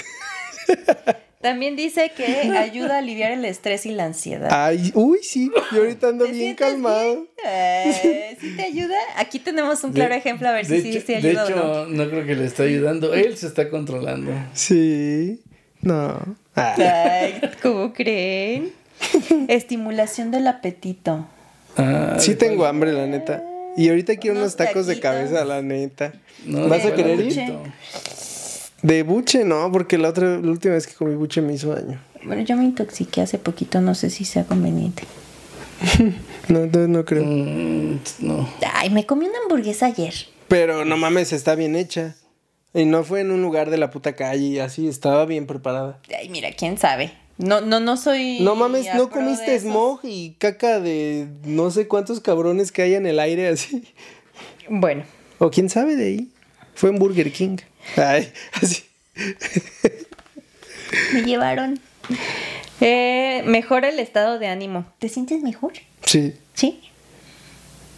También 1.41 1.77
dice 1.77 2.11
que 2.17 2.25
ayuda 2.57 2.95
a 2.95 2.97
aliviar 2.97 3.31
el 3.31 3.45
estrés 3.45 3.85
y 3.85 3.91
la 3.91 4.03
ansiedad. 4.05 4.49
Ay, 4.51 4.91
uy, 4.93 5.19
sí. 5.23 5.49
Yo 5.71 5.79
ahorita 5.79 6.09
ando 6.09 6.25
¿Te 6.25 6.31
bien 6.33 6.55
calmado. 6.55 7.13
bien? 7.13 7.27
Ay, 7.45 8.37
¿Sí 8.41 8.55
te 8.57 8.63
ayuda? 8.63 8.97
Aquí 9.15 9.39
tenemos 9.39 9.81
un 9.85 9.93
claro 9.93 10.11
De- 10.13 10.17
ejemplo 10.19 10.49
a 10.49 10.51
ver 10.51 10.65
si 10.65 10.81
sí 10.81 10.89
hecho, 10.97 11.05
te 11.05 11.21
de 11.21 11.29
ayuda 11.29 11.45
hecho, 11.45 11.71
o 11.71 11.85
no. 11.85 12.03
no 12.03 12.09
creo 12.09 12.25
que 12.25 12.35
le 12.35 12.45
está 12.45 12.63
ayudando. 12.63 13.13
Él 13.13 13.37
se 13.37 13.47
está 13.47 13.69
controlando. 13.69 14.31
Sí. 14.53 15.39
No. 15.81 16.19
Ay, 16.55 17.39
¿cómo 17.61 17.93
creen? 17.93 18.73
Estimulación 19.47 20.31
del 20.31 20.45
apetito. 20.45 21.25
Ah, 21.77 22.17
Sí 22.19 22.31
¿de 22.31 22.37
tengo 22.37 22.65
hambre, 22.65 22.91
la 22.91 23.07
neta. 23.07 23.41
Y 23.77 23.87
ahorita 23.87 24.17
quiero 24.17 24.35
Unos 24.39 24.55
unos 24.55 24.67
tacos 24.67 24.87
de 24.87 24.99
cabeza, 24.99 25.45
la 25.45 25.61
neta. 25.61 26.11
No, 26.45 26.67
¿Vas 26.67 26.83
¿de 26.83 26.89
a 26.89 26.95
querer 26.95 27.17
ir? 27.21 27.39
De 28.81 29.03
buche, 29.03 29.43
no, 29.43 29.71
porque 29.71 29.97
la 29.97 30.09
otra, 30.09 30.39
la 30.39 30.49
última 30.51 30.73
vez 30.75 30.87
que 30.87 30.93
comí 30.93 31.15
buche 31.15 31.41
me 31.41 31.53
hizo 31.53 31.73
daño. 31.73 32.01
Bueno, 32.23 32.43
yo 32.43 32.55
me 32.55 32.63
intoxiqué 32.63 33.21
hace 33.21 33.37
poquito, 33.37 33.81
no 33.81 33.95
sé 33.95 34.09
si 34.09 34.25
sea 34.25 34.45
conveniente. 34.45 35.03
No, 36.49 36.65
no, 36.65 36.87
no 36.87 37.05
creo. 37.05 37.23
Mm, 37.23 37.99
no. 38.21 38.49
Ay, 38.73 38.89
me 38.89 39.05
comí 39.05 39.27
una 39.27 39.37
hamburguesa 39.43 39.85
ayer. 39.85 40.15
Pero 40.47 40.83
no 40.83 40.97
mames, 40.97 41.31
está 41.31 41.53
bien 41.53 41.75
hecha. 41.75 42.15
Y 42.73 42.85
no 42.85 43.03
fue 43.03 43.21
en 43.21 43.29
un 43.29 43.43
lugar 43.43 43.69
de 43.69 43.77
la 43.77 43.91
puta 43.91 44.13
calle 44.15 44.45
y 44.47 44.59
así, 44.59 44.87
estaba 44.87 45.25
bien 45.25 45.45
preparada. 45.45 45.99
Ay, 46.17 46.27
mira, 46.29 46.51
quién 46.53 46.79
sabe. 46.79 47.13
No, 47.37 47.61
no, 47.61 47.79
no 47.79 47.97
soy. 47.97 48.39
No 48.41 48.55
mames, 48.55 48.87
no 48.95 49.11
comiste 49.11 49.59
smog 49.59 49.99
y 50.03 50.31
caca 50.39 50.79
de 50.79 51.27
no 51.45 51.69
sé 51.69 51.87
cuántos 51.87 52.19
cabrones 52.19 52.71
que 52.71 52.81
hay 52.81 52.95
en 52.95 53.05
el 53.05 53.19
aire 53.19 53.47
así. 53.47 53.83
Bueno, 54.69 55.03
O 55.37 55.51
quién 55.51 55.69
sabe 55.69 55.95
de 55.95 56.05
ahí. 56.05 56.31
Fue 56.73 56.89
en 56.89 56.97
Burger 56.97 57.31
King. 57.31 57.57
Ay, 57.95 58.31
así. 58.53 58.83
me 61.13 61.21
llevaron. 61.23 61.79
Eh, 62.81 63.43
mejora 63.45 63.89
el 63.89 63.99
estado 63.99 64.39
de 64.39 64.47
ánimo. 64.47 64.85
¿Te 64.99 65.09
sientes 65.09 65.41
mejor? 65.41 65.73
Sí, 66.05 66.33
Sí. 66.53 66.79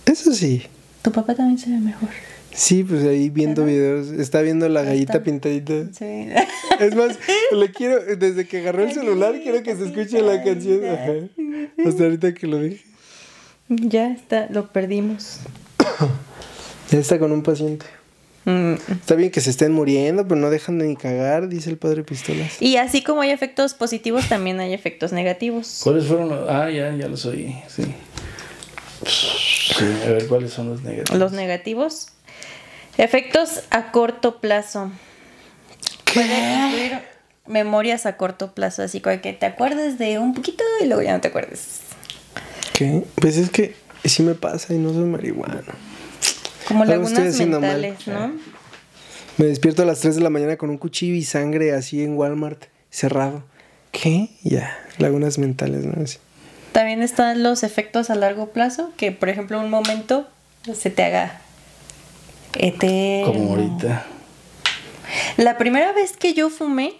eso 0.06 0.34
sí. 0.34 0.64
Tu 1.02 1.12
papá 1.12 1.36
también 1.36 1.58
se 1.58 1.70
ve 1.70 1.78
mejor. 1.78 2.10
Sí, 2.54 2.84
pues 2.84 3.04
ahí 3.06 3.30
viendo 3.30 3.64
videos. 3.66 4.10
Está 4.12 4.42
viendo 4.42 4.68
la 4.68 4.82
gallita 4.84 5.14
está. 5.14 5.24
pintadita. 5.24 5.74
Sí. 5.94 6.28
Es 6.80 6.96
más, 6.96 7.20
le 7.52 7.72
quiero, 7.72 8.04
desde 8.16 8.48
que 8.48 8.58
agarró 8.60 8.84
el 8.84 8.92
celular, 8.92 9.36
quiero 9.44 9.62
que 9.62 9.76
se 9.76 9.86
escuche 9.86 10.20
la 10.22 10.44
canción. 10.44 10.84
Ajá. 10.84 11.12
Hasta 11.88 12.04
ahorita 12.04 12.34
que 12.34 12.48
lo 12.48 12.60
dije. 12.60 12.84
ya 13.70 14.08
está, 14.12 14.48
lo 14.50 14.72
perdimos. 14.72 15.40
Ya 16.92 17.00
está 17.00 17.18
con 17.20 17.32
un 17.32 17.42
paciente. 17.42 17.86
Mm. 18.46 18.74
Está 18.74 19.16
bien 19.16 19.30
que 19.30 19.40
se 19.42 19.52
estén 19.52 19.72
muriendo, 19.72 20.28
pero 20.28 20.40
no 20.40 20.50
dejan 20.50 20.80
de 20.80 20.88
ni 20.88 20.96
cagar, 20.96 21.48
dice 21.48 21.70
el 21.70 21.78
padre 21.78 22.04
Pistolas. 22.04 22.62
Y 22.62 22.78
así 22.78 23.04
como 23.04 23.22
hay 23.22 23.30
efectos 23.30 23.74
positivos, 23.74 24.28
también 24.30 24.60
hay 24.60 24.74
efectos 24.74 25.12
negativos. 25.12 25.82
¿Cuáles 25.84 26.06
fueron 26.06 26.30
los.? 26.30 26.50
Ah, 26.50 26.70
ya, 26.70 26.94
ya 26.96 27.08
los 27.08 27.26
oí. 27.26 27.56
Sí. 27.68 27.84
Sí, 29.06 29.86
a 30.06 30.10
ver 30.10 30.28
cuáles 30.28 30.52
son 30.52 30.70
los 30.70 30.82
negativos. 30.84 31.20
Los 31.20 31.32
negativos. 31.32 32.08
Efectos 32.98 33.64
a 33.70 33.92
corto 33.92 34.42
plazo. 34.42 34.92
Incluir 36.10 37.00
memorias 37.48 38.06
a 38.06 38.18
corto 38.18 38.54
plazo, 38.54 38.84
así 38.84 39.02
como 39.02 39.20
que 39.22 39.34
te 39.34 39.46
acuerdes 39.46 39.98
de 39.98 40.20
un 40.20 40.34
poquito 40.34 40.64
y 40.82 40.86
luego 40.86 41.02
ya 41.02 41.14
no 41.14 41.22
te 41.22 41.30
acuerdes. 41.30 41.80
¿Qué? 42.74 43.04
Pues 43.16 43.38
es 43.38 43.50
que 43.50 43.76
sí 44.04 44.24
me 44.24 44.36
pasa 44.36 44.74
y 44.74 44.78
no 44.78 44.94
soy 44.94 45.06
marihuana. 45.06 45.64
Como 46.68 46.86
lagunas 46.86 47.40
mentales, 47.40 48.08
¿no? 48.08 48.32
Me 49.38 49.46
despierto 49.46 49.84
a 49.84 49.86
las 49.86 50.00
3 50.02 50.16
de 50.16 50.22
la 50.22 50.30
mañana 50.30 50.58
con 50.58 50.70
un 50.70 50.78
cuchillo 50.78 51.16
y 51.16 51.24
sangre 51.24 51.74
así 51.74 52.04
en 52.04 52.18
Walmart, 52.18 52.66
cerrado. 52.90 53.44
¿Qué? 53.92 54.30
Ya, 54.44 54.78
lagunas 54.98 55.38
mentales, 55.38 55.86
¿no? 55.86 56.02
Así. 56.04 56.18
También 56.72 57.02
están 57.02 57.44
los 57.44 57.64
efectos 57.64 58.10
a 58.10 58.16
largo 58.16 58.50
plazo, 58.50 58.92
que 58.98 59.12
por 59.12 59.30
ejemplo 59.30 59.60
un 59.60 59.70
momento 59.70 60.28
se 60.74 60.90
te 60.90 61.04
haga 61.04 61.42
eterno. 62.54 63.34
Como 63.34 63.50
ahorita. 63.52 64.06
La 65.38 65.58
primera 65.58 65.92
vez 65.92 66.16
que 66.16 66.34
yo 66.34 66.50
fumé, 66.50 66.94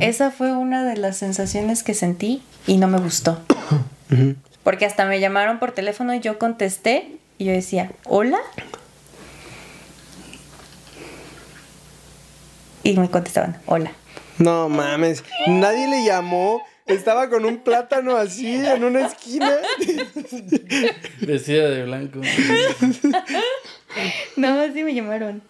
esa 0.00 0.30
fue 0.30 0.52
una 0.52 0.84
de 0.84 0.96
las 0.96 1.16
sensaciones 1.16 1.82
que 1.82 1.92
sentí 1.94 2.42
y 2.66 2.76
no 2.76 2.88
me 2.88 2.98
gustó. 2.98 3.40
Porque 4.62 4.86
hasta 4.86 5.04
me 5.06 5.18
llamaron 5.18 5.58
por 5.58 5.72
teléfono 5.72 6.14
y 6.14 6.20
yo 6.20 6.38
contesté 6.38 7.16
y 7.38 7.46
yo 7.46 7.52
decía, 7.52 7.90
¿hola? 8.04 8.38
Y 12.82 12.96
me 12.98 13.08
contestaban, 13.10 13.60
hola. 13.66 13.92
No 14.38 14.68
mames, 14.68 15.22
nadie 15.46 15.88
le 15.88 16.04
llamó. 16.04 16.62
Estaba 16.86 17.30
con 17.30 17.44
un 17.44 17.58
plátano 17.58 18.16
así 18.16 18.56
en 18.56 18.82
una 18.82 19.06
esquina. 19.06 19.52
Vestida 21.20 21.68
de 21.70 21.84
blanco. 21.84 22.20
No, 24.36 24.60
así 24.60 24.82
me 24.82 24.92
llamaron. 24.94 25.42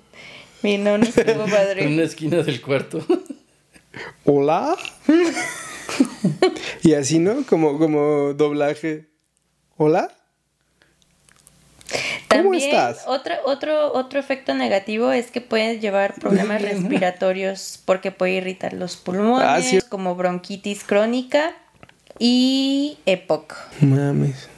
Y 0.63 0.77
no, 0.79 0.99
no 0.99 1.05
estuvo 1.05 1.31
En 1.31 1.41
una 1.41 1.51
padre. 1.51 2.03
esquina 2.05 2.43
del 2.43 2.61
cuarto. 2.61 3.05
Hola. 4.25 4.77
y 6.83 6.93
así, 6.95 7.19
¿no? 7.19 7.45
Como, 7.47 7.79
como 7.79 8.35
doblaje. 8.35 9.09
Hola. 9.77 10.15
¿Cómo 12.33 12.43
También 12.51 12.65
estás? 12.71 13.05
Otro, 13.07 13.35
otro, 13.45 13.93
otro 13.93 14.19
efecto 14.21 14.55
negativo 14.55 15.13
es 15.13 15.31
que 15.31 15.41
puede 15.41 15.79
llevar 15.81 16.15
problemas 16.15 16.63
respiratorios 16.63 17.81
porque 17.85 18.11
puede 18.11 18.33
irritar 18.33 18.73
los 18.73 18.97
pulmones, 18.97 19.47
Ah, 19.49 19.61
sí. 19.63 19.81
como 19.89 20.15
bronquitis 20.15 20.85
crónica 20.85 21.55
y 22.19 22.99
EPOC. 23.07 23.55
Mames. 23.81 24.49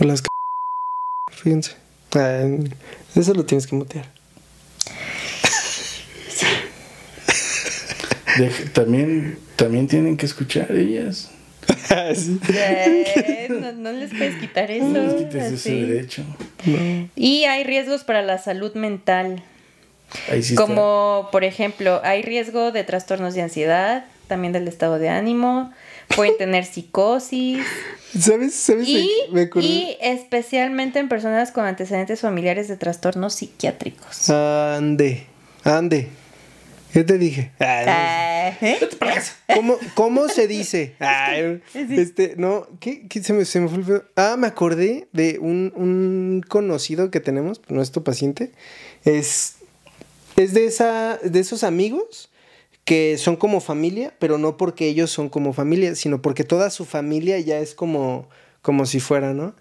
Las 0.00 0.20
c... 0.20 0.26
Fíjense. 1.32 1.72
Eso 3.14 3.34
lo 3.34 3.44
tienes 3.44 3.66
que 3.66 3.76
mutear. 3.76 4.06
Deja- 8.38 8.64
también, 8.72 9.38
también 9.56 9.86
tienen 9.86 10.16
que 10.16 10.26
escuchar 10.26 10.72
ellas. 10.72 11.30
Sí. 12.14 12.40
No, 13.48 13.72
no 13.72 13.92
les 13.92 14.10
puedes 14.10 14.36
quitar 14.36 14.70
eso. 14.70 14.86
No 14.86 15.02
les 15.02 15.14
quites 15.14 15.52
ese 15.52 15.74
derecho. 15.74 16.24
Y 17.14 17.44
hay 17.44 17.64
riesgos 17.64 18.04
para 18.04 18.22
la 18.22 18.38
salud 18.38 18.74
mental. 18.74 19.42
Ahí 20.30 20.42
sí 20.42 20.54
está. 20.54 20.64
como, 20.66 21.28
por 21.32 21.44
ejemplo, 21.44 22.00
hay 22.04 22.22
riesgo 22.22 22.72
de 22.72 22.84
trastornos 22.84 23.34
de 23.34 23.42
ansiedad, 23.42 24.04
también 24.28 24.52
del 24.52 24.68
estado 24.68 24.98
de 24.98 25.08
ánimo, 25.08 25.72
pueden 26.14 26.36
tener 26.38 26.64
psicosis, 26.64 27.64
¿Sabes? 28.18 28.54
¿Sabes? 28.54 28.88
Y, 28.88 29.10
Me 29.32 29.42
acordé. 29.42 29.66
y 29.66 29.96
especialmente 30.00 31.00
en 31.00 31.08
personas 31.08 31.50
con 31.50 31.66
antecedentes 31.66 32.20
familiares 32.20 32.68
de 32.68 32.76
trastornos 32.76 33.34
psiquiátricos. 33.34 34.30
Ande, 34.30 35.26
ande. 35.64 36.08
¿Qué 36.94 37.02
te 37.02 37.18
dije? 37.18 37.50
¿Cómo, 39.52 39.76
cómo 39.94 40.28
se 40.28 40.46
dice? 40.46 40.94
Ay, 41.00 41.60
este, 41.74 42.34
no, 42.36 42.68
¿qué, 42.78 43.08
qué 43.08 43.20
se, 43.20 43.32
me, 43.32 43.44
se 43.44 43.58
me 43.58 43.66
fue 43.66 43.78
el 43.78 43.84
pedo? 43.84 44.04
Ah, 44.14 44.36
me 44.38 44.46
acordé 44.46 45.08
de 45.12 45.40
un, 45.40 45.72
un 45.74 46.44
conocido 46.48 47.10
que 47.10 47.18
tenemos, 47.18 47.60
nuestro 47.66 48.04
paciente. 48.04 48.52
Es, 49.04 49.56
es 50.36 50.54
de, 50.54 50.66
esa, 50.66 51.18
de 51.18 51.40
esos 51.40 51.64
amigos 51.64 52.30
que 52.84 53.18
son 53.18 53.34
como 53.34 53.60
familia, 53.60 54.14
pero 54.20 54.38
no 54.38 54.56
porque 54.56 54.86
ellos 54.86 55.10
son 55.10 55.28
como 55.28 55.52
familia, 55.52 55.96
sino 55.96 56.22
porque 56.22 56.44
toda 56.44 56.70
su 56.70 56.84
familia 56.84 57.40
ya 57.40 57.58
es 57.58 57.74
como, 57.74 58.28
como 58.62 58.86
si 58.86 59.00
fuera, 59.00 59.34
¿no? 59.34 59.56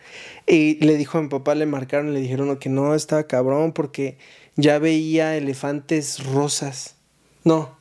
Y 0.45 0.75
le 0.85 0.97
dijo 0.97 1.17
a 1.17 1.23
mi 1.23 1.29
papá, 1.29 1.55
le 1.55 1.65
marcaron, 1.65 2.13
le 2.13 2.19
dijeron 2.19 2.55
que 2.57 2.69
no, 2.69 2.93
estaba 2.93 3.23
cabrón 3.23 3.71
porque 3.73 4.19
ya 4.55 4.77
veía 4.77 5.35
elefantes 5.35 6.23
rosas. 6.23 6.97
No, 7.43 7.77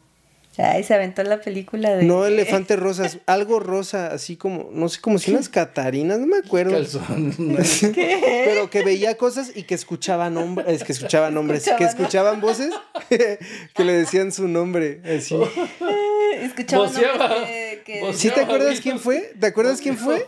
Ay, 0.58 0.84
se 0.84 0.92
aventó 0.92 1.22
la 1.22 1.40
película 1.40 1.96
de. 1.96 2.04
no 2.04 2.26
elefantes 2.26 2.78
rosas, 2.78 3.18
algo 3.24 3.58
rosa, 3.58 4.08
así 4.08 4.36
como, 4.36 4.68
no 4.72 4.90
sé, 4.90 5.00
como 5.00 5.18
si 5.18 5.30
unas 5.30 5.48
catarinas, 5.48 6.18
no 6.18 6.26
me 6.26 6.36
acuerdo. 6.36 6.72
Calzón. 6.72 7.34
Pero 7.94 8.68
que 8.68 8.84
veía 8.84 9.16
cosas 9.16 9.52
y 9.54 9.62
que 9.62 9.74
escuchaba 9.74 10.28
nombres, 10.28 10.68
es 10.68 10.84
que 10.84 10.92
escuchaba 10.92 11.30
nombres, 11.30 11.64
que 11.64 11.70
Escuchaba, 11.84 11.92
¿no? 11.92 11.98
escuchaban 12.02 12.40
voces 12.42 12.74
que 13.74 13.84
le 13.84 13.94
decían 13.94 14.30
su 14.30 14.46
nombre, 14.46 15.00
así. 15.16 15.34
Eh, 15.36 16.44
Escuchaba 16.44 16.90
que- 16.90 17.82
que-. 17.86 18.12
¿Sí 18.12 18.30
te 18.30 18.42
acuerdas 18.42 18.78
quién 18.82 18.98
fue? 18.98 19.32
¿Te 19.40 19.46
acuerdas 19.46 19.80
quién 19.80 19.96
fue? 19.96 20.26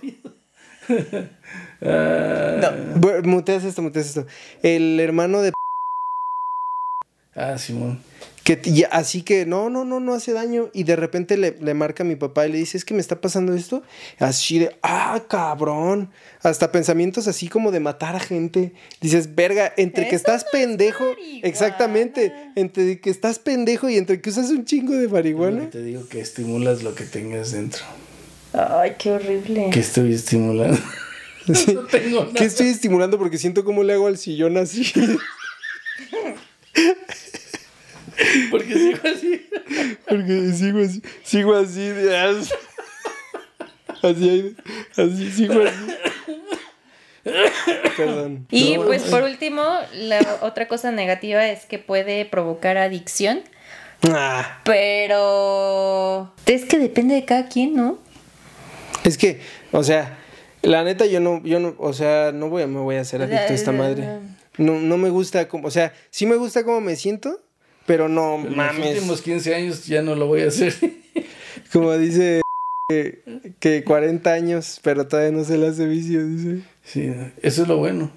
Ah, 1.83 2.73
Bueno, 2.97 3.29
muteas 3.29 3.65
esto, 3.65 3.83
muteas 3.83 4.07
esto. 4.07 4.27
El 4.63 4.99
hermano 5.01 5.43
de 5.43 5.53
ah, 7.37 7.59
Simón. 7.59 8.01
Que 8.45 8.87
así 8.91 9.23
que 9.23 9.47
no, 9.47 9.71
no, 9.71 9.87
no, 9.87 10.01
no 10.01 10.13
hace 10.13 10.33
daño. 10.33 10.69
Y 10.75 10.85
de 10.85 10.97
repente 10.97 11.39
le, 11.39 11.57
le 11.61 11.73
marca 11.73 12.03
a 12.03 12.07
mi 12.07 12.15
papá 12.15 12.47
y 12.47 12.53
le 12.53 12.59
dice, 12.59 12.77
es 12.77 12.85
que 12.85 12.93
me 12.93 13.01
está 13.01 13.21
pasando 13.21 13.55
esto. 13.55 13.83
Así 14.19 14.59
de, 14.59 14.77
ah, 14.83 15.25
cabrón. 15.29 16.11
Hasta 16.43 16.71
pensamientos 16.71 17.27
así 17.27 17.49
como 17.49 17.73
de 17.73 17.81
matar 17.81 18.17
a 18.17 18.21
gente. 18.21 18.75
Dices, 19.01 19.35
verga, 19.35 19.73
entre 19.79 20.09
que 20.09 20.15
estás 20.15 20.45
no 20.45 20.51
pendejo. 20.53 21.05
Exactamente. 21.43 22.35
Entre 22.55 23.01
que 23.01 23.09
estás 23.09 23.39
pendejo 23.39 23.89
y 23.89 23.97
entre 23.97 24.21
que 24.21 24.29
usas 24.29 24.51
un 24.51 24.67
chingo 24.67 24.93
de 24.93 25.09
marihuana. 25.09 25.71
Te 25.71 25.83
digo 25.83 26.07
que 26.07 26.21
estimulas 26.21 26.83
lo 26.83 26.95
que 26.95 27.05
tengas 27.05 27.53
dentro. 27.53 27.83
Ay, 28.53 28.93
qué 28.99 29.11
horrible. 29.11 29.71
¿Qué 29.73 29.81
estoy 29.81 30.13
estimulando? 30.15 30.79
Sí. 31.53 31.75
no 31.75 31.85
tengo 31.85 32.21
nada. 32.21 32.33
¿Qué 32.33 32.47
estoy 32.47 32.69
estimulando? 32.69 33.19
Porque 33.19 33.37
siento 33.37 33.65
como 33.65 33.83
le 33.83 33.93
hago 33.93 34.07
al 34.07 34.17
sillón 34.17 34.57
así. 34.57 34.91
Porque 38.51 38.75
sigo 38.75 38.99
así. 39.05 39.47
Porque 40.09 40.53
sigo 40.53 40.79
así, 40.81 41.03
sigo 41.23 41.55
así, 41.55 41.89
de- 41.89 42.17
así, 42.17 42.51
así, 44.03 44.57
así, 44.97 45.31
sigo 45.33 45.55
así. 45.63 45.95
Perdón. 47.97 48.47
Y 48.51 48.77
No, 48.77 48.85
pues 48.85 49.03
por 49.05 49.23
último, 49.23 49.63
la 49.95 50.39
otra 50.43 50.69
cosa 50.69 50.91
negativa 50.93 51.49
es 51.49 51.65
que 51.65 51.79
puede 51.79 52.25
provocar 52.27 52.77
adicción. 52.77 53.41
ah, 54.11 54.61
Pero 54.65 56.33
es 56.47 56.65
que 56.67 56.79
depende 56.79 57.15
de 57.15 57.25
cada 57.25 57.49
quien, 57.49 57.75
¿no? 57.75 57.99
es 59.05 59.19
que, 59.19 59.41
o 59.73 59.83
sea, 59.83 60.17
la 60.63 60.83
neta 60.83 61.05
yo 61.07 61.21
no, 61.21 61.43
yo 61.45 61.61
no, 61.61 61.75
o 61.79 61.93
sea, 61.93 62.33
no 62.33 62.49
voy 62.49 62.63
a, 62.63 62.67
me 62.67 62.81
voy 62.81 62.97
a 62.97 63.03
hacer 63.03 63.21
adicto 63.21 63.53
a 63.53 63.55
esta 63.55 63.73
madre. 63.73 64.07
No, 64.57 64.79
no 64.81 64.97
me 64.97 65.11
gusta 65.11 65.47
como, 65.49 65.69
o 65.69 65.71
sea, 65.71 65.93
sí 66.11 66.25
me 66.27 66.37
gusta 66.37 66.65
cómo 66.65 66.81
me 66.81 66.97
siento, 66.97 67.43
pero 67.87 68.09
no 68.09 68.37
En 68.37 68.45
los 68.45 68.57
mames. 68.57 68.95
últimos 68.97 69.23
15 69.23 69.55
años 69.55 69.87
ya 69.87 70.03
no 70.03 70.15
lo 70.15 70.27
voy 70.27 70.43
a 70.43 70.49
hacer. 70.49 70.75
Como 71.73 71.97
dice 71.97 72.41
que, 72.89 73.23
que 73.61 73.85
40 73.85 74.33
años, 74.33 74.81
pero 74.83 75.07
todavía 75.07 75.33
no 75.37 75.45
se 75.45 75.59
le 75.59 75.69
hace 75.69 75.87
vicio, 75.87 76.27
dice. 76.27 76.63
Sí, 76.85 77.11
eso 77.43 77.63
es 77.63 77.69
lo 77.69 77.79
bueno. 77.79 78.11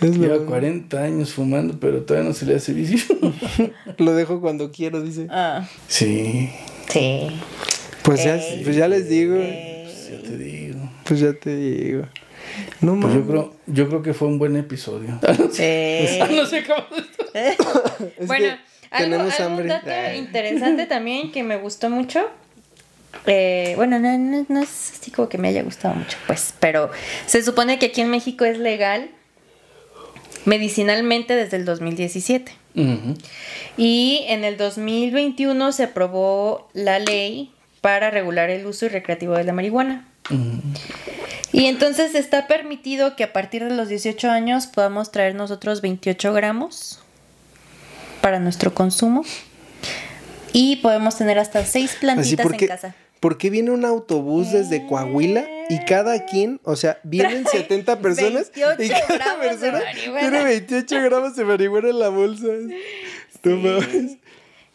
Es 0.00 0.16
lo 0.16 0.22
Lleva 0.24 0.36
bueno. 0.36 0.50
40 0.50 1.02
años 1.02 1.32
fumando, 1.32 1.78
pero 1.80 2.02
todavía 2.02 2.28
no 2.28 2.34
se 2.34 2.44
le 2.46 2.56
hace 2.56 2.72
vicio. 2.72 3.14
Lo 3.98 4.14
dejo 4.14 4.40
cuando 4.42 4.70
quiero, 4.70 5.00
dice. 5.02 5.26
Ah, 5.30 5.66
Sí, 5.88 6.50
sí. 6.90 7.28
Pues 8.02 8.22
ya, 8.24 8.38
pues 8.62 8.76
ya 8.76 8.88
les 8.88 9.08
digo. 9.08 9.36
pues 9.36 10.10
ya 10.10 10.22
te 10.22 10.36
digo. 10.36 10.90
Pues 11.04 11.20
ya 11.20 11.32
te 11.32 11.56
digo. 11.56 12.02
No 12.80 12.92
Pues 13.00 13.14
mames. 13.14 13.16
yo 13.16 13.26
creo, 13.26 13.56
yo 13.66 13.88
creo 13.88 14.02
que 14.02 14.12
fue 14.14 14.28
un 14.28 14.38
buen 14.38 14.56
episodio. 14.56 15.18
Sí. 15.50 16.18
no 16.34 16.44
sé 16.46 16.62
cómo. 16.64 16.84
Es 17.34 18.26
bueno, 18.26 18.44
que 18.48 18.56
algo, 18.90 19.10
tenemos 19.16 19.40
hambre. 19.40 19.68
dato 19.68 19.90
interesante 20.16 20.86
también 20.86 21.32
que 21.32 21.42
me 21.42 21.56
gustó 21.56 21.90
mucho. 21.90 22.28
eh, 23.26 23.72
bueno, 23.76 23.98
no, 23.98 24.16
no- 24.18 24.46
no 24.48 24.60
es 24.62 24.92
así 25.00 25.10
como 25.10 25.28
que 25.28 25.38
me 25.38 25.48
haya 25.48 25.62
gustado 25.62 25.94
mucho, 25.94 26.16
pues, 26.26 26.54
pero 26.60 26.90
se 27.26 27.42
supone 27.42 27.78
que 27.78 27.86
aquí 27.86 28.00
en 28.02 28.10
México 28.10 28.44
es 28.44 28.58
legal 28.58 29.10
medicinalmente 30.44 31.34
desde 31.34 31.56
el 31.56 31.64
2017. 31.64 32.52
Ujú. 32.76 33.14
Y 33.76 34.24
en 34.28 34.44
el 34.44 34.56
2021 34.56 35.72
se 35.72 35.84
aprobó 35.84 36.68
la 36.72 36.98
ley 36.98 37.52
para 37.80 38.10
regular 38.10 38.50
el 38.50 38.66
uso 38.66 38.86
y 38.86 38.88
recreativo 38.90 39.34
de 39.36 39.44
la 39.44 39.52
marihuana. 39.52 40.06
Y 41.52 41.66
entonces 41.66 42.14
está 42.14 42.46
permitido 42.48 43.16
que 43.16 43.24
a 43.24 43.32
partir 43.32 43.64
de 43.64 43.74
los 43.74 43.88
18 43.88 44.28
años 44.30 44.66
podamos 44.66 45.10
traer 45.12 45.34
nosotros 45.36 45.80
28 45.80 46.32
gramos 46.32 47.00
para 48.26 48.40
nuestro 48.40 48.74
consumo. 48.74 49.24
Y 50.52 50.74
podemos 50.78 51.16
tener 51.16 51.38
hasta 51.38 51.64
6 51.64 51.84
Así 51.88 51.96
plantitas 52.00 52.44
porque, 52.44 52.64
en 52.64 52.68
casa. 52.68 52.96
¿Por 53.20 53.38
qué 53.38 53.50
viene 53.50 53.70
un 53.70 53.84
autobús 53.84 54.50
desde 54.50 54.84
Coahuila 54.84 55.46
y 55.68 55.78
cada 55.84 56.26
quien, 56.26 56.58
o 56.64 56.74
sea, 56.74 56.98
vienen 57.04 57.46
70 57.46 58.00
personas 58.00 58.50
y 58.52 58.62
28 58.62 58.94
cada 59.06 59.16
gramos 59.16 59.60
de 59.60 59.70
persona 59.70 59.80
tiene 60.18 60.42
28 60.42 61.02
gramos 61.04 61.36
de 61.36 61.44
marihuana 61.44 61.90
en 61.90 61.98
la 62.00 62.08
bolsa? 62.08 62.48
No 63.44 63.56
mames. 63.58 64.16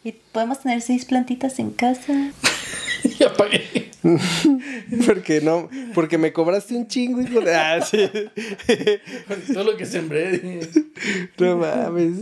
Y 0.02 0.12
podemos 0.32 0.60
tener 0.60 0.80
6 0.80 1.04
plantitas 1.04 1.58
en 1.58 1.72
casa. 1.72 2.14
Ya 3.18 3.34
pagué. 3.34 3.90
Porque 5.06 5.40
no, 5.40 5.68
porque 5.94 6.18
me 6.18 6.32
cobraste 6.32 6.74
un 6.74 6.86
chingo, 6.86 7.20
hijo 7.20 7.40
de. 7.40 7.54
Ah, 7.54 7.80
sí. 7.80 8.08
Todo 9.52 9.64
lo 9.64 9.76
que 9.76 9.86
sembré. 9.86 10.60
No 11.38 11.56
mames. 11.56 12.16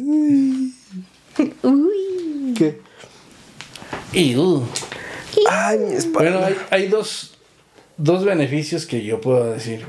Uy. 1.63 2.55
¿Qué? 2.57 2.81
Y, 4.13 4.37
uh, 4.37 4.63
Ay, 5.49 5.79
mi 5.79 5.95
espalda. 5.95 6.31
Bueno, 6.31 6.47
hay, 6.47 6.57
hay 6.71 6.89
dos, 6.89 7.35
dos 7.97 8.25
beneficios 8.25 8.87
que 8.87 9.05
yo 9.05 9.21
puedo 9.21 9.53
decir. 9.53 9.87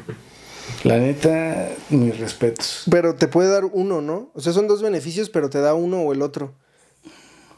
La 0.83 0.97
neta, 0.97 1.69
mis 1.89 2.17
respetos. 2.19 2.83
Pero 2.89 3.15
te 3.15 3.27
puede 3.27 3.49
dar 3.49 3.65
uno, 3.65 4.01
¿no? 4.01 4.31
O 4.33 4.41
sea, 4.41 4.53
son 4.53 4.67
dos 4.67 4.81
beneficios, 4.81 5.29
pero 5.29 5.49
te 5.49 5.59
da 5.59 5.73
uno 5.73 6.01
o 6.01 6.13
el 6.13 6.21
otro. 6.21 6.53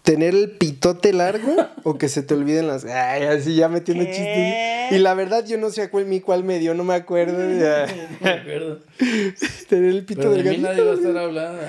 Tener 0.04 0.34
el 0.36 0.52
pitote 0.52 1.14
largo 1.14 1.56
o 1.84 1.98
que 1.98 2.10
se 2.10 2.24
te 2.24 2.34
olviden 2.34 2.68
las. 2.68 2.84
Ay, 2.84 3.24
así 3.24 3.56
ya 3.56 3.70
metiendo 3.70 4.04
chistes. 4.04 4.92
Y 4.92 4.98
la 4.98 5.14
verdad, 5.14 5.46
yo 5.46 5.58
no 5.58 5.70
sé 5.70 5.84
a 5.84 5.90
cuál, 5.90 6.06
mi 6.06 6.20
cuál 6.20 6.44
me 6.44 6.60
dio, 6.60 6.74
no 6.74 6.84
me 6.84 6.96
acuerdo. 6.96 7.38
Ya. 7.58 7.86
No 8.20 8.26
me 8.26 8.30
acuerdo. 8.32 8.80
Tener 9.70 9.90
el 9.92 10.06
pito 10.06 10.22
Pero 10.22 10.32
de 10.34 10.44
mí 10.44 10.50
delgadito. 10.58 10.68
nadie 10.70 10.84
va 10.84 10.92
a 10.92 10.96
estar 10.96 11.18
hablando. 11.18 11.62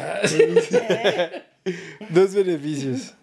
Dos 2.11 2.35
beneficios. 2.35 3.15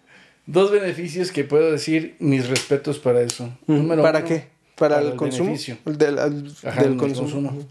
Dos 0.46 0.72
beneficios 0.72 1.30
que 1.30 1.44
puedo 1.44 1.70
decir, 1.70 2.16
mis 2.18 2.48
respetos 2.48 2.98
para 2.98 3.20
eso. 3.20 3.56
Número 3.66 4.02
¿Para 4.02 4.20
uno, 4.20 4.28
qué? 4.28 4.46
¿Para, 4.76 5.00
el, 5.00 5.14
consumo? 5.14 5.46
beneficio. 5.50 5.76
Del, 5.84 6.18
al- 6.18 6.52
Ajá, 6.64 6.82
del 6.82 6.92
el 6.92 6.98
consumo. 6.98 7.28
consumo. 7.30 7.68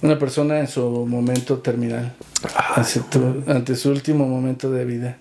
Una 0.00 0.18
persona 0.18 0.60
en 0.60 0.68
su 0.68 1.04
momento 1.06 1.58
terminal. 1.58 2.14
Ah, 2.54 2.74
ante, 2.76 3.00
tu- 3.10 3.42
ante 3.50 3.76
su 3.76 3.90
último 3.90 4.26
momento 4.26 4.70
de 4.70 4.84
vida. 4.84 5.18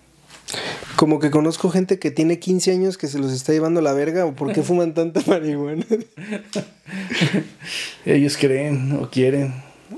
Como 0.96 1.20
que 1.20 1.32
conozco 1.32 1.70
gente 1.70 2.00
que 2.00 2.12
tiene 2.12 2.40
15 2.40 2.72
años 2.72 2.98
que 2.98 3.08
se 3.08 3.20
los 3.20 3.34
está 3.34 3.52
llevando 3.52 3.82
la 3.82 3.94
verga 3.94 4.26
o 4.26 4.34
por 4.34 4.54
qué 4.54 4.62
fuman 4.64 4.94
tanta 4.94 5.22
marihuana. 5.28 5.86
Ellos 8.06 8.38
creen 8.38 8.98
o 9.02 9.10
quieren, 9.10 9.54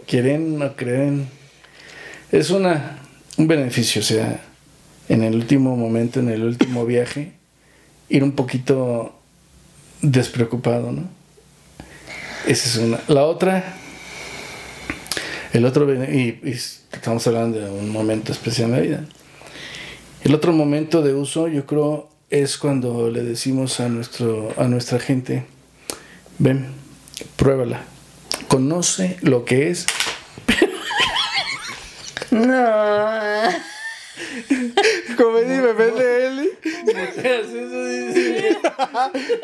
quieren 0.07 0.61
o 0.61 0.75
creen. 0.75 1.27
Es 2.31 2.49
una, 2.49 2.99
un 3.37 3.47
beneficio, 3.47 4.01
o 4.01 4.05
sea, 4.05 4.41
en 5.09 5.23
el 5.23 5.35
último 5.35 5.75
momento, 5.75 6.19
en 6.19 6.29
el 6.29 6.43
último 6.43 6.85
viaje, 6.85 7.33
ir 8.09 8.23
un 8.23 8.33
poquito 8.33 9.15
despreocupado, 10.01 10.91
¿no? 10.91 11.03
Esa 12.47 12.67
es 12.67 12.77
una. 12.77 12.99
La 13.07 13.23
otra, 13.23 13.75
el 15.53 15.65
otro, 15.65 15.91
y, 15.93 16.39
y 16.43 16.51
estamos 16.51 17.25
hablando 17.27 17.59
de 17.59 17.69
un 17.69 17.89
momento 17.89 18.31
especial 18.31 18.69
en 18.69 18.75
la 18.75 18.81
vida. 18.81 19.05
El 20.23 20.33
otro 20.33 20.53
momento 20.53 21.01
de 21.01 21.13
uso, 21.13 21.47
yo 21.47 21.65
creo, 21.65 22.09
es 22.29 22.57
cuando 22.57 23.09
le 23.09 23.23
decimos 23.23 23.79
a, 23.79 23.89
nuestro, 23.89 24.53
a 24.57 24.63
nuestra 24.65 24.99
gente, 24.99 25.45
ven, 26.39 26.67
pruébala, 27.35 27.83
conoce 28.47 29.17
lo 29.21 29.45
que 29.45 29.69
es. 29.69 29.85
No. 32.31 33.74
Como 35.17 35.39
dice 35.39 35.61
bebé 35.61 35.91
de 35.91 36.27
Eli. 36.27 36.49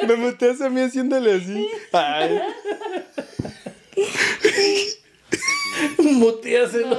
Me 0.08 0.16
muteas 0.16 0.62
a 0.62 0.70
mí 0.70 0.82
haciéndole 0.82 1.34
así. 1.36 1.68
Ay. 1.94 2.40
Muteaselo. 6.00 6.98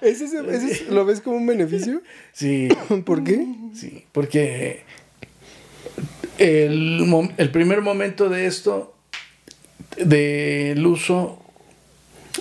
¿Ese, 0.00 0.24
es- 0.26 0.34
ese 0.34 0.72
es- 0.72 0.88
¿Lo 0.88 1.04
ves 1.04 1.20
como 1.20 1.36
un 1.36 1.46
beneficio? 1.46 2.02
Sí, 2.32 2.68
¿Por 3.04 3.24
qué? 3.24 3.46
sí, 3.74 4.04
porque 4.12 4.84
el, 6.38 7.30
el 7.36 7.50
primer 7.50 7.82
momento 7.82 8.28
de 8.28 8.46
esto, 8.46 8.94
del 9.96 10.84
uso 10.86 11.42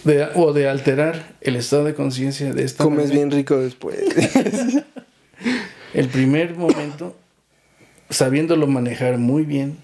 de, 0.04 0.28
o 0.36 0.54
de 0.54 0.68
alterar 0.70 1.36
el 1.42 1.56
estado 1.56 1.86
de 1.86 1.94
conciencia 1.94 2.54
de 2.54 2.64
esta 2.64 2.84
Comes 2.84 3.08
manera, 3.08 3.16
bien 3.16 3.32
rico 3.32 3.58
después. 3.58 3.98
el 5.94 6.08
primer 6.10 6.56
momento, 6.56 7.16
sabiéndolo 8.10 8.68
manejar 8.68 9.18
muy 9.18 9.44
bien, 9.44 9.78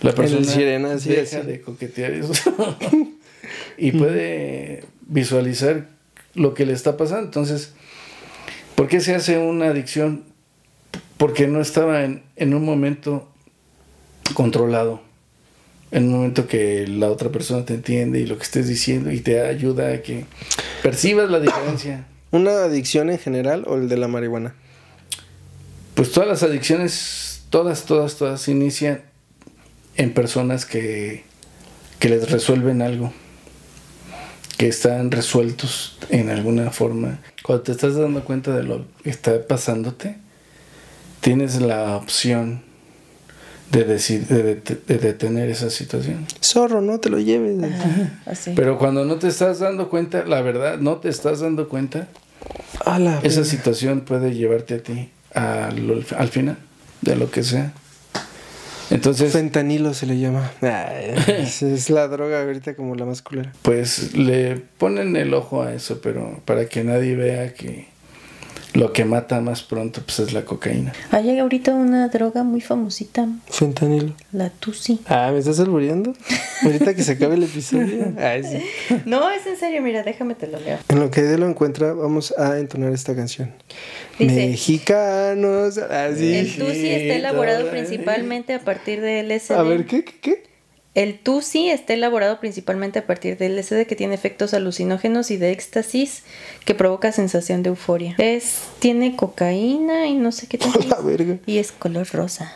la 0.00 0.12
persona 0.12 0.44
sirena, 0.44 0.98
sí, 0.98 1.10
deja 1.10 1.40
de 1.42 1.60
coquetear 1.60 2.12
eso 2.12 2.32
y 3.78 3.92
puede 3.92 4.84
visualizar 5.06 5.88
lo 6.34 6.54
que 6.54 6.66
le 6.66 6.72
está 6.72 6.96
pasando. 6.96 7.24
Entonces, 7.24 7.72
¿por 8.74 8.88
qué 8.88 9.00
se 9.00 9.14
hace 9.14 9.38
una 9.38 9.66
adicción? 9.66 10.24
Porque 11.24 11.46
no 11.46 11.62
estaba 11.62 12.04
en, 12.04 12.22
en 12.36 12.52
un 12.52 12.66
momento 12.66 13.26
controlado, 14.34 15.00
en 15.90 16.04
un 16.08 16.12
momento 16.12 16.46
que 16.46 16.86
la 16.86 17.10
otra 17.10 17.30
persona 17.30 17.64
te 17.64 17.72
entiende 17.72 18.20
y 18.20 18.26
lo 18.26 18.36
que 18.36 18.42
estés 18.42 18.68
diciendo 18.68 19.10
y 19.10 19.20
te 19.20 19.40
ayuda 19.40 19.90
a 19.90 20.02
que 20.02 20.26
percibas 20.82 21.30
la 21.30 21.40
diferencia. 21.40 22.06
¿Una 22.30 22.64
adicción 22.64 23.08
en 23.08 23.18
general 23.18 23.64
o 23.66 23.76
el 23.76 23.88
de 23.88 23.96
la 23.96 24.06
marihuana? 24.06 24.54
Pues 25.94 26.12
todas 26.12 26.28
las 26.28 26.42
adicciones, 26.42 27.44
todas, 27.48 27.86
todas, 27.86 28.16
todas 28.16 28.46
inician 28.48 29.00
en 29.96 30.12
personas 30.12 30.66
que, 30.66 31.24
que 32.00 32.10
les 32.10 32.30
resuelven 32.30 32.82
algo, 32.82 33.14
que 34.58 34.68
están 34.68 35.10
resueltos 35.10 35.96
en 36.10 36.28
alguna 36.28 36.70
forma. 36.70 37.22
Cuando 37.42 37.62
te 37.62 37.72
estás 37.72 37.94
dando 37.94 38.22
cuenta 38.24 38.54
de 38.54 38.64
lo 38.64 38.84
que 39.02 39.08
está 39.08 39.46
pasándote, 39.46 40.22
tienes 41.24 41.58
la 41.62 41.96
opción 41.96 42.60
de, 43.72 43.84
decir, 43.84 44.26
de, 44.26 44.42
det- 44.56 44.86
de 44.86 44.98
detener 44.98 45.48
esa 45.48 45.70
situación. 45.70 46.26
Zorro, 46.42 46.82
no 46.82 47.00
te 47.00 47.08
lo 47.08 47.18
lleves. 47.18 47.56
Así. 48.26 48.52
Pero 48.54 48.76
cuando 48.78 49.06
no 49.06 49.16
te 49.16 49.28
estás 49.28 49.58
dando 49.58 49.88
cuenta, 49.88 50.24
la 50.26 50.42
verdad, 50.42 50.78
no 50.78 50.98
te 50.98 51.08
estás 51.08 51.40
dando 51.40 51.68
cuenta, 51.70 52.08
A 52.84 52.98
la 52.98 53.20
esa 53.22 53.42
situación 53.44 54.02
puede 54.02 54.34
llevarte 54.34 54.74
a 54.74 54.82
ti 54.82 55.08
al 55.32 56.28
final 56.28 56.58
de 57.00 57.16
lo 57.16 57.30
que 57.30 57.42
sea. 57.42 57.72
Entonces, 58.90 59.32
Fentanilo 59.32 59.94
se 59.94 60.04
le 60.04 60.18
llama. 60.18 60.52
Ay, 60.60 61.14
es, 61.42 61.62
es 61.62 61.88
la 61.88 62.06
droga 62.06 62.42
ahorita 62.42 62.76
como 62.76 62.94
la 62.94 63.06
más 63.06 63.22
culera. 63.22 63.50
pues 63.62 64.14
le 64.14 64.56
ponen 64.76 65.16
el 65.16 65.32
ojo 65.32 65.62
a 65.62 65.72
eso, 65.72 66.00
pero 66.02 66.42
para 66.44 66.66
que 66.66 66.84
nadie 66.84 67.16
vea 67.16 67.54
que 67.54 67.88
lo 68.74 68.92
que 68.92 69.04
mata 69.04 69.40
más 69.40 69.62
pronto 69.62 70.02
pues 70.04 70.18
es 70.20 70.32
la 70.32 70.44
cocaína. 70.44 70.92
Hay 71.10 71.38
ahorita 71.38 71.72
una 71.74 72.08
droga 72.08 72.42
muy 72.42 72.60
famosita, 72.60 73.26
Fentanilo. 73.48 74.12
la 74.32 74.50
Tusi. 74.50 75.00
Ah, 75.06 75.30
¿me 75.32 75.38
estás 75.38 75.58
albureando? 75.60 76.12
Ahorita 76.62 76.94
que 76.94 77.02
se 77.02 77.12
acabe 77.12 77.34
el 77.36 77.44
episodio. 77.44 78.12
Ay, 78.18 78.42
sí. 78.42 78.98
No, 79.06 79.30
es 79.30 79.46
en 79.46 79.56
serio, 79.56 79.80
mira, 79.82 80.02
déjame 80.02 80.34
te 80.34 80.46
lo 80.48 80.58
leo. 80.60 80.78
En 80.88 81.00
lo 81.00 81.10
que 81.10 81.22
de 81.22 81.38
lo 81.38 81.48
encuentra, 81.48 81.92
vamos 81.92 82.34
a 82.36 82.58
entonar 82.58 82.92
esta 82.92 83.14
canción. 83.14 83.52
Dice- 84.18 84.48
Mexicanos. 84.48 85.78
Así. 85.78 86.34
El 86.34 86.52
Tusi 86.56 86.88
está 86.88 87.14
elaborado 87.14 87.70
principalmente 87.70 88.54
a 88.54 88.60
partir 88.60 89.00
de 89.00 89.22
LSD. 89.22 89.52
A 89.54 89.62
ver, 89.62 89.86
¿qué? 89.86 90.04
¿Qué? 90.04 90.14
qué? 90.20 90.42
El 90.94 91.18
Tusi 91.18 91.70
está 91.70 91.92
elaborado 91.92 92.38
principalmente 92.38 93.00
a 93.00 93.06
partir 93.06 93.36
del 93.36 93.56
LSD 93.56 93.86
que 93.86 93.96
tiene 93.96 94.14
efectos 94.14 94.54
alucinógenos 94.54 95.32
y 95.32 95.36
de 95.36 95.50
éxtasis 95.50 96.22
que 96.64 96.74
provoca 96.74 97.10
sensación 97.10 97.64
de 97.64 97.70
euforia. 97.70 98.14
Es, 98.18 98.60
tiene 98.78 99.16
cocaína 99.16 100.06
y 100.06 100.14
no 100.14 100.30
sé 100.30 100.46
qué 100.46 100.56
tiene. 100.56 100.76
A 100.84 100.88
la 100.88 101.00
verga. 101.00 101.38
Y 101.46 101.58
es 101.58 101.72
color 101.72 102.06
rosa. 102.12 102.52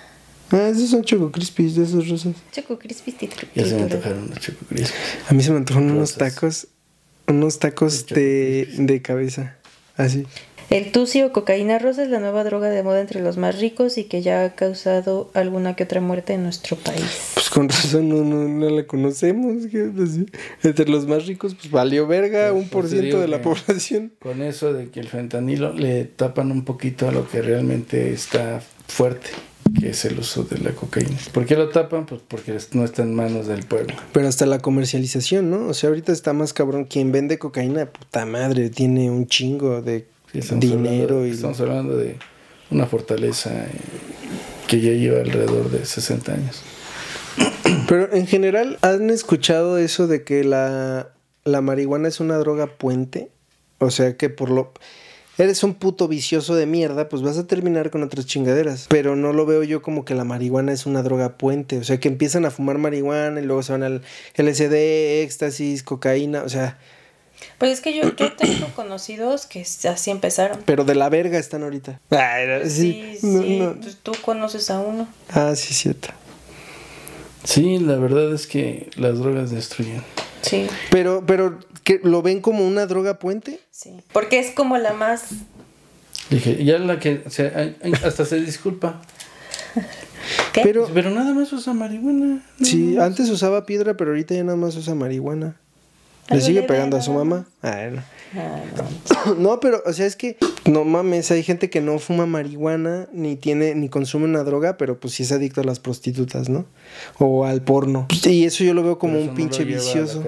Ah, 0.51 0.69
esos 0.71 0.89
son 0.91 1.03
Choco 1.03 1.33
Crispies 1.33 1.75
de 1.75 1.85
esos 1.85 2.09
rosas. 2.09 2.35
Choco 2.53 2.79
Crispy 2.79 3.15
Ya 3.55 3.67
se 3.67 3.75
me 3.75 3.83
antojaron 3.83 4.31
los 4.31 4.39
Choco 4.39 4.65
Crispies. 4.67 4.95
A 5.29 5.35
mí 5.35 5.43
se 5.43 5.51
me 5.51 5.57
antojan 5.57 5.91
unos 5.91 6.15
tacos. 6.15 6.69
Unos 7.27 7.59
tacos 7.59 8.07
de, 8.07 8.69
de 8.79 9.03
cabeza. 9.03 9.57
Así. 9.97 10.27
El 10.71 10.93
Tusi 10.93 11.23
o 11.23 11.33
cocaína 11.33 11.79
rosa 11.79 12.03
es 12.03 12.11
la 12.11 12.21
nueva 12.21 12.45
droga 12.45 12.69
de 12.69 12.83
moda 12.83 13.01
entre 13.01 13.23
los 13.23 13.39
más 13.39 13.59
ricos 13.59 13.97
y 13.97 14.05
que 14.05 14.21
ya 14.21 14.45
ha 14.45 14.55
causado 14.55 15.31
alguna 15.33 15.75
que 15.75 15.85
otra 15.85 16.03
muerte 16.03 16.35
en 16.35 16.43
nuestro 16.43 16.77
país. 16.77 17.33
Pues 17.33 17.49
con 17.49 17.71
razón 17.71 18.11
no, 18.11 18.17
no, 18.17 18.47
no 18.47 18.69
la 18.69 18.87
conocemos. 18.87 19.65
Entre 20.63 20.89
los 20.91 21.07
más 21.07 21.27
ricos, 21.27 21.55
pues 21.55 21.71
valió 21.71 22.07
verga 22.07 22.51
Pues, 22.51 22.63
un 22.63 22.69
por 22.69 22.83
pues, 22.83 22.93
te 22.93 23.01
ciento 23.01 23.19
de 23.19 23.29
la 23.29 23.41
población. 23.41 24.13
Con 24.19 24.43
eso 24.43 24.75
de 24.75 24.91
que 24.91 25.01
el 25.01 25.09
fentanilo 25.09 25.73
le 25.73 26.05
tapan 26.05 26.53
un 26.53 26.67
poquito 26.67 27.09
a 27.09 27.13
lo 27.13 27.27
que 27.27 27.41
realmente 27.41 28.13
está 28.13 28.61
fuerte, 28.89 29.31
que 29.81 29.89
es 29.89 30.05
el 30.05 30.19
uso 30.19 30.43
de 30.43 30.59
la 30.59 30.73
cocaína. 30.73 31.17
¿Por 31.33 31.47
qué 31.47 31.57
lo 31.57 31.71
tapan? 31.71 32.05
Pues 32.05 32.21
porque 32.29 32.55
no 32.73 32.85
está 32.85 33.05
en 33.05 33.15
manos 33.15 33.47
del 33.47 33.65
pueblo. 33.65 33.95
Pero 34.13 34.29
hasta 34.29 34.45
la 34.45 34.59
comercialización, 34.59 35.49
¿no? 35.49 35.69
O 35.69 35.73
sea, 35.73 35.89
ahorita 35.89 36.13
está 36.13 36.35
más 36.35 36.53
cabrón. 36.53 36.85
Quien 36.85 37.11
vende 37.11 37.39
cocaína, 37.39 37.87
puta 37.87 38.27
madre, 38.27 38.69
tiene 38.69 39.11
un 39.11 39.27
chingo 39.27 39.81
de 39.81 40.07
Sí, 40.33 40.39
estamos 40.41 40.61
dinero 40.65 41.17
hablando- 41.17 41.27
y... 41.27 41.31
Estamos 41.31 41.61
hablando 41.61 41.97
de 41.97 42.17
una 42.71 42.87
fortaleza 42.87 43.51
que 44.67 44.81
ya 44.81 44.93
lleva 44.93 45.21
alrededor 45.21 45.71
de 45.71 45.85
60 45.87 46.33
años. 46.33 46.63
Pero 47.89 48.13
en 48.13 48.27
general, 48.27 48.79
¿han 48.83 49.11
escuchado 49.11 49.79
eso 49.79 50.07
de 50.07 50.23
que 50.25 50.45
la, 50.45 51.09
la 51.45 51.61
marihuana 51.61 52.09
es 52.09 52.21
una 52.21 52.37
droga 52.37 52.67
puente? 52.67 53.31
O 53.79 53.91
sea 53.91 54.17
que 54.17 54.29
por 54.29 54.51
lo... 54.51 54.73
Eres 55.39 55.63
un 55.63 55.75
puto 55.75 56.09
vicioso 56.09 56.57
de 56.57 56.67
mierda, 56.67 57.09
pues 57.09 57.23
vas 57.23 57.39
a 57.39 57.47
terminar 57.47 57.91
con 57.91 58.03
otras 58.03 58.27
chingaderas. 58.27 58.87
Pero 58.91 59.15
no 59.15 59.33
lo 59.33 59.47
veo 59.47 59.63
yo 59.63 59.83
como 59.83 60.05
que 60.05 60.17
la 60.17 60.25
marihuana 60.25 60.73
es 60.73 60.85
una 60.85 61.03
droga 61.05 61.39
puente. 61.39 61.79
O 61.79 61.85
sea, 61.85 62.01
que 62.01 62.09
empiezan 62.09 62.45
a 62.45 62.51
fumar 62.51 62.79
marihuana 62.79 63.41
y 63.41 63.45
luego 63.45 63.63
se 63.63 63.71
van 63.71 63.85
al 63.85 64.03
LSD, 64.37 65.23
éxtasis, 65.23 65.85
cocaína. 65.85 66.43
O 66.43 66.49
sea, 66.49 66.79
Pues 67.59 67.73
es 67.73 67.81
que 67.81 67.93
yo, 67.95 68.15
yo 68.15 68.33
tengo 68.35 68.69
conocidos 68.77 69.47
que 69.47 69.61
así 69.63 70.11
empezaron. 70.11 70.61
pero 70.65 70.85
de 70.85 70.95
la 70.95 71.09
verga 71.09 71.39
están 71.39 71.63
ahorita. 71.65 72.01
Ay, 72.11 72.69
sí, 72.71 73.17
Sí, 73.21 73.27
no, 73.27 73.43
sí, 73.43 73.59
no. 73.59 73.75
pues 73.81 73.97
tú 74.03 74.13
conoces 74.23 74.71
a 74.71 74.81
uno. 74.81 75.09
Ah, 75.31 75.55
sí, 75.57 75.75
cierto. 75.75 76.09
Sí, 77.45 77.79
la 77.79 77.97
verdad 77.97 78.33
es 78.35 78.47
que 78.47 78.91
las 78.97 79.19
drogas 79.19 79.51
destruyen. 79.51 80.03
Sí, 80.43 80.67
Pero, 80.91 81.25
pero, 81.27 81.59
¿que 81.83 82.01
¿lo 82.03 82.23
ven 82.23 82.41
como 82.41 82.67
una 82.67 82.87
droga 82.87 83.19
puente? 83.19 83.61
sí. 83.71 84.01
Porque 84.13 84.39
es 84.39 84.51
como 84.53 84.79
la 84.79 84.93
más... 84.93 85.25
Dije, 86.31 86.63
ya 86.65 86.79
la 86.79 86.99
que 87.01 87.23
o 87.27 87.31
sea, 87.31 87.75
hasta 88.05 88.25
se 88.27 88.39
disculpa. 88.41 89.01
¿Qué? 90.53 90.61
Pero, 90.63 90.89
Pero 90.93 91.11
nada 91.11 91.33
más 91.33 91.53
usa 91.53 91.73
marihuana. 91.73 92.43
sí, 92.63 92.97
antes 92.99 93.31
usaba 93.31 93.65
piedra, 93.67 93.97
pero 93.97 94.11
ahorita 94.11 94.35
ya 94.35 94.45
nada 94.45 94.57
más 94.57 94.77
usa 94.77 94.95
marihuana. 94.95 95.57
Le 96.31 96.41
sigue 96.41 96.63
pegando 96.63 96.97
a 96.97 97.01
su 97.01 97.13
mamá. 97.13 97.47
Ay, 97.63 97.93
no. 97.93 98.03
Ah, 98.37 98.63
no. 98.77 99.35
No, 99.39 99.61
pero, 99.61 99.83
o 99.85 99.93
sea, 99.93 100.07
es 100.07 100.17
que 100.17 100.37
no 100.65 100.85
mames, 100.85 101.31
hay 101.31 101.43
gente 101.43 101.71
que 101.71 101.81
no 101.81 101.99
fuma 101.99 102.27
marihuana 102.27 103.09
ni 103.13 103.37
tiene 103.37 103.75
ni 103.75 103.89
consume 103.89 104.25
una 104.25 104.45
droga, 104.45 104.77
pero 104.77 104.99
pues 104.99 105.15
sí 105.15 105.23
es 105.23 105.33
adicto 105.33 105.61
a 105.61 105.65
las 105.65 105.81
prostitutas, 105.81 106.49
¿no? 106.49 106.67
O 107.19 107.45
al 107.45 107.63
porno. 107.63 108.07
Y 108.25 108.45
eso 108.45 108.65
yo 108.65 108.75
lo 108.75 108.83
veo 108.83 108.99
como 108.99 109.19
un 109.19 109.29
no 109.29 109.35
pinche 109.35 109.65
vicioso. 109.65 110.25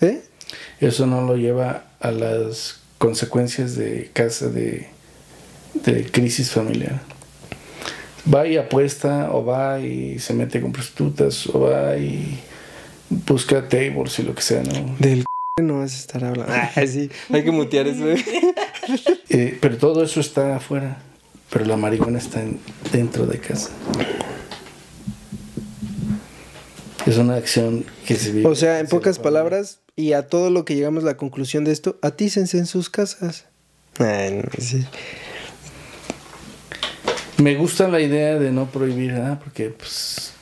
¿Eh? 0.00 0.22
Eso 0.80 1.06
no 1.06 1.22
lo 1.22 1.36
lleva 1.36 1.84
a 2.00 2.10
las 2.10 2.80
consecuencias 2.98 3.76
de 3.76 4.10
casa 4.12 4.48
de, 4.48 4.88
de 5.84 6.04
crisis 6.10 6.50
familiar. 6.50 7.00
Va 8.32 8.46
y 8.46 8.56
apuesta, 8.56 9.30
o 9.32 9.44
va 9.44 9.80
y 9.80 10.18
se 10.18 10.32
mete 10.32 10.60
con 10.60 10.72
prostitutas, 10.72 11.46
o 11.48 11.60
va 11.60 11.96
y 11.96 12.40
busca 13.26 13.68
tables 13.68 14.18
y 14.18 14.22
lo 14.22 14.34
que 14.34 14.42
sea, 14.42 14.62
¿no? 14.62 14.96
Del 14.98 15.20
c- 15.20 15.62
no 15.62 15.78
vas 15.78 15.94
a 15.94 15.98
estar 15.98 16.24
hablando. 16.24 16.52
Ah, 16.52 16.70
sí, 16.86 17.10
hay 17.30 17.44
que 17.44 17.50
mutear 17.50 17.86
eso. 17.86 18.10
¿eh? 18.10 18.24
Eh, 19.30 19.56
pero 19.60 19.78
todo 19.78 20.04
eso 20.04 20.20
está 20.20 20.56
afuera, 20.56 20.98
pero 21.50 21.64
la 21.64 21.76
marihuana 21.76 22.18
está 22.18 22.42
en- 22.42 22.58
dentro 22.92 23.26
de 23.26 23.38
casa. 23.38 23.70
Es 27.06 27.16
una 27.18 27.36
acción 27.36 27.84
que 28.06 28.16
se 28.16 28.32
vive. 28.32 28.46
O 28.48 28.54
sea, 28.54 28.78
en 28.80 28.86
se 28.86 28.90
pocas 28.90 29.18
palabras, 29.18 29.80
y 29.96 30.12
a 30.12 30.26
todo 30.28 30.50
lo 30.50 30.64
que 30.64 30.74
llegamos 30.74 31.04
a 31.04 31.06
la 31.08 31.16
conclusión 31.16 31.64
de 31.64 31.72
esto, 31.72 31.98
atícense 32.02 32.58
en 32.58 32.66
sus 32.66 32.88
casas. 32.90 33.44
Ay, 33.98 34.42
no, 34.42 34.50
sí. 34.58 34.84
Me 37.38 37.56
gusta 37.56 37.88
la 37.88 38.00
idea 38.00 38.38
de 38.38 38.52
no 38.52 38.66
prohibir, 38.70 39.12
¿ah? 39.12 39.40
porque 39.42 39.68
pues, 39.70 40.32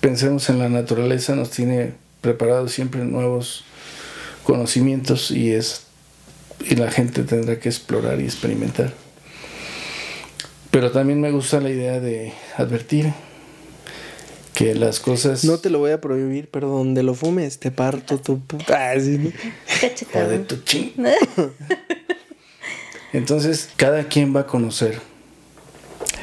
pensemos 0.00 0.48
en 0.50 0.58
la 0.58 0.68
naturaleza, 0.68 1.34
nos 1.34 1.50
tiene 1.50 1.92
preparados 2.22 2.72
siempre 2.72 3.04
nuevos 3.04 3.64
conocimientos 4.44 5.30
y 5.30 5.52
es 5.52 5.82
y 6.68 6.76
la 6.76 6.90
gente 6.90 7.22
tendrá 7.24 7.58
que 7.58 7.68
explorar 7.68 8.20
y 8.20 8.24
experimentar. 8.24 8.92
Pero 10.70 10.90
también 10.90 11.20
me 11.20 11.30
gusta 11.30 11.60
la 11.60 11.70
idea 11.70 12.00
de 12.00 12.32
advertir 12.56 13.12
que 14.54 14.74
las 14.74 15.00
cosas 15.00 15.44
No 15.44 15.58
te 15.58 15.70
lo 15.70 15.78
voy 15.78 15.90
a 15.90 16.00
prohibir, 16.00 16.48
pero 16.50 16.68
donde 16.68 17.02
lo 17.02 17.14
fumes 17.14 17.58
te 17.58 17.70
parto 17.70 18.18
tu 18.18 18.40
puta. 18.40 18.92
Ah, 18.92 18.94
sí, 18.98 19.18
¿no? 19.18 19.30
Cachetado. 19.80 20.26
o 20.26 20.30
de 20.30 20.38
tu 20.38 20.56
ching. 20.62 20.92
Entonces, 23.12 23.68
cada 23.76 24.04
quien 24.04 24.34
va 24.34 24.40
a 24.40 24.46
conocer. 24.46 24.98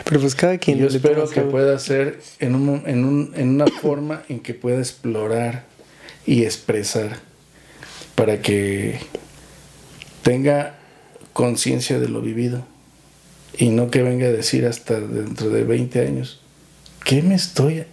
Pero 0.05 0.21
pues 0.21 0.33
cada 0.33 0.57
quien. 0.57 0.79
yo 0.79 0.87
espero 0.87 1.29
que 1.29 1.41
pueda 1.41 1.77
ser 1.77 2.19
en, 2.39 2.55
un, 2.55 2.81
en, 2.87 3.05
un, 3.05 3.31
en 3.35 3.49
una 3.49 3.67
forma 3.67 4.23
en 4.27 4.39
que 4.39 4.55
pueda 4.55 4.79
explorar 4.79 5.68
y 6.29 6.43
expresar 6.43 7.17
para 8.13 8.39
que 8.39 8.99
tenga 10.21 10.77
conciencia 11.33 11.99
de 11.99 12.07
lo 12.07 12.21
vivido 12.21 12.63
y 13.57 13.69
no 13.69 13.89
que 13.89 14.03
venga 14.03 14.27
a 14.27 14.31
decir 14.31 14.67
hasta 14.67 14.99
dentro 14.99 15.49
de 15.49 15.63
20 15.63 16.05
años, 16.05 16.39
¿qué 17.03 17.23
me 17.23 17.33
estoy, 17.33 17.83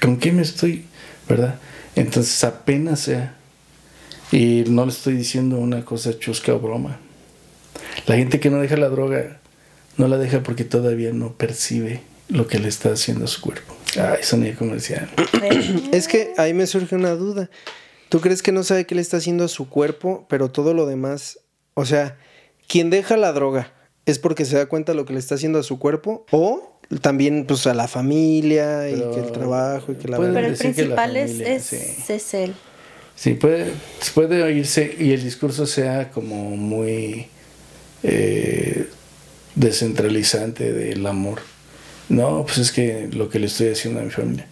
con 0.00 0.18
qué 0.18 0.30
me 0.30 0.42
estoy, 0.42 0.84
verdad? 1.28 1.58
Entonces 1.96 2.44
apenas 2.44 3.00
sea, 3.00 3.34
y 4.30 4.62
no 4.68 4.84
le 4.84 4.92
estoy 4.92 5.14
diciendo 5.14 5.58
una 5.58 5.84
cosa 5.84 6.16
chusca 6.16 6.54
o 6.54 6.60
broma, 6.60 7.00
la 8.06 8.14
gente 8.14 8.38
que 8.38 8.50
no 8.50 8.60
deja 8.60 8.76
la 8.76 8.88
droga 8.88 9.40
no 9.96 10.06
la 10.06 10.16
deja 10.16 10.44
porque 10.44 10.62
todavía 10.62 11.12
no 11.12 11.32
percibe 11.32 12.02
lo 12.28 12.46
que 12.46 12.60
le 12.60 12.68
está 12.68 12.92
haciendo 12.92 13.24
a 13.24 13.28
su 13.28 13.40
cuerpo. 13.40 13.73
Ay, 13.96 14.22
sonía 14.22 14.54
comercial. 14.54 15.08
Es 15.92 16.08
que 16.08 16.32
ahí 16.36 16.54
me 16.54 16.66
surge 16.66 16.94
una 16.94 17.14
duda. 17.14 17.50
¿Tú 18.08 18.20
crees 18.20 18.42
que 18.42 18.52
no 18.52 18.62
sabe 18.62 18.86
qué 18.86 18.94
le 18.94 19.00
está 19.00 19.16
haciendo 19.16 19.44
a 19.44 19.48
su 19.48 19.68
cuerpo, 19.68 20.26
pero 20.28 20.50
todo 20.50 20.74
lo 20.74 20.86
demás, 20.86 21.40
o 21.74 21.84
sea, 21.84 22.16
quien 22.68 22.90
deja 22.90 23.16
la 23.16 23.32
droga 23.32 23.72
es 24.06 24.18
porque 24.18 24.44
se 24.44 24.56
da 24.56 24.66
cuenta 24.66 24.92
de 24.92 24.96
lo 24.96 25.04
que 25.04 25.14
le 25.14 25.18
está 25.18 25.34
haciendo 25.34 25.58
a 25.58 25.62
su 25.62 25.78
cuerpo 25.78 26.26
o 26.30 26.78
también 27.00 27.46
pues 27.46 27.66
a 27.66 27.74
la 27.74 27.88
familia 27.88 28.88
y 28.90 28.94
que 28.94 29.20
el 29.20 29.32
trabajo 29.32 29.92
y 29.92 29.94
que 29.96 30.08
la 30.08 30.18
puede 30.18 30.32
Pero 30.32 30.46
el 30.46 30.52
decir 30.52 30.74
que 30.74 30.86
la 30.86 30.96
principal 30.96 31.16
es, 31.16 31.30
familia, 31.30 31.54
es, 31.54 31.64
sí. 31.64 32.12
es 32.12 32.34
él. 32.34 32.54
Sí, 33.16 33.34
puede, 33.34 33.72
puede 34.14 34.42
oírse 34.42 34.94
y 34.98 35.12
el 35.12 35.22
discurso 35.22 35.66
sea 35.66 36.10
como 36.10 36.50
muy 36.50 37.28
eh, 38.02 38.88
descentralizante 39.54 40.72
del 40.72 41.06
amor. 41.06 41.40
No, 42.08 42.44
pues 42.44 42.58
es 42.58 42.72
que 42.72 43.08
lo 43.12 43.28
que 43.28 43.38
le 43.38 43.46
estoy 43.46 43.68
haciendo 43.68 44.00
a 44.00 44.02
mi 44.02 44.10
familia. 44.10 44.46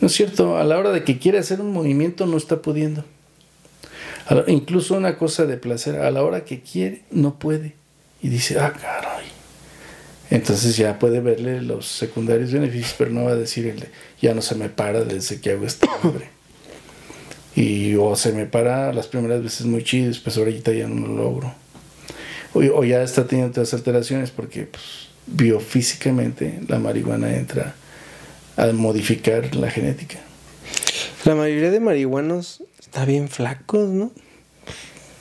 No 0.00 0.06
es 0.06 0.12
cierto, 0.12 0.56
a 0.56 0.64
la 0.64 0.78
hora 0.78 0.92
de 0.92 1.04
que 1.04 1.18
quiere 1.18 1.38
hacer 1.38 1.60
un 1.60 1.72
movimiento 1.72 2.26
no 2.26 2.36
está 2.36 2.62
pudiendo. 2.62 3.04
Incluso 4.46 4.96
una 4.96 5.18
cosa 5.18 5.44
de 5.44 5.56
placer, 5.56 5.96
a 5.96 6.10
la 6.10 6.22
hora 6.22 6.44
que 6.44 6.60
quiere 6.60 7.02
no 7.10 7.38
puede. 7.38 7.74
Y 8.22 8.28
dice, 8.28 8.58
ah, 8.58 8.72
caray. 8.72 9.26
Entonces 10.30 10.76
ya 10.76 10.98
puede 10.98 11.20
verle 11.20 11.60
los 11.60 11.86
secundarios 11.86 12.52
beneficios, 12.52 12.94
pero 12.96 13.10
no 13.10 13.24
va 13.24 13.32
a 13.32 13.36
decir, 13.36 13.66
el 13.66 13.80
de, 13.80 13.88
ya 14.22 14.32
no 14.32 14.42
se 14.42 14.54
me 14.54 14.68
para 14.68 15.02
desde 15.02 15.40
que 15.40 15.50
hago 15.50 15.66
esta 15.66 15.88
madre. 16.04 16.28
Y 17.56 17.96
o 17.96 18.14
se 18.14 18.32
me 18.32 18.46
para 18.46 18.92
las 18.92 19.08
primeras 19.08 19.42
veces 19.42 19.66
muy 19.66 19.82
chido, 19.82 20.12
pues 20.22 20.38
ahorita 20.38 20.72
ya 20.72 20.86
no 20.86 21.08
lo 21.08 21.16
logro. 21.16 21.54
O, 22.54 22.60
o 22.60 22.84
ya 22.84 23.02
está 23.02 23.26
teniendo 23.26 23.50
otras 23.50 23.74
alteraciones 23.74 24.30
porque 24.30 24.64
pues, 24.64 25.09
biofísicamente 25.26 26.60
la 26.68 26.78
marihuana 26.78 27.34
entra 27.36 27.74
a 28.56 28.66
modificar 28.72 29.54
la 29.54 29.70
genética. 29.70 30.18
La 31.24 31.34
mayoría 31.34 31.70
de 31.70 31.80
marihuanos 31.80 32.62
está 32.78 33.04
bien 33.04 33.28
flacos, 33.28 33.88
¿no? 33.88 34.10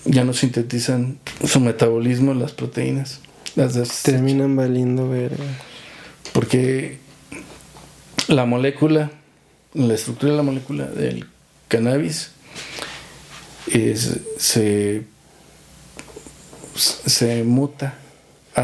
Ya 0.06 0.24
no 0.24 0.34
sintetizan 0.34 1.20
su 1.45 1.60
metabolismo 1.60 2.34
las 2.34 2.54
proteínas. 2.54 3.20
Las 3.56 4.04
Terminan 4.04 4.56
valiendo 4.56 5.10
verga. 5.10 5.43
porque 6.34 6.97
la 8.28 8.45
molécula, 8.45 9.12
la 9.74 9.93
estructura 9.93 10.32
de 10.32 10.38
la 10.38 10.43
molécula 10.43 10.86
del 10.86 11.26
cannabis 11.68 12.32
es- 13.68 14.20
se, 14.38 15.04
se 16.76 17.43
muta 17.43 17.95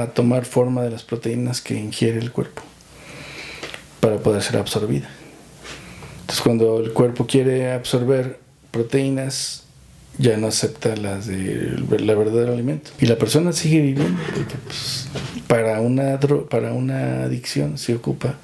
a 0.02 0.08
tomar 0.08 0.46
forma 0.46 0.84
de 0.84 0.92
las 0.92 1.04
proteínas 1.04 1.62
que 1.62 1.76
ingiere 1.76 2.20
el 2.20 2.32
cuerpo 2.32 2.62
para 4.02 4.18
poder 4.18 4.42
ser 4.44 4.58
absorbida. 4.58 5.10
Entonces 6.22 6.42
cuando 6.42 6.80
el 6.80 6.92
cuerpo 6.92 7.26
quiere 7.26 7.72
absorber 7.72 8.40
proteínas, 8.72 9.64
ya 10.18 10.38
no 10.38 10.48
acepta 10.48 10.96
las 10.96 11.28
de 11.28 11.78
la 12.00 12.16
verdadero 12.16 12.54
alimento. 12.54 12.92
Y 13.00 13.06
la 13.06 13.18
persona 13.18 13.54
sigue 13.54 13.80
viviendo, 13.82 14.22
porque 14.36 14.56
pues, 14.66 15.08
para, 15.48 15.80
una, 15.80 16.20
para 16.50 16.74
una 16.74 17.24
adicción 17.24 17.78
se 17.78 17.96
ocupa 17.96 18.36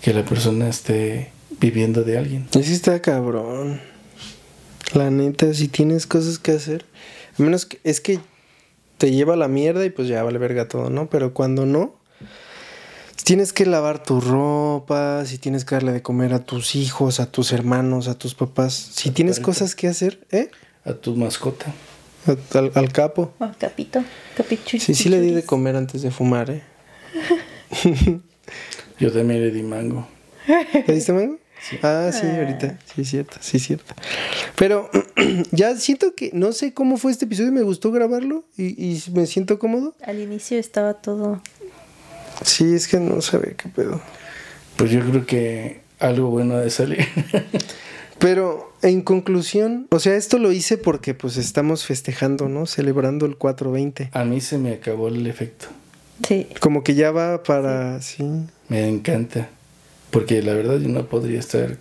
que 0.00 0.14
la 0.14 0.24
persona 0.24 0.68
esté 0.68 1.32
viviendo 1.60 2.02
de 2.02 2.18
alguien. 2.18 2.48
Y 2.54 2.62
sí 2.62 2.72
está 2.72 3.00
cabrón. 3.00 3.80
La 4.94 5.10
neta, 5.10 5.52
si 5.52 5.68
tienes 5.68 6.06
cosas 6.06 6.38
que 6.38 6.52
hacer, 6.52 6.84
a 7.38 7.42
menos 7.42 7.66
que 7.66 7.78
es 7.84 8.00
que 8.00 8.20
te 9.04 9.10
lleva 9.10 9.34
a 9.34 9.36
la 9.36 9.48
mierda 9.48 9.84
y 9.84 9.90
pues 9.90 10.08
ya 10.08 10.22
vale 10.22 10.38
verga 10.38 10.66
todo, 10.66 10.88
¿no? 10.88 11.10
Pero 11.10 11.34
cuando 11.34 11.66
no, 11.66 11.94
si 13.16 13.24
tienes 13.24 13.52
que 13.52 13.66
lavar 13.66 14.02
tu 14.02 14.18
ropa, 14.18 15.26
si 15.26 15.36
tienes 15.36 15.66
que 15.66 15.74
darle 15.74 15.92
de 15.92 16.00
comer 16.00 16.32
a 16.32 16.38
tus 16.38 16.74
hijos, 16.74 17.20
a 17.20 17.30
tus 17.30 17.52
hermanos, 17.52 18.08
a 18.08 18.16
tus 18.18 18.34
papás, 18.34 18.72
si 18.72 19.10
tienes 19.10 19.40
cosas 19.40 19.74
que 19.74 19.88
hacer, 19.88 20.26
¿eh? 20.30 20.48
A 20.86 20.94
tu 20.94 21.14
mascota. 21.16 21.66
A- 22.26 22.58
Al, 22.58 22.72
al 22.74 22.92
capo. 22.92 23.30
Oh, 23.40 23.50
capito. 23.58 24.02
Capichu. 24.38 24.78
Sí, 24.78 24.94
sí 24.94 25.10
le 25.10 25.20
di 25.20 25.32
de 25.32 25.42
comer 25.42 25.76
antes 25.76 26.00
de 26.00 26.10
fumar, 26.10 26.48
¿eh? 26.48 26.62
Yo 28.98 29.12
también 29.12 29.42
le 29.42 29.50
di 29.50 29.62
mango. 29.62 30.08
¿Le 30.86 30.94
diste 30.94 31.12
mango? 31.12 31.36
Ah, 31.82 32.10
sí, 32.12 32.26
ahorita. 32.26 32.78
Sí, 32.94 33.02
es 33.02 33.08
cierto, 33.08 33.36
sí, 33.40 33.56
es 33.56 33.62
cierto. 33.64 33.94
Pero 34.56 34.90
ya 35.52 35.76
siento 35.76 36.14
que 36.14 36.30
no 36.32 36.52
sé 36.52 36.74
cómo 36.74 36.96
fue 36.96 37.12
este 37.12 37.24
episodio, 37.24 37.52
me 37.52 37.62
gustó 37.62 37.90
grabarlo 37.92 38.44
y, 38.56 38.66
y 38.82 39.02
me 39.12 39.26
siento 39.26 39.58
cómodo. 39.58 39.94
Al 40.02 40.20
inicio 40.20 40.58
estaba 40.58 40.94
todo. 40.94 41.40
Sí, 42.44 42.74
es 42.74 42.88
que 42.88 42.98
no 42.98 43.20
sabe 43.20 43.54
qué 43.56 43.68
pedo. 43.68 44.00
Pues 44.76 44.90
yo 44.90 45.00
creo 45.00 45.26
que 45.26 45.80
algo 45.98 46.30
bueno 46.30 46.54
ha 46.54 46.60
de 46.60 46.70
salir. 46.70 47.06
Pero 48.18 48.72
en 48.82 49.02
conclusión, 49.02 49.86
o 49.90 49.98
sea, 49.98 50.16
esto 50.16 50.38
lo 50.38 50.52
hice 50.52 50.78
porque 50.78 51.14
pues 51.14 51.36
estamos 51.36 51.84
festejando, 51.84 52.48
¿no? 52.48 52.66
Celebrando 52.66 53.26
el 53.26 53.36
420. 53.36 54.10
A 54.12 54.24
mí 54.24 54.40
se 54.40 54.58
me 54.58 54.72
acabó 54.72 55.08
el 55.08 55.26
efecto. 55.26 55.66
Sí. 56.26 56.46
Como 56.60 56.84
que 56.84 56.94
ya 56.94 57.10
va 57.10 57.42
para, 57.42 58.00
sí. 58.00 58.24
Me 58.68 58.88
encanta. 58.88 59.48
Porque 60.14 60.40
la 60.42 60.54
verdad 60.54 60.78
yo 60.78 60.88
no 60.88 61.04
podría 61.06 61.40
estar 61.40 61.76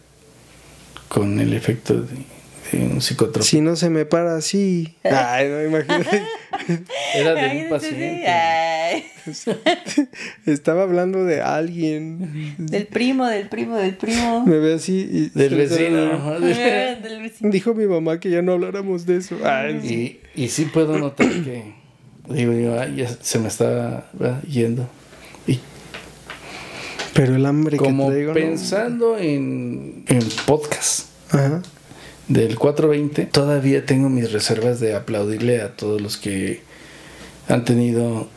con 1.08 1.40
el 1.40 1.54
efecto 1.54 2.02
de, 2.02 2.08
de 2.72 2.84
un 2.86 3.00
psicotrópico. 3.02 3.44
Si 3.46 3.62
no 3.62 3.76
se 3.76 3.90
me 3.90 4.06
para 4.06 4.36
así. 4.36 4.96
Ay, 5.04 5.48
no, 5.50 5.64
imagínate. 5.64 6.24
Era 7.16 7.34
de 7.36 7.64
un 7.64 7.70
paciente. 7.70 8.28
ay. 8.28 9.06
Estaba 10.46 10.84
hablando 10.84 11.24
de 11.26 11.42
alguien. 11.42 12.56
Del 12.58 12.88
primo, 12.88 13.28
del 13.28 13.48
primo, 13.50 13.78
del 13.78 13.96
primo. 13.96 14.46
Me 14.46 14.58
ve 14.60 14.74
así 14.74 15.08
y... 15.12 15.30
Del 15.38 15.56
vecino. 15.56 16.40
del 16.40 17.22
vecino. 17.22 17.52
Dijo 17.52 17.74
mi 17.76 17.86
mamá 17.86 18.20
que 18.20 18.30
ya 18.32 18.42
no 18.42 18.54
habláramos 18.54 19.06
de 19.06 19.18
eso. 19.18 19.38
Ay. 19.46 20.20
Y, 20.36 20.42
y 20.44 20.48
sí 20.50 20.66
puedo 20.66 20.98
notar 20.98 21.28
que, 21.30 21.74
digo 22.30 22.52
yo, 22.54 22.80
"Ay, 22.80 22.96
ya 22.98 23.08
se 23.08 23.40
me 23.40 23.48
está 23.48 24.10
¿verdad? 24.14 24.42
yendo. 24.44 24.90
Pero 27.14 27.36
el 27.36 27.46
hambre 27.46 27.78
como 27.78 28.08
que 28.08 28.12
traigo. 28.14 28.30
¿no? 28.30 28.34
pensando 28.34 29.18
en, 29.18 30.04
en 30.08 30.24
podcast 30.46 31.08
Ajá. 31.30 31.62
del 32.28 32.58
420, 32.58 33.26
todavía 33.28 33.86
tengo 33.86 34.10
mis 34.10 34.32
reservas 34.32 34.80
de 34.80 34.96
aplaudirle 34.96 35.62
a 35.62 35.76
todos 35.76 36.02
los 36.02 36.18
que 36.18 36.62
han 37.48 37.66
tenido 37.66 38.28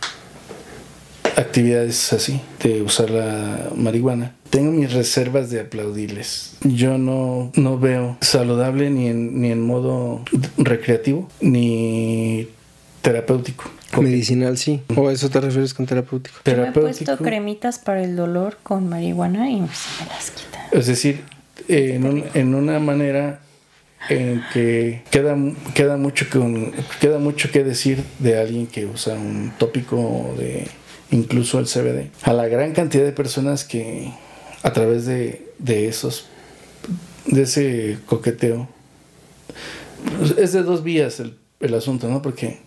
actividades 1.37 2.13
así, 2.13 2.41
de 2.63 2.83
usar 2.83 3.11
la 3.11 3.71
marihuana. 3.77 4.35
Tengo 4.51 4.73
mis 4.73 4.93
reservas 4.93 5.51
de 5.51 5.61
aplaudirles. 5.61 6.57
Yo 6.63 6.99
no, 6.99 7.53
no 7.57 7.79
veo 7.79 8.17
saludable 8.21 8.91
ni 8.91 9.09
en, 9.09 9.41
ni 9.41 9.53
en 9.53 9.61
modo 9.61 10.23
recreativo 10.57 11.29
ni 11.41 12.49
terapéutico. 13.03 13.71
Medicinal, 14.01 14.59
sí. 14.59 14.83
¿O 14.97 15.09
a 15.09 15.13
eso 15.13 15.31
te 15.31 15.41
refieres 15.41 15.73
con 15.75 15.87
terapéutico? 15.87 16.37
Yo 16.45 16.57
me 16.57 16.69
he 16.69 16.73
puesto 16.73 17.17
cremitas 17.19 17.79
para 17.79 18.03
el 18.03 18.17
dolor 18.17 18.59
con 18.63 18.89
marihuana 18.89 19.51
y 19.51 19.57
se 19.69 20.05
me 20.05 20.11
las 20.11 20.31
quita. 20.31 20.67
Es 20.73 20.87
decir, 20.87 21.23
eh, 21.69 21.93
en, 21.95 22.05
un- 22.05 22.25
en 22.35 22.55
una 22.55 22.79
manera 22.81 23.41
en 24.09 24.43
que 24.53 25.03
queda, 25.11 25.37
queda, 25.75 25.97
mucho 25.97 26.29
que 26.29 26.73
queda 27.01 27.19
mucho 27.19 27.51
que 27.51 27.65
decir 27.65 28.03
de 28.19 28.39
alguien 28.39 28.67
que 28.67 28.87
usa 28.87 29.15
un 29.15 29.53
tópico 29.59 30.35
de 30.39 30.69
incluso 31.11 31.59
el 31.59 31.67
CBD. 31.67 32.11
A 32.23 32.33
la 32.33 32.47
gran 32.49 32.73
cantidad 32.73 33.05
de 33.05 33.13
personas 33.13 33.65
que 33.65 34.13
a 34.63 34.73
través 34.73 35.07
de, 35.07 35.49
de 35.59 35.89
esos, 35.89 36.27
de 37.27 37.43
ese 37.43 37.99
coqueteo, 38.07 38.69
es 40.39 40.53
de 40.53 40.63
dos 40.63 40.83
vías 40.83 41.21
el, 41.21 41.37
el 41.61 41.75
asunto, 41.75 42.09
¿no? 42.09 42.23
Porque 42.23 42.61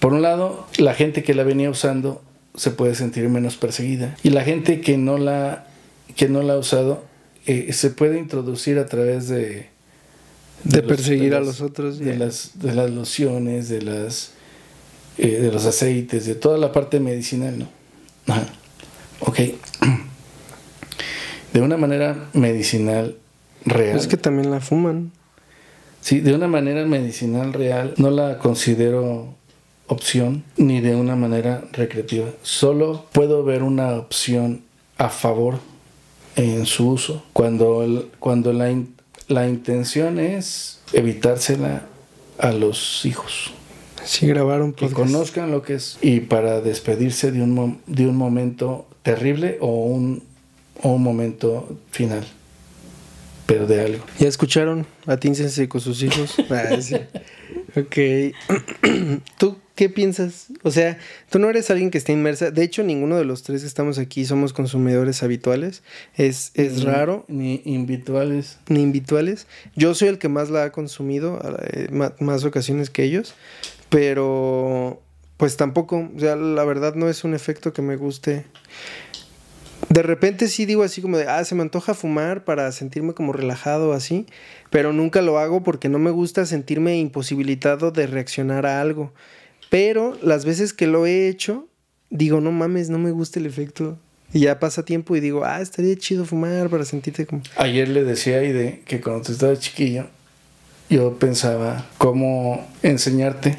por 0.00 0.12
un 0.12 0.22
lado, 0.22 0.66
la 0.78 0.94
gente 0.94 1.22
que 1.22 1.34
la 1.34 1.42
venía 1.42 1.70
usando 1.70 2.22
se 2.54 2.70
puede 2.70 2.94
sentir 2.94 3.28
menos 3.28 3.56
perseguida. 3.56 4.16
Y 4.22 4.30
la 4.30 4.42
gente 4.42 4.80
que 4.80 4.98
no 4.98 5.18
la 5.18 5.66
que 6.16 6.28
no 6.28 6.42
la 6.42 6.54
ha 6.54 6.58
usado 6.58 7.04
eh, 7.46 7.72
se 7.72 7.90
puede 7.90 8.18
introducir 8.18 8.78
a 8.78 8.86
través 8.86 9.28
de 9.28 9.68
de, 10.64 10.82
perseguir 10.82 11.34
a 11.34 11.40
los 11.40 11.60
otros 11.60 11.98
de 11.98 12.16
las 12.16 12.58
de 12.58 12.74
las 12.74 12.90
lociones 12.90 13.68
de 13.68 13.82
las 13.82 14.32
eh, 15.16 15.38
de 15.40 15.52
los 15.52 15.64
aceites 15.66 16.26
de 16.26 16.34
toda 16.34 16.58
la 16.58 16.72
parte 16.72 16.98
medicinal 16.98 17.58
no 17.58 17.68
Ajá. 18.26 18.46
ok. 19.20 19.40
De 21.52 21.62
una 21.62 21.78
manera 21.78 22.28
medicinal 22.34 23.16
real. 23.64 23.96
Es 23.96 24.06
que 24.06 24.18
también 24.18 24.50
la 24.50 24.60
fuman. 24.60 25.12
Sí 26.00 26.20
de 26.20 26.34
una 26.34 26.46
manera 26.46 26.84
medicinal 26.84 27.52
real 27.52 27.94
no 27.96 28.10
la 28.10 28.38
considero 28.38 29.37
opción 29.88 30.44
ni 30.56 30.80
de 30.80 30.94
una 30.94 31.16
manera 31.16 31.64
recreativa. 31.72 32.28
Solo 32.42 33.06
puedo 33.12 33.42
ver 33.44 33.62
una 33.62 33.96
opción 33.96 34.62
a 34.96 35.08
favor 35.08 35.58
en 36.36 36.66
su 36.66 36.90
uso 36.90 37.24
cuando, 37.32 38.08
cuando 38.20 38.52
la, 38.52 38.72
la 39.26 39.48
intención 39.48 40.20
es 40.20 40.80
evitársela 40.92 41.86
a 42.38 42.52
los 42.52 43.04
hijos. 43.04 43.52
Sí, 44.04 44.26
grabaron 44.26 44.72
Que 44.72 44.88
conozcan 44.90 45.50
lo 45.50 45.62
que 45.62 45.74
es. 45.74 45.98
Y 46.00 46.20
para 46.20 46.60
despedirse 46.60 47.32
de 47.32 47.42
un, 47.42 47.80
de 47.86 48.06
un 48.06 48.16
momento 48.16 48.86
terrible 49.02 49.58
o 49.60 49.84
un, 49.84 50.22
o 50.82 50.90
un 50.90 51.02
momento 51.02 51.76
final. 51.90 52.24
Pero 53.46 53.66
de 53.66 53.80
algo. 53.80 54.04
¿Ya 54.18 54.28
escucharon? 54.28 54.86
Atíncense 55.06 55.68
con 55.68 55.80
sus 55.80 56.02
hijos. 56.02 56.36
ah, 56.50 56.80
sí. 56.80 56.96
Ok. 57.76 58.34
¿Tú 59.38 59.56
¿Qué 59.78 59.88
piensas? 59.88 60.48
O 60.64 60.72
sea, 60.72 60.98
tú 61.30 61.38
no 61.38 61.48
eres 61.48 61.70
alguien 61.70 61.92
que 61.92 61.98
esté 61.98 62.12
inmersa. 62.12 62.50
De 62.50 62.64
hecho, 62.64 62.82
ninguno 62.82 63.16
de 63.16 63.24
los 63.24 63.44
tres 63.44 63.60
que 63.60 63.68
estamos 63.68 64.00
aquí 64.00 64.24
somos 64.24 64.52
consumidores 64.52 65.22
habituales. 65.22 65.84
Es, 66.16 66.50
es 66.54 66.82
raro. 66.82 67.24
Ni 67.28 67.62
invituales. 67.64 68.58
Ni 68.66 68.82
invituales. 68.82 69.46
Yo 69.76 69.94
soy 69.94 70.08
el 70.08 70.18
que 70.18 70.28
más 70.28 70.50
la 70.50 70.64
ha 70.64 70.72
consumido, 70.72 71.40
eh, 71.62 71.90
más, 71.92 72.44
ocasiones 72.44 72.90
que 72.90 73.04
ellos. 73.04 73.34
Pero, 73.88 75.00
pues 75.36 75.56
tampoco. 75.56 76.10
O 76.12 76.18
sea, 76.18 76.34
la 76.34 76.64
verdad 76.64 76.96
no 76.96 77.08
es 77.08 77.22
un 77.22 77.34
efecto 77.34 77.72
que 77.72 77.80
me 77.80 77.94
guste. 77.94 78.46
De 79.90 80.02
repente 80.02 80.48
sí 80.48 80.66
digo 80.66 80.82
así 80.82 81.00
como 81.00 81.18
de, 81.18 81.28
ah, 81.28 81.44
se 81.44 81.54
me 81.54 81.62
antoja 81.62 81.94
fumar 81.94 82.42
para 82.42 82.72
sentirme 82.72 83.14
como 83.14 83.32
relajado 83.32 83.92
así, 83.92 84.26
pero 84.70 84.92
nunca 84.92 85.22
lo 85.22 85.38
hago 85.38 85.62
porque 85.62 85.88
no 85.88 86.00
me 86.00 86.10
gusta 86.10 86.46
sentirme 86.46 86.98
imposibilitado 86.98 87.92
de 87.92 88.08
reaccionar 88.08 88.66
a 88.66 88.80
algo. 88.80 89.12
Pero 89.70 90.16
las 90.22 90.44
veces 90.44 90.72
que 90.72 90.86
lo 90.86 91.06
he 91.06 91.28
hecho, 91.28 91.68
digo, 92.10 92.40
no 92.40 92.52
mames, 92.52 92.90
no 92.90 92.98
me 92.98 93.10
gusta 93.10 93.38
el 93.38 93.46
efecto. 93.46 93.98
Y 94.32 94.40
ya 94.40 94.58
pasa 94.58 94.84
tiempo 94.84 95.16
y 95.16 95.20
digo, 95.20 95.44
ah, 95.44 95.60
estaría 95.60 95.96
chido 95.96 96.24
fumar 96.24 96.68
para 96.68 96.84
sentirte 96.84 97.24
como... 97.24 97.42
Ayer 97.56 97.88
le 97.88 98.04
decía 98.04 98.36
a 98.36 98.40
Aide 98.40 98.82
que 98.84 99.00
cuando 99.00 99.22
tú 99.22 99.32
estabas 99.32 99.60
chiquillo, 99.60 100.06
yo 100.90 101.18
pensaba 101.18 101.86
cómo 101.96 102.66
enseñarte 102.82 103.56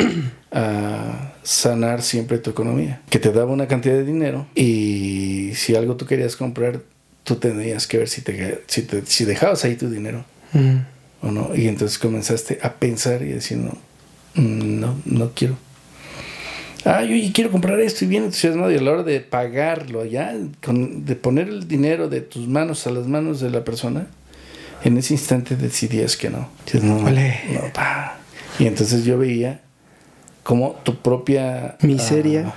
a 0.52 1.34
sanar 1.42 2.02
siempre 2.02 2.38
tu 2.38 2.50
economía. 2.50 3.00
Que 3.08 3.18
te 3.18 3.32
daba 3.32 3.52
una 3.52 3.66
cantidad 3.66 3.94
de 3.94 4.04
dinero 4.04 4.46
y 4.54 5.52
si 5.54 5.74
algo 5.74 5.96
tú 5.96 6.04
querías 6.06 6.36
comprar, 6.36 6.82
tú 7.24 7.36
tenías 7.36 7.86
que 7.86 7.98
ver 7.98 8.08
si, 8.08 8.22
te, 8.22 8.62
si, 8.66 8.86
si 9.06 9.24
dejabas 9.24 9.64
ahí 9.64 9.76
tu 9.76 9.88
dinero 9.88 10.24
o 11.22 11.30
no. 11.30 11.54
Y 11.54 11.68
entonces 11.68 11.98
comenzaste 11.98 12.58
a 12.62 12.74
pensar 12.74 13.22
y 13.22 13.28
decir, 13.28 13.56
no, 13.56 13.72
no, 14.34 14.96
no 15.04 15.30
quiero. 15.34 15.56
Ah, 16.84 17.04
yo 17.04 17.14
quiero 17.34 17.50
comprar 17.50 17.78
esto 17.80 18.04
y 18.04 18.08
bien 18.08 18.24
entusiasmado 18.24 18.72
y 18.72 18.76
a 18.76 18.80
la 18.80 18.92
hora 18.92 19.02
de 19.02 19.20
pagarlo 19.20 20.04
ya, 20.06 20.34
de 20.34 21.16
poner 21.16 21.48
el 21.48 21.68
dinero 21.68 22.08
de 22.08 22.22
tus 22.22 22.48
manos 22.48 22.86
a 22.86 22.90
las 22.90 23.06
manos 23.06 23.40
de 23.40 23.50
la 23.50 23.64
persona, 23.64 24.06
en 24.82 24.96
ese 24.96 25.14
instante 25.14 25.56
decidías 25.56 26.16
que 26.16 26.30
no. 26.30 26.48
Y 28.58 28.66
entonces 28.66 29.04
yo 29.04 29.18
veía 29.18 29.60
como 30.42 30.72
tu 30.82 30.96
propia... 30.96 31.76
Miseria. 31.82 32.54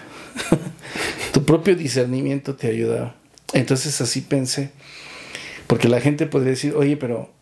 Ah, 0.52 0.58
tu 1.34 1.44
propio 1.44 1.76
discernimiento 1.76 2.56
te 2.56 2.68
ayudaba. 2.68 3.16
Entonces 3.52 4.00
así 4.00 4.22
pensé, 4.22 4.72
porque 5.68 5.90
la 5.90 6.00
gente 6.00 6.26
podría 6.28 6.52
decir, 6.52 6.74
oye, 6.76 6.96
pero 6.96 7.33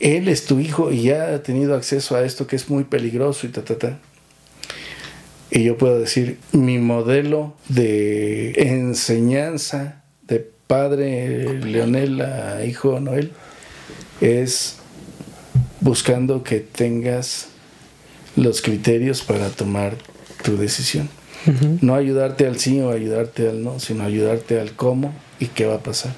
él 0.00 0.28
es 0.28 0.44
tu 0.44 0.60
hijo 0.60 0.92
y 0.92 1.04
ya 1.04 1.34
ha 1.34 1.42
tenido 1.42 1.74
acceso 1.74 2.16
a 2.16 2.24
esto 2.24 2.46
que 2.46 2.56
es 2.56 2.68
muy 2.68 2.84
peligroso 2.84 3.46
y 3.46 3.50
ta, 3.50 3.64
ta, 3.64 3.78
ta. 3.78 3.98
Y 5.50 5.64
yo 5.64 5.78
puedo 5.78 5.98
decir, 5.98 6.38
mi 6.52 6.78
modelo 6.78 7.54
de 7.68 8.52
enseñanza 8.56 10.02
de 10.26 10.50
padre 10.66 11.60
Leonel 11.60 12.20
a 12.22 12.64
hijo 12.64 12.98
Noel 12.98 13.32
es 14.20 14.76
buscando 15.80 16.42
que 16.42 16.60
tengas 16.60 17.48
los 18.36 18.62
criterios 18.62 19.22
para 19.22 19.48
tomar 19.50 19.94
tu 20.42 20.56
decisión. 20.56 21.08
No 21.82 21.94
ayudarte 21.94 22.46
al 22.46 22.58
sí 22.58 22.80
o 22.80 22.90
ayudarte 22.90 23.48
al 23.48 23.62
no, 23.62 23.78
sino 23.78 24.04
ayudarte 24.04 24.58
al 24.58 24.72
cómo 24.72 25.14
y 25.38 25.46
qué 25.46 25.66
va 25.66 25.76
a 25.76 25.82
pasar. 25.82 26.14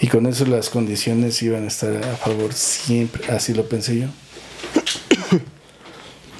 Y 0.00 0.06
con 0.06 0.26
eso 0.26 0.46
las 0.46 0.70
condiciones 0.70 1.42
iban 1.42 1.64
a 1.64 1.68
estar 1.68 1.96
a 1.96 2.16
favor 2.16 2.52
siempre, 2.52 3.26
así 3.32 3.52
lo 3.54 3.68
pensé 3.68 4.00
yo. 4.00 4.06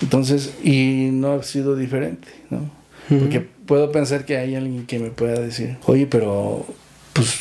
Entonces, 0.00 0.52
y 0.62 1.08
no 1.12 1.32
ha 1.32 1.42
sido 1.42 1.74
diferente, 1.76 2.28
¿no? 2.50 2.70
Porque 3.08 3.40
puedo 3.40 3.90
pensar 3.90 4.24
que 4.24 4.36
hay 4.36 4.54
alguien 4.54 4.86
que 4.86 4.98
me 4.98 5.10
pueda 5.10 5.40
decir, 5.40 5.78
oye, 5.86 6.06
pero 6.06 6.66
pues 7.14 7.40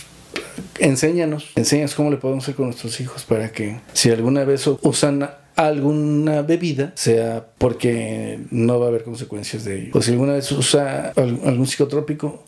enséñanos, 0.79 1.51
enséñanos 1.55 1.93
cómo 1.93 2.09
le 2.09 2.17
podemos 2.17 2.43
hacer 2.45 2.55
con 2.55 2.65
nuestros 2.65 2.99
hijos 2.99 3.25
para 3.25 3.51
que 3.51 3.79
si 3.93 4.09
alguna 4.09 4.43
vez 4.43 4.65
usan 4.81 5.29
alguna 5.55 6.41
bebida, 6.41 6.93
sea 6.95 7.47
porque 7.57 8.39
no 8.51 8.79
va 8.79 8.85
a 8.85 8.89
haber 8.89 9.03
consecuencias 9.03 9.65
de 9.65 9.81
ello. 9.81 9.91
O 9.93 10.01
si 10.01 10.11
alguna 10.11 10.33
vez 10.33 10.51
usa 10.51 11.13
algún 11.15 11.67
psicotrópico, 11.67 12.43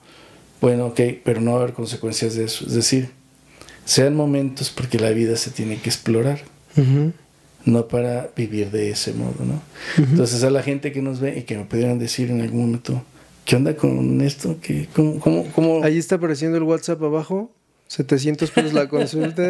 bueno, 0.62 0.88
ok, 0.88 1.00
pero 1.24 1.42
no 1.42 1.52
va 1.52 1.60
a 1.60 1.62
haber 1.64 1.74
consecuencias 1.74 2.36
de 2.36 2.46
eso. 2.46 2.66
Es 2.66 2.74
decir, 2.74 3.10
sean 3.86 4.16
momentos 4.16 4.70
porque 4.70 5.00
la 5.00 5.10
vida 5.12 5.36
se 5.36 5.52
tiene 5.52 5.78
que 5.78 5.90
explorar, 5.90 6.40
no 7.66 7.88
para 7.88 8.30
vivir 8.36 8.72
de 8.72 8.92
ese 8.92 9.14
modo, 9.14 9.44
¿no? 9.46 9.62
Entonces 9.98 10.44
a 10.44 10.50
la 10.50 10.64
gente 10.64 10.92
que 10.92 11.02
nos 11.02 11.20
ve 11.20 11.40
y 11.40 11.44
que 11.44 11.58
me 11.58 11.66
pudieran 11.66 12.00
decir 12.00 12.32
en 12.32 12.42
algún 12.42 12.62
momento, 12.62 13.04
¿qué 13.46 13.56
onda 13.56 13.76
con 13.76 14.22
esto? 14.22 14.58
¿Qué, 14.62 14.88
cómo, 14.94 15.20
cómo, 15.20 15.46
cómo? 15.54 15.84
Ahí 15.84 15.98
está 15.98 16.16
apareciendo 16.16 16.58
el 16.58 16.64
WhatsApp 16.64 17.02
abajo, 17.04 17.52
700 17.88 18.52
pesos 18.52 18.74
la 18.74 18.88
consulta. 18.88 19.44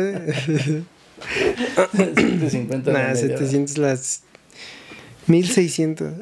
750. 1.91 2.91
Nah, 2.91 3.15
700 3.15 3.77
las... 3.77 4.23
1600. 5.27 6.13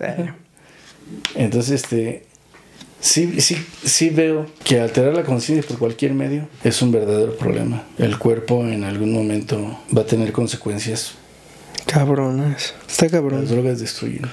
Entonces, 1.36 1.84
este, 1.84 2.27
sí, 3.00 3.42
sí, 3.42 3.58
sí 3.84 4.10
veo 4.10 4.46
que 4.64 4.80
alterar 4.80 5.14
la 5.14 5.24
conciencia 5.24 5.68
por 5.68 5.78
cualquier 5.80 6.14
medio 6.14 6.48
es 6.64 6.82
un 6.82 6.92
verdadero 6.92 7.36
problema. 7.38 7.84
El 7.98 8.18
cuerpo 8.18 8.66
en 8.66 8.84
algún 8.84 9.14
momento 9.14 9.80
va 9.96 10.02
a 10.02 10.06
tener 10.06 10.32
consecuencias. 10.32 11.14
Cabronas. 11.86 12.74
Está 12.88 13.10
cabrón. 13.10 13.42
Las 13.42 13.50
drogas 13.50 13.80
destruyen. 13.80 14.24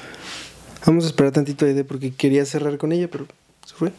Vamos 0.86 1.04
a 1.04 1.06
esperar 1.08 1.32
tantito 1.32 1.64
a 1.64 1.84
porque 1.84 2.12
quería 2.12 2.44
cerrar 2.44 2.76
con 2.76 2.92
ella, 2.92 3.08
pero 3.10 3.26
se 3.64 3.74
fue. 3.74 3.92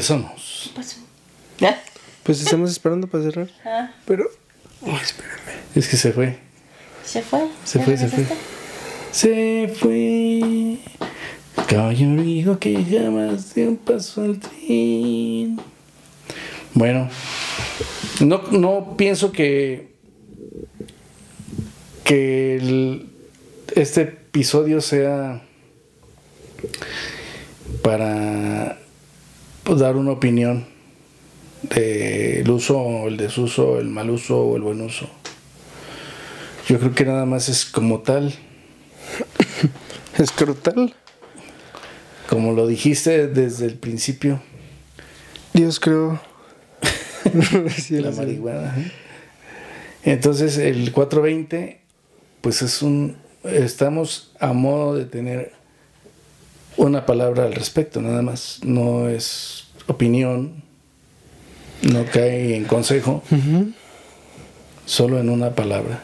Regresamos. 0.00 0.72
Pues 2.22 2.40
estamos 2.40 2.70
esperando 2.70 3.06
para 3.06 3.22
cerrar. 3.24 3.48
Ah. 3.66 3.90
Pero. 4.06 4.24
espérame. 5.02 5.60
Es 5.74 5.88
que 5.88 5.96
se 5.98 6.12
fue. 6.12 6.38
¿Se 7.04 7.20
fue? 7.20 7.46
Se 7.64 7.80
fue, 7.80 7.98
se 7.98 8.08
fue. 8.08 8.26
Se 9.12 9.68
fue. 9.78 10.78
Caballo 11.66 12.22
dijo 12.22 12.58
que 12.58 12.82
jamás 12.82 13.54
de 13.54 13.68
un 13.68 13.76
paso 13.76 14.22
al 14.22 14.38
tren. 14.40 15.60
Bueno, 16.72 17.10
no, 18.20 18.42
no 18.52 18.96
pienso 18.96 19.32
que 19.32 19.90
que 22.04 22.56
el- 22.56 23.06
este 23.76 24.00
episodio 24.02 24.80
sea 24.80 25.42
para 27.82 28.78
pues, 29.70 29.82
dar 29.82 29.94
una 29.94 30.10
opinión 30.10 30.66
del 31.62 32.50
uso 32.50 32.76
o 32.76 33.06
el 33.06 33.16
desuso, 33.16 33.78
el 33.78 33.86
mal 33.86 34.10
uso 34.10 34.36
o 34.36 34.56
el 34.56 34.62
buen 34.62 34.80
uso. 34.80 35.08
Yo 36.68 36.80
creo 36.80 36.92
que 36.92 37.04
nada 37.04 37.24
más 37.24 37.48
es 37.48 37.66
como 37.66 38.00
tal, 38.00 38.34
Escrotal. 40.18 40.92
como 42.28 42.52
lo 42.52 42.66
dijiste 42.66 43.28
desde 43.28 43.66
el 43.66 43.74
principio, 43.74 44.42
Dios 45.54 45.78
creo. 45.78 46.20
La 47.90 48.10
marihuana. 48.10 48.74
¿eh? 48.76 48.90
Entonces 50.02 50.58
el 50.58 50.90
420, 50.90 51.80
pues 52.40 52.62
es 52.62 52.82
un, 52.82 53.18
estamos 53.44 54.32
a 54.40 54.52
modo 54.52 54.96
de 54.96 55.04
tener 55.04 55.59
una 56.86 57.04
palabra 57.04 57.44
al 57.44 57.54
respecto, 57.54 58.00
nada 58.00 58.22
más. 58.22 58.60
No 58.64 59.08
es 59.08 59.64
opinión, 59.86 60.62
no 61.82 62.04
cae 62.06 62.56
en 62.56 62.64
consejo, 62.64 63.22
solo 64.86 65.20
en 65.20 65.28
una 65.28 65.54
palabra. 65.54 66.02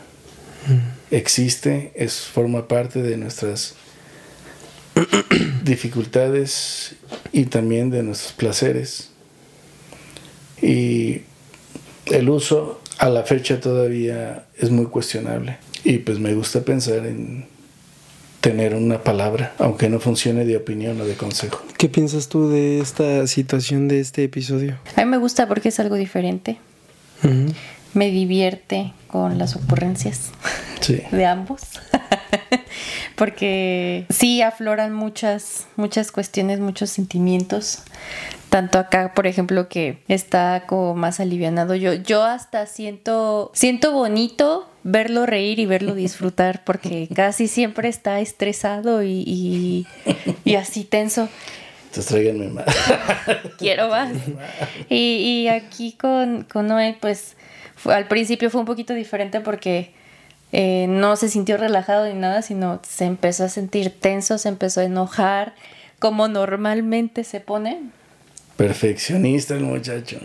Existe, 1.11 1.93
es, 1.95 2.21
forma 2.21 2.69
parte 2.69 3.01
de 3.01 3.17
nuestras 3.17 3.75
dificultades 5.65 6.97
y 7.33 7.47
también 7.47 7.91
de 7.91 8.03
nuestros 8.03 8.33
placeres. 8.33 9.11
Y 10.61 11.23
el 12.07 12.29
uso 12.29 12.83
a 12.99 13.09
la 13.09 13.23
fecha 13.23 13.61
todavía 13.61 14.47
es 14.59 14.71
muy 14.71 14.87
cuestionable. 14.87 15.59
Y 15.85 15.99
pues 15.99 16.19
me 16.19 16.35
gusta 16.35 16.63
pensar 16.63 17.07
en 17.07 17.47
tener 18.41 18.75
una 18.75 19.03
palabra, 19.03 19.55
aunque 19.59 19.89
no 19.89 19.99
funcione 20.01 20.45
de 20.45 20.57
opinión 20.57 21.01
o 21.01 21.05
de 21.05 21.15
consejo. 21.15 21.61
¿Qué 21.79 21.89
piensas 21.89 22.29
tú 22.29 22.49
de 22.49 22.81
esta 22.81 23.27
situación 23.27 23.89
de 23.89 24.01
este 24.01 24.25
episodio? 24.25 24.79
A 24.95 25.05
mí 25.05 25.11
me 25.11 25.17
gusta 25.19 25.49
porque 25.49 25.71
es 25.71 25.81
algo 25.81 25.97
diferente. 25.97 26.59
Me 27.95 28.11
divierte 28.11 28.93
con 29.09 29.39
las 29.39 29.57
ocurrencias 29.57 30.31
Sí. 30.81 31.03
de 31.11 31.25
ambos. 31.27 31.63
porque 33.17 34.07
sí 34.11 34.43
afloran 34.43 34.93
muchas, 34.93 35.67
muchas 35.77 36.13
cuestiones, 36.13 36.61
muchos 36.61 36.91
sentimientos. 36.91 37.83
Tanto 38.51 38.79
acá, 38.79 39.13
por 39.15 39.27
ejemplo, 39.27 39.69
que 39.69 39.99
está 40.09 40.65
como 40.67 40.95
más 40.95 41.19
alivianado. 41.19 41.75
Yo, 41.75 41.95
yo 41.95 42.23
hasta 42.25 42.67
siento, 42.67 43.51
siento 43.55 43.93
bonito 43.93 44.69
verlo 44.89 45.27
reír 45.27 45.59
y 45.59 45.67
verlo 45.67 45.95
disfrutar, 45.95 46.63
porque 46.65 47.09
casi 47.15 47.49
siempre 47.49 47.89
está 47.89 48.21
estresado 48.21 49.03
y, 49.03 49.25
y, 49.27 49.87
y 50.45 50.55
así 50.55 50.85
tenso. 50.85 51.29
Entonces 51.87 52.07
tráiganme 52.07 52.49
más. 52.49 52.67
quiero 53.59 53.89
más. 53.89 54.13
Y, 54.89 55.43
y 55.45 55.49
aquí 55.49 55.93
con, 55.93 56.45
con 56.45 56.69
Noel, 56.69 56.97
pues 57.01 57.37
fue- 57.75 57.95
al 57.95 58.07
principio 58.07 58.49
fue 58.51 58.61
un 58.61 58.67
poquito 58.67 58.95
diferente 58.95 59.41
porque 59.41 59.91
eh, 60.53 60.87
no 60.89 61.17
se 61.17 61.29
sintió 61.29 61.57
relajado 61.57 62.07
ni 62.07 62.15
nada, 62.15 62.43
sino 62.43 62.81
se 62.87 63.07
empezó 63.07 63.45
a 63.45 63.49
sentir 63.49 63.91
tenso, 63.99 64.39
se 64.39 64.49
empezó 64.49 64.81
a 64.81 64.85
enojar, 64.85 65.55
como 65.99 66.29
normalmente 66.29 67.25
se 67.25 67.41
pone. 67.41 67.81
Perfeccionista 68.57 69.55
el 69.55 69.65
muchacho. 69.65 70.19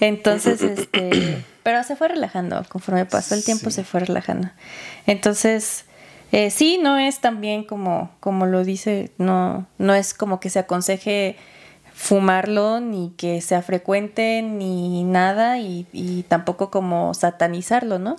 Entonces, 0.00 0.60
este, 0.62 1.38
pero 1.62 1.82
se 1.84 1.96
fue 1.96 2.08
relajando, 2.08 2.64
conforme 2.68 3.04
pasó 3.06 3.34
el 3.34 3.44
tiempo 3.44 3.70
Sí. 3.70 3.76
se 3.76 3.84
fue 3.84 4.00
relajando. 4.00 4.48
Entonces, 5.06 5.84
eh, 6.32 6.50
sí, 6.50 6.78
no 6.82 6.98
es 6.98 7.20
tan 7.20 7.40
bien 7.40 7.64
como, 7.64 8.10
como 8.20 8.46
lo 8.46 8.64
dice, 8.64 9.12
no, 9.18 9.66
no 9.78 9.94
es 9.94 10.14
como 10.14 10.40
que 10.40 10.50
se 10.50 10.58
aconseje 10.60 11.36
fumarlo, 11.94 12.80
ni 12.80 13.12
que 13.16 13.40
sea 13.40 13.62
frecuente, 13.62 14.42
ni 14.42 15.04
nada, 15.04 15.58
y, 15.58 15.86
y 15.92 16.22
tampoco 16.24 16.70
como 16.70 17.14
satanizarlo, 17.14 17.98
¿no? 17.98 18.16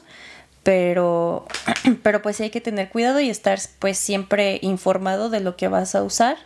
Pero, 0.61 1.45
pero 2.03 2.21
pues 2.21 2.37
sí 2.37 2.43
hay 2.43 2.49
que 2.49 2.61
tener 2.61 2.89
cuidado 2.89 3.19
y 3.19 3.29
estar 3.29 3.59
pues 3.79 3.97
siempre 3.97 4.59
informado 4.61 5.29
de 5.29 5.39
lo 5.41 5.57
que 5.57 5.67
vas 5.67 5.95
a 5.95 6.03
usar. 6.03 6.37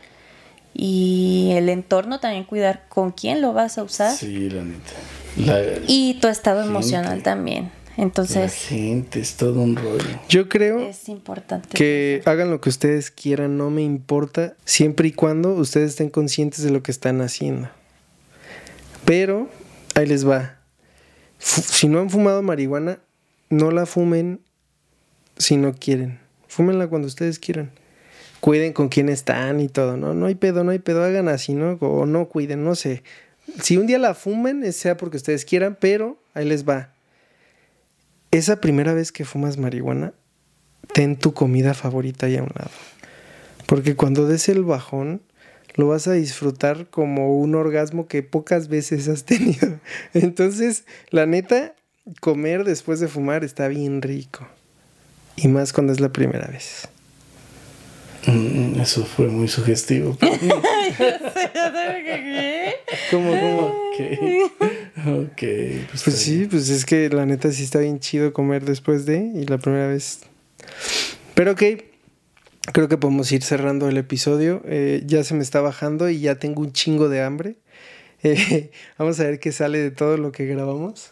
Y 0.74 1.54
el 1.56 1.70
entorno 1.70 2.20
también 2.20 2.44
cuidar 2.44 2.84
con 2.88 3.12
quién 3.12 3.42
lo 3.42 3.52
vas 3.54 3.78
a 3.78 3.84
usar. 3.84 4.12
Sí, 4.16 4.50
la 4.50 4.64
neta. 4.64 4.92
La, 5.38 5.62
Y 5.88 6.16
tu 6.20 6.28
estado 6.28 6.62
Gente. 6.62 6.72
emocional 6.72 7.24
también. 7.24 7.72
la 7.96 8.04
Entonces, 8.04 8.54
gente 8.54 9.20
es 9.20 9.36
todo 9.36 9.62
un 9.62 9.76
rollo. 9.76 10.06
Yo 10.30 10.50
creo 10.50 10.80
es 10.80 11.10
importante. 11.10 11.70
que 11.78 12.22
hagan 12.26 12.50
lo 12.52 12.62
que 12.62 12.70
ustedes 12.70 13.12
quieran, 13.12 13.58
no 13.58 13.70
me 13.70 13.82
importa, 13.84 14.56
siempre 14.66 15.08
y 15.10 15.12
cuando 15.12 15.54
ustedes 15.54 15.92
estén 15.92 16.10
conscientes 16.10 16.64
de 16.64 16.72
lo 16.72 16.84
que 16.84 16.92
están 16.92 17.22
haciendo. 17.22 17.70
Pero, 19.06 19.50
ahí 19.96 20.06
les 20.06 20.28
va. 20.28 20.58
Si 21.40 21.88
no 21.88 22.00
han 22.00 22.10
fumado 22.10 22.42
marihuana, 22.42 23.00
no 23.50 23.72
la 23.72 23.86
fumen 23.86 24.42
si 25.38 25.56
no 25.58 25.74
quieren. 25.74 26.20
Fúmenla 26.48 26.88
cuando 26.88 27.08
ustedes 27.08 27.40
quieran. 27.40 27.72
Cuiden 28.40 28.74
con 28.74 28.90
quién 28.90 29.10
están 29.10 29.60
y 29.60 29.68
todo, 29.68 29.98
¿no? 29.98 30.14
No 30.14 30.26
hay 30.28 30.36
pedo, 30.36 30.64
no 30.64 30.72
hay 30.72 30.80
pedo, 30.80 31.04
hagan 31.04 31.28
así, 31.28 31.54
¿no? 31.54 31.78
O 31.82 32.06
no 32.06 32.26
cuiden, 32.28 32.64
no 32.64 32.76
sé. 32.76 33.04
Si 33.62 33.78
un 33.78 33.88
día 33.88 33.98
la 33.98 34.14
fumen, 34.14 34.72
sea 34.74 34.98
porque 34.98 35.18
ustedes 35.18 35.46
quieran, 35.46 35.78
pero 35.80 36.18
ahí 36.34 36.46
les 36.46 36.68
va. 36.68 36.94
Esa 38.32 38.62
primera 38.62 38.94
vez 38.94 39.12
que 39.12 39.26
fumas 39.26 39.58
marihuana, 39.58 40.14
ten 40.94 41.18
tu 41.18 41.34
comida 41.34 41.74
favorita 41.74 42.26
ahí 42.26 42.38
a 42.38 42.44
un 42.44 42.52
lado. 42.56 42.72
Porque 43.66 43.96
cuando 43.96 44.28
des 44.28 44.50
el 44.50 44.64
bajón, 44.64 45.22
lo 45.76 45.88
vas 45.88 46.08
a 46.08 46.14
disfrutar 46.14 46.90
como 46.90 47.38
un 47.38 47.56
orgasmo 47.56 48.08
que 48.08 48.24
pocas 48.24 48.68
veces 48.68 49.08
has 49.08 49.24
tenido. 49.24 49.80
Entonces, 50.14 50.86
la 51.10 51.26
neta, 51.26 51.76
comer 52.20 52.64
después 52.64 53.00
de 53.00 53.08
fumar 53.08 53.44
está 53.44 53.68
bien 53.68 54.02
rico. 54.02 54.48
Y 55.36 55.48
más 55.48 55.72
cuando 55.72 55.94
es 55.94 56.00
la 56.00 56.12
primera 56.12 56.48
vez. 56.48 56.90
Mm, 58.26 58.80
Eso 58.82 59.06
fue 59.06 59.28
muy 59.28 59.48
sugestivo. 59.48 60.18
¿Cómo, 63.12 63.32
cómo? 63.32 63.68
ok. 63.68 64.00
Ok. 65.08 65.42
Pues, 65.90 66.04
Pues 66.04 66.16
sí, 66.18 66.48
pues 66.50 66.70
es 66.70 66.86
que 66.86 67.10
la 67.10 67.26
neta 67.26 67.52
sí 67.52 67.64
está 67.64 67.80
bien 67.80 68.00
chido 68.00 68.34
comer 68.34 68.66
después 68.66 69.06
de 69.06 69.32
y 69.36 69.46
la 69.46 69.58
primera 69.58 69.88
vez. 69.88 70.22
Pero 71.36 71.52
ok, 71.54 71.64
creo 72.74 72.88
que 72.88 72.98
podemos 72.98 73.32
ir 73.32 73.44
cerrando 73.44 73.88
el 73.88 73.98
episodio. 73.98 74.62
Eh, 74.66 75.04
ya 75.06 75.24
se 75.24 75.34
me 75.34 75.44
está 75.44 75.62
bajando 75.62 76.10
y 76.10 76.20
ya 76.20 76.36
tengo 76.36 76.62
un 76.62 76.74
chingo 76.74 77.10
de 77.10 77.22
hambre. 77.22 77.56
Eh, 78.24 78.72
vamos 78.98 79.20
a 79.20 79.24
ver 79.24 79.40
qué 79.40 79.52
sale 79.52 79.80
de 79.80 79.92
todo 79.92 80.18
lo 80.18 80.32
que 80.32 80.46
grabamos. 80.46 81.12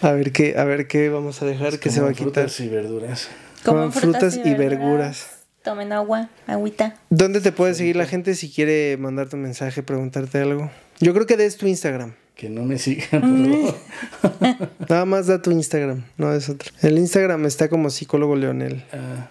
A 0.00 0.12
ver 0.12 0.32
qué, 0.32 0.56
a 0.56 0.64
ver 0.64 0.86
qué 0.86 1.08
vamos 1.08 1.42
a 1.42 1.46
dejar 1.46 1.78
que 1.78 1.90
se 1.90 2.00
va 2.00 2.10
a 2.10 2.12
quitar. 2.12 2.32
Frutas 2.48 2.60
y 2.60 2.68
verduras. 2.68 3.28
Coman 3.64 3.92
frutas 3.92 4.38
y 4.42 4.54
verduras. 4.54 5.37
Tomen 5.62 5.92
agua, 5.92 6.28
agüita. 6.46 6.96
¿Dónde 7.10 7.40
te 7.40 7.52
puede 7.52 7.74
seguir 7.74 7.96
la 7.96 8.06
gente 8.06 8.34
si 8.34 8.50
quiere 8.50 8.96
mandarte 8.96 9.36
un 9.36 9.42
mensaje, 9.42 9.82
preguntarte 9.82 10.38
algo? 10.38 10.70
Yo 11.00 11.12
creo 11.12 11.26
que 11.26 11.36
des 11.36 11.56
tu 11.56 11.66
Instagram. 11.66 12.14
Que 12.36 12.48
no 12.48 12.62
me 12.62 12.78
sigan, 12.78 13.20
por 13.20 14.40
favor. 14.40 14.68
Nada 14.88 15.04
más 15.04 15.26
da 15.26 15.42
tu 15.42 15.50
Instagram, 15.50 16.04
no 16.16 16.32
es 16.32 16.48
otro. 16.48 16.70
El 16.82 16.96
Instagram 16.98 17.44
está 17.46 17.68
como 17.68 17.90
psicólogo 17.90 18.36
Leonel. 18.36 18.84
Ah, 18.92 19.28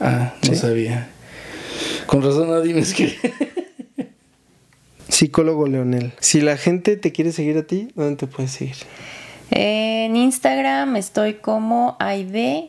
ah, 0.00 0.34
no 0.42 0.50
¿Sí? 0.50 0.56
sabía. 0.56 1.08
Con 2.06 2.22
razón 2.22 2.50
nadie 2.50 2.74
me 2.74 2.80
escribe. 2.80 3.16
Psicólogo 5.08 5.66
Leonel. 5.66 6.12
Si 6.20 6.40
la 6.42 6.56
gente 6.58 6.96
te 6.98 7.12
quiere 7.12 7.32
seguir 7.32 7.56
a 7.56 7.62
ti, 7.62 7.88
¿dónde 7.94 8.16
te 8.16 8.26
puedes 8.26 8.50
seguir? 8.50 8.76
En 9.50 10.16
Instagram 10.16 10.96
estoy 10.96 11.34
como 11.34 11.96
aid.bd. 12.00 12.68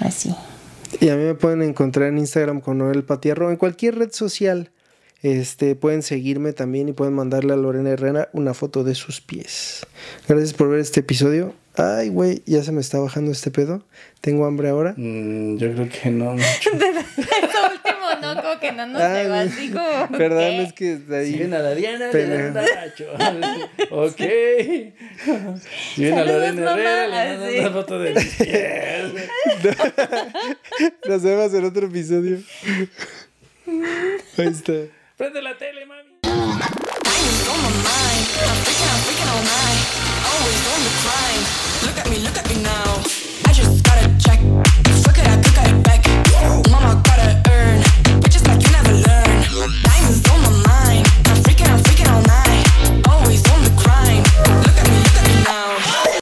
Así. 0.00 0.34
Y 1.00 1.08
a 1.08 1.16
mí 1.16 1.24
me 1.24 1.34
pueden 1.34 1.62
encontrar 1.62 2.08
en 2.08 2.18
Instagram 2.18 2.60
con 2.60 2.78
Noel 2.78 3.04
Patierro, 3.04 3.50
en 3.50 3.56
cualquier 3.56 3.96
red 3.96 4.12
social. 4.12 4.70
Este, 5.22 5.74
pueden 5.74 6.02
seguirme 6.02 6.52
también 6.52 6.88
y 6.88 6.92
pueden 6.92 7.14
mandarle 7.14 7.52
a 7.52 7.56
Lorena 7.56 7.90
Herrera 7.90 8.28
una 8.32 8.54
foto 8.54 8.84
de 8.84 8.94
sus 8.94 9.20
pies. 9.20 9.86
Gracias 10.28 10.52
por 10.52 10.68
ver 10.68 10.80
este 10.80 11.00
episodio. 11.00 11.54
Ay, 11.76 12.08
güey, 12.08 12.42
ya 12.46 12.62
se 12.62 12.72
me 12.72 12.80
está 12.80 12.98
bajando 12.98 13.32
este 13.32 13.50
pedo. 13.50 13.82
Tengo 14.20 14.46
hambre 14.46 14.68
ahora. 14.68 14.94
Mm, 14.96 15.56
yo 15.58 15.72
creo 15.72 15.88
que 15.88 16.10
no 16.10 16.32
mucho. 16.32 16.70
no, 18.20 18.42
como 18.42 18.58
que 18.60 18.72
no 18.72 18.86
nos 18.86 19.02
ah, 19.02 19.22
llegó 19.22 19.34
así. 19.34 19.72
Perdón, 20.18 20.38
¿qué? 20.38 20.62
es 20.62 20.72
que 20.72 20.92
está 20.94 21.16
ahí. 21.18 21.32
Si 21.32 21.38
ven 21.38 21.54
a 21.54 21.58
la 21.58 21.74
Diana, 21.74 22.10
le 22.12 22.26
dan 22.26 22.54
Nacho. 22.54 23.06
ok. 23.90 24.20
Si 25.94 26.04
ven 26.04 26.18
a 26.18 26.24
Lorena 26.24 26.62
mamá, 26.62 26.80
Herrera, 26.80 27.06
le 27.06 27.16
ah, 27.16 27.36
mandan 27.38 27.58
una 27.60 27.70
foto 27.70 27.98
de 27.98 28.14
mis 28.14 28.34
pies. 28.34 29.12
Nos 31.08 31.22
vemos 31.22 31.54
en 31.54 31.64
otro 31.64 31.86
episodio. 31.86 32.38
Ahí 33.66 34.46
está. 34.46 34.72
Prende 35.16 35.42
la 35.42 35.56
tele, 35.56 35.86
mami. 35.86 36.16
Look 41.82 41.98
at 41.98 42.10
me, 42.10 42.18
look 42.18 42.36
at 42.36 42.48
me 42.48 42.62
now. 42.62 43.02
I 43.46 43.52
just 43.52 43.84
gotta 43.84 44.08
check. 44.18 44.40
Fuck 45.04 45.18
it, 45.18 45.26
I 45.26 45.42
could 45.42 45.54
got 45.54 45.68
it 45.68 45.82
back. 45.84 46.70
Mama. 46.70 47.05
Diamonds 49.56 50.28
on 50.28 50.42
my 50.42 50.50
mind. 50.68 51.06
I'm 51.24 51.42
freaking, 51.42 51.70
I'm 51.72 51.80
freaking 51.80 52.12
all 52.12 52.20
night. 52.20 53.08
Always 53.08 53.42
on 53.50 53.64
the 53.64 53.70
grind. 53.70 54.26
Look 54.66 54.76
at 54.76 54.86
me, 54.86 54.98
look 54.98 55.16
at 55.16 55.26
me 55.26 55.44
now. 55.44 55.75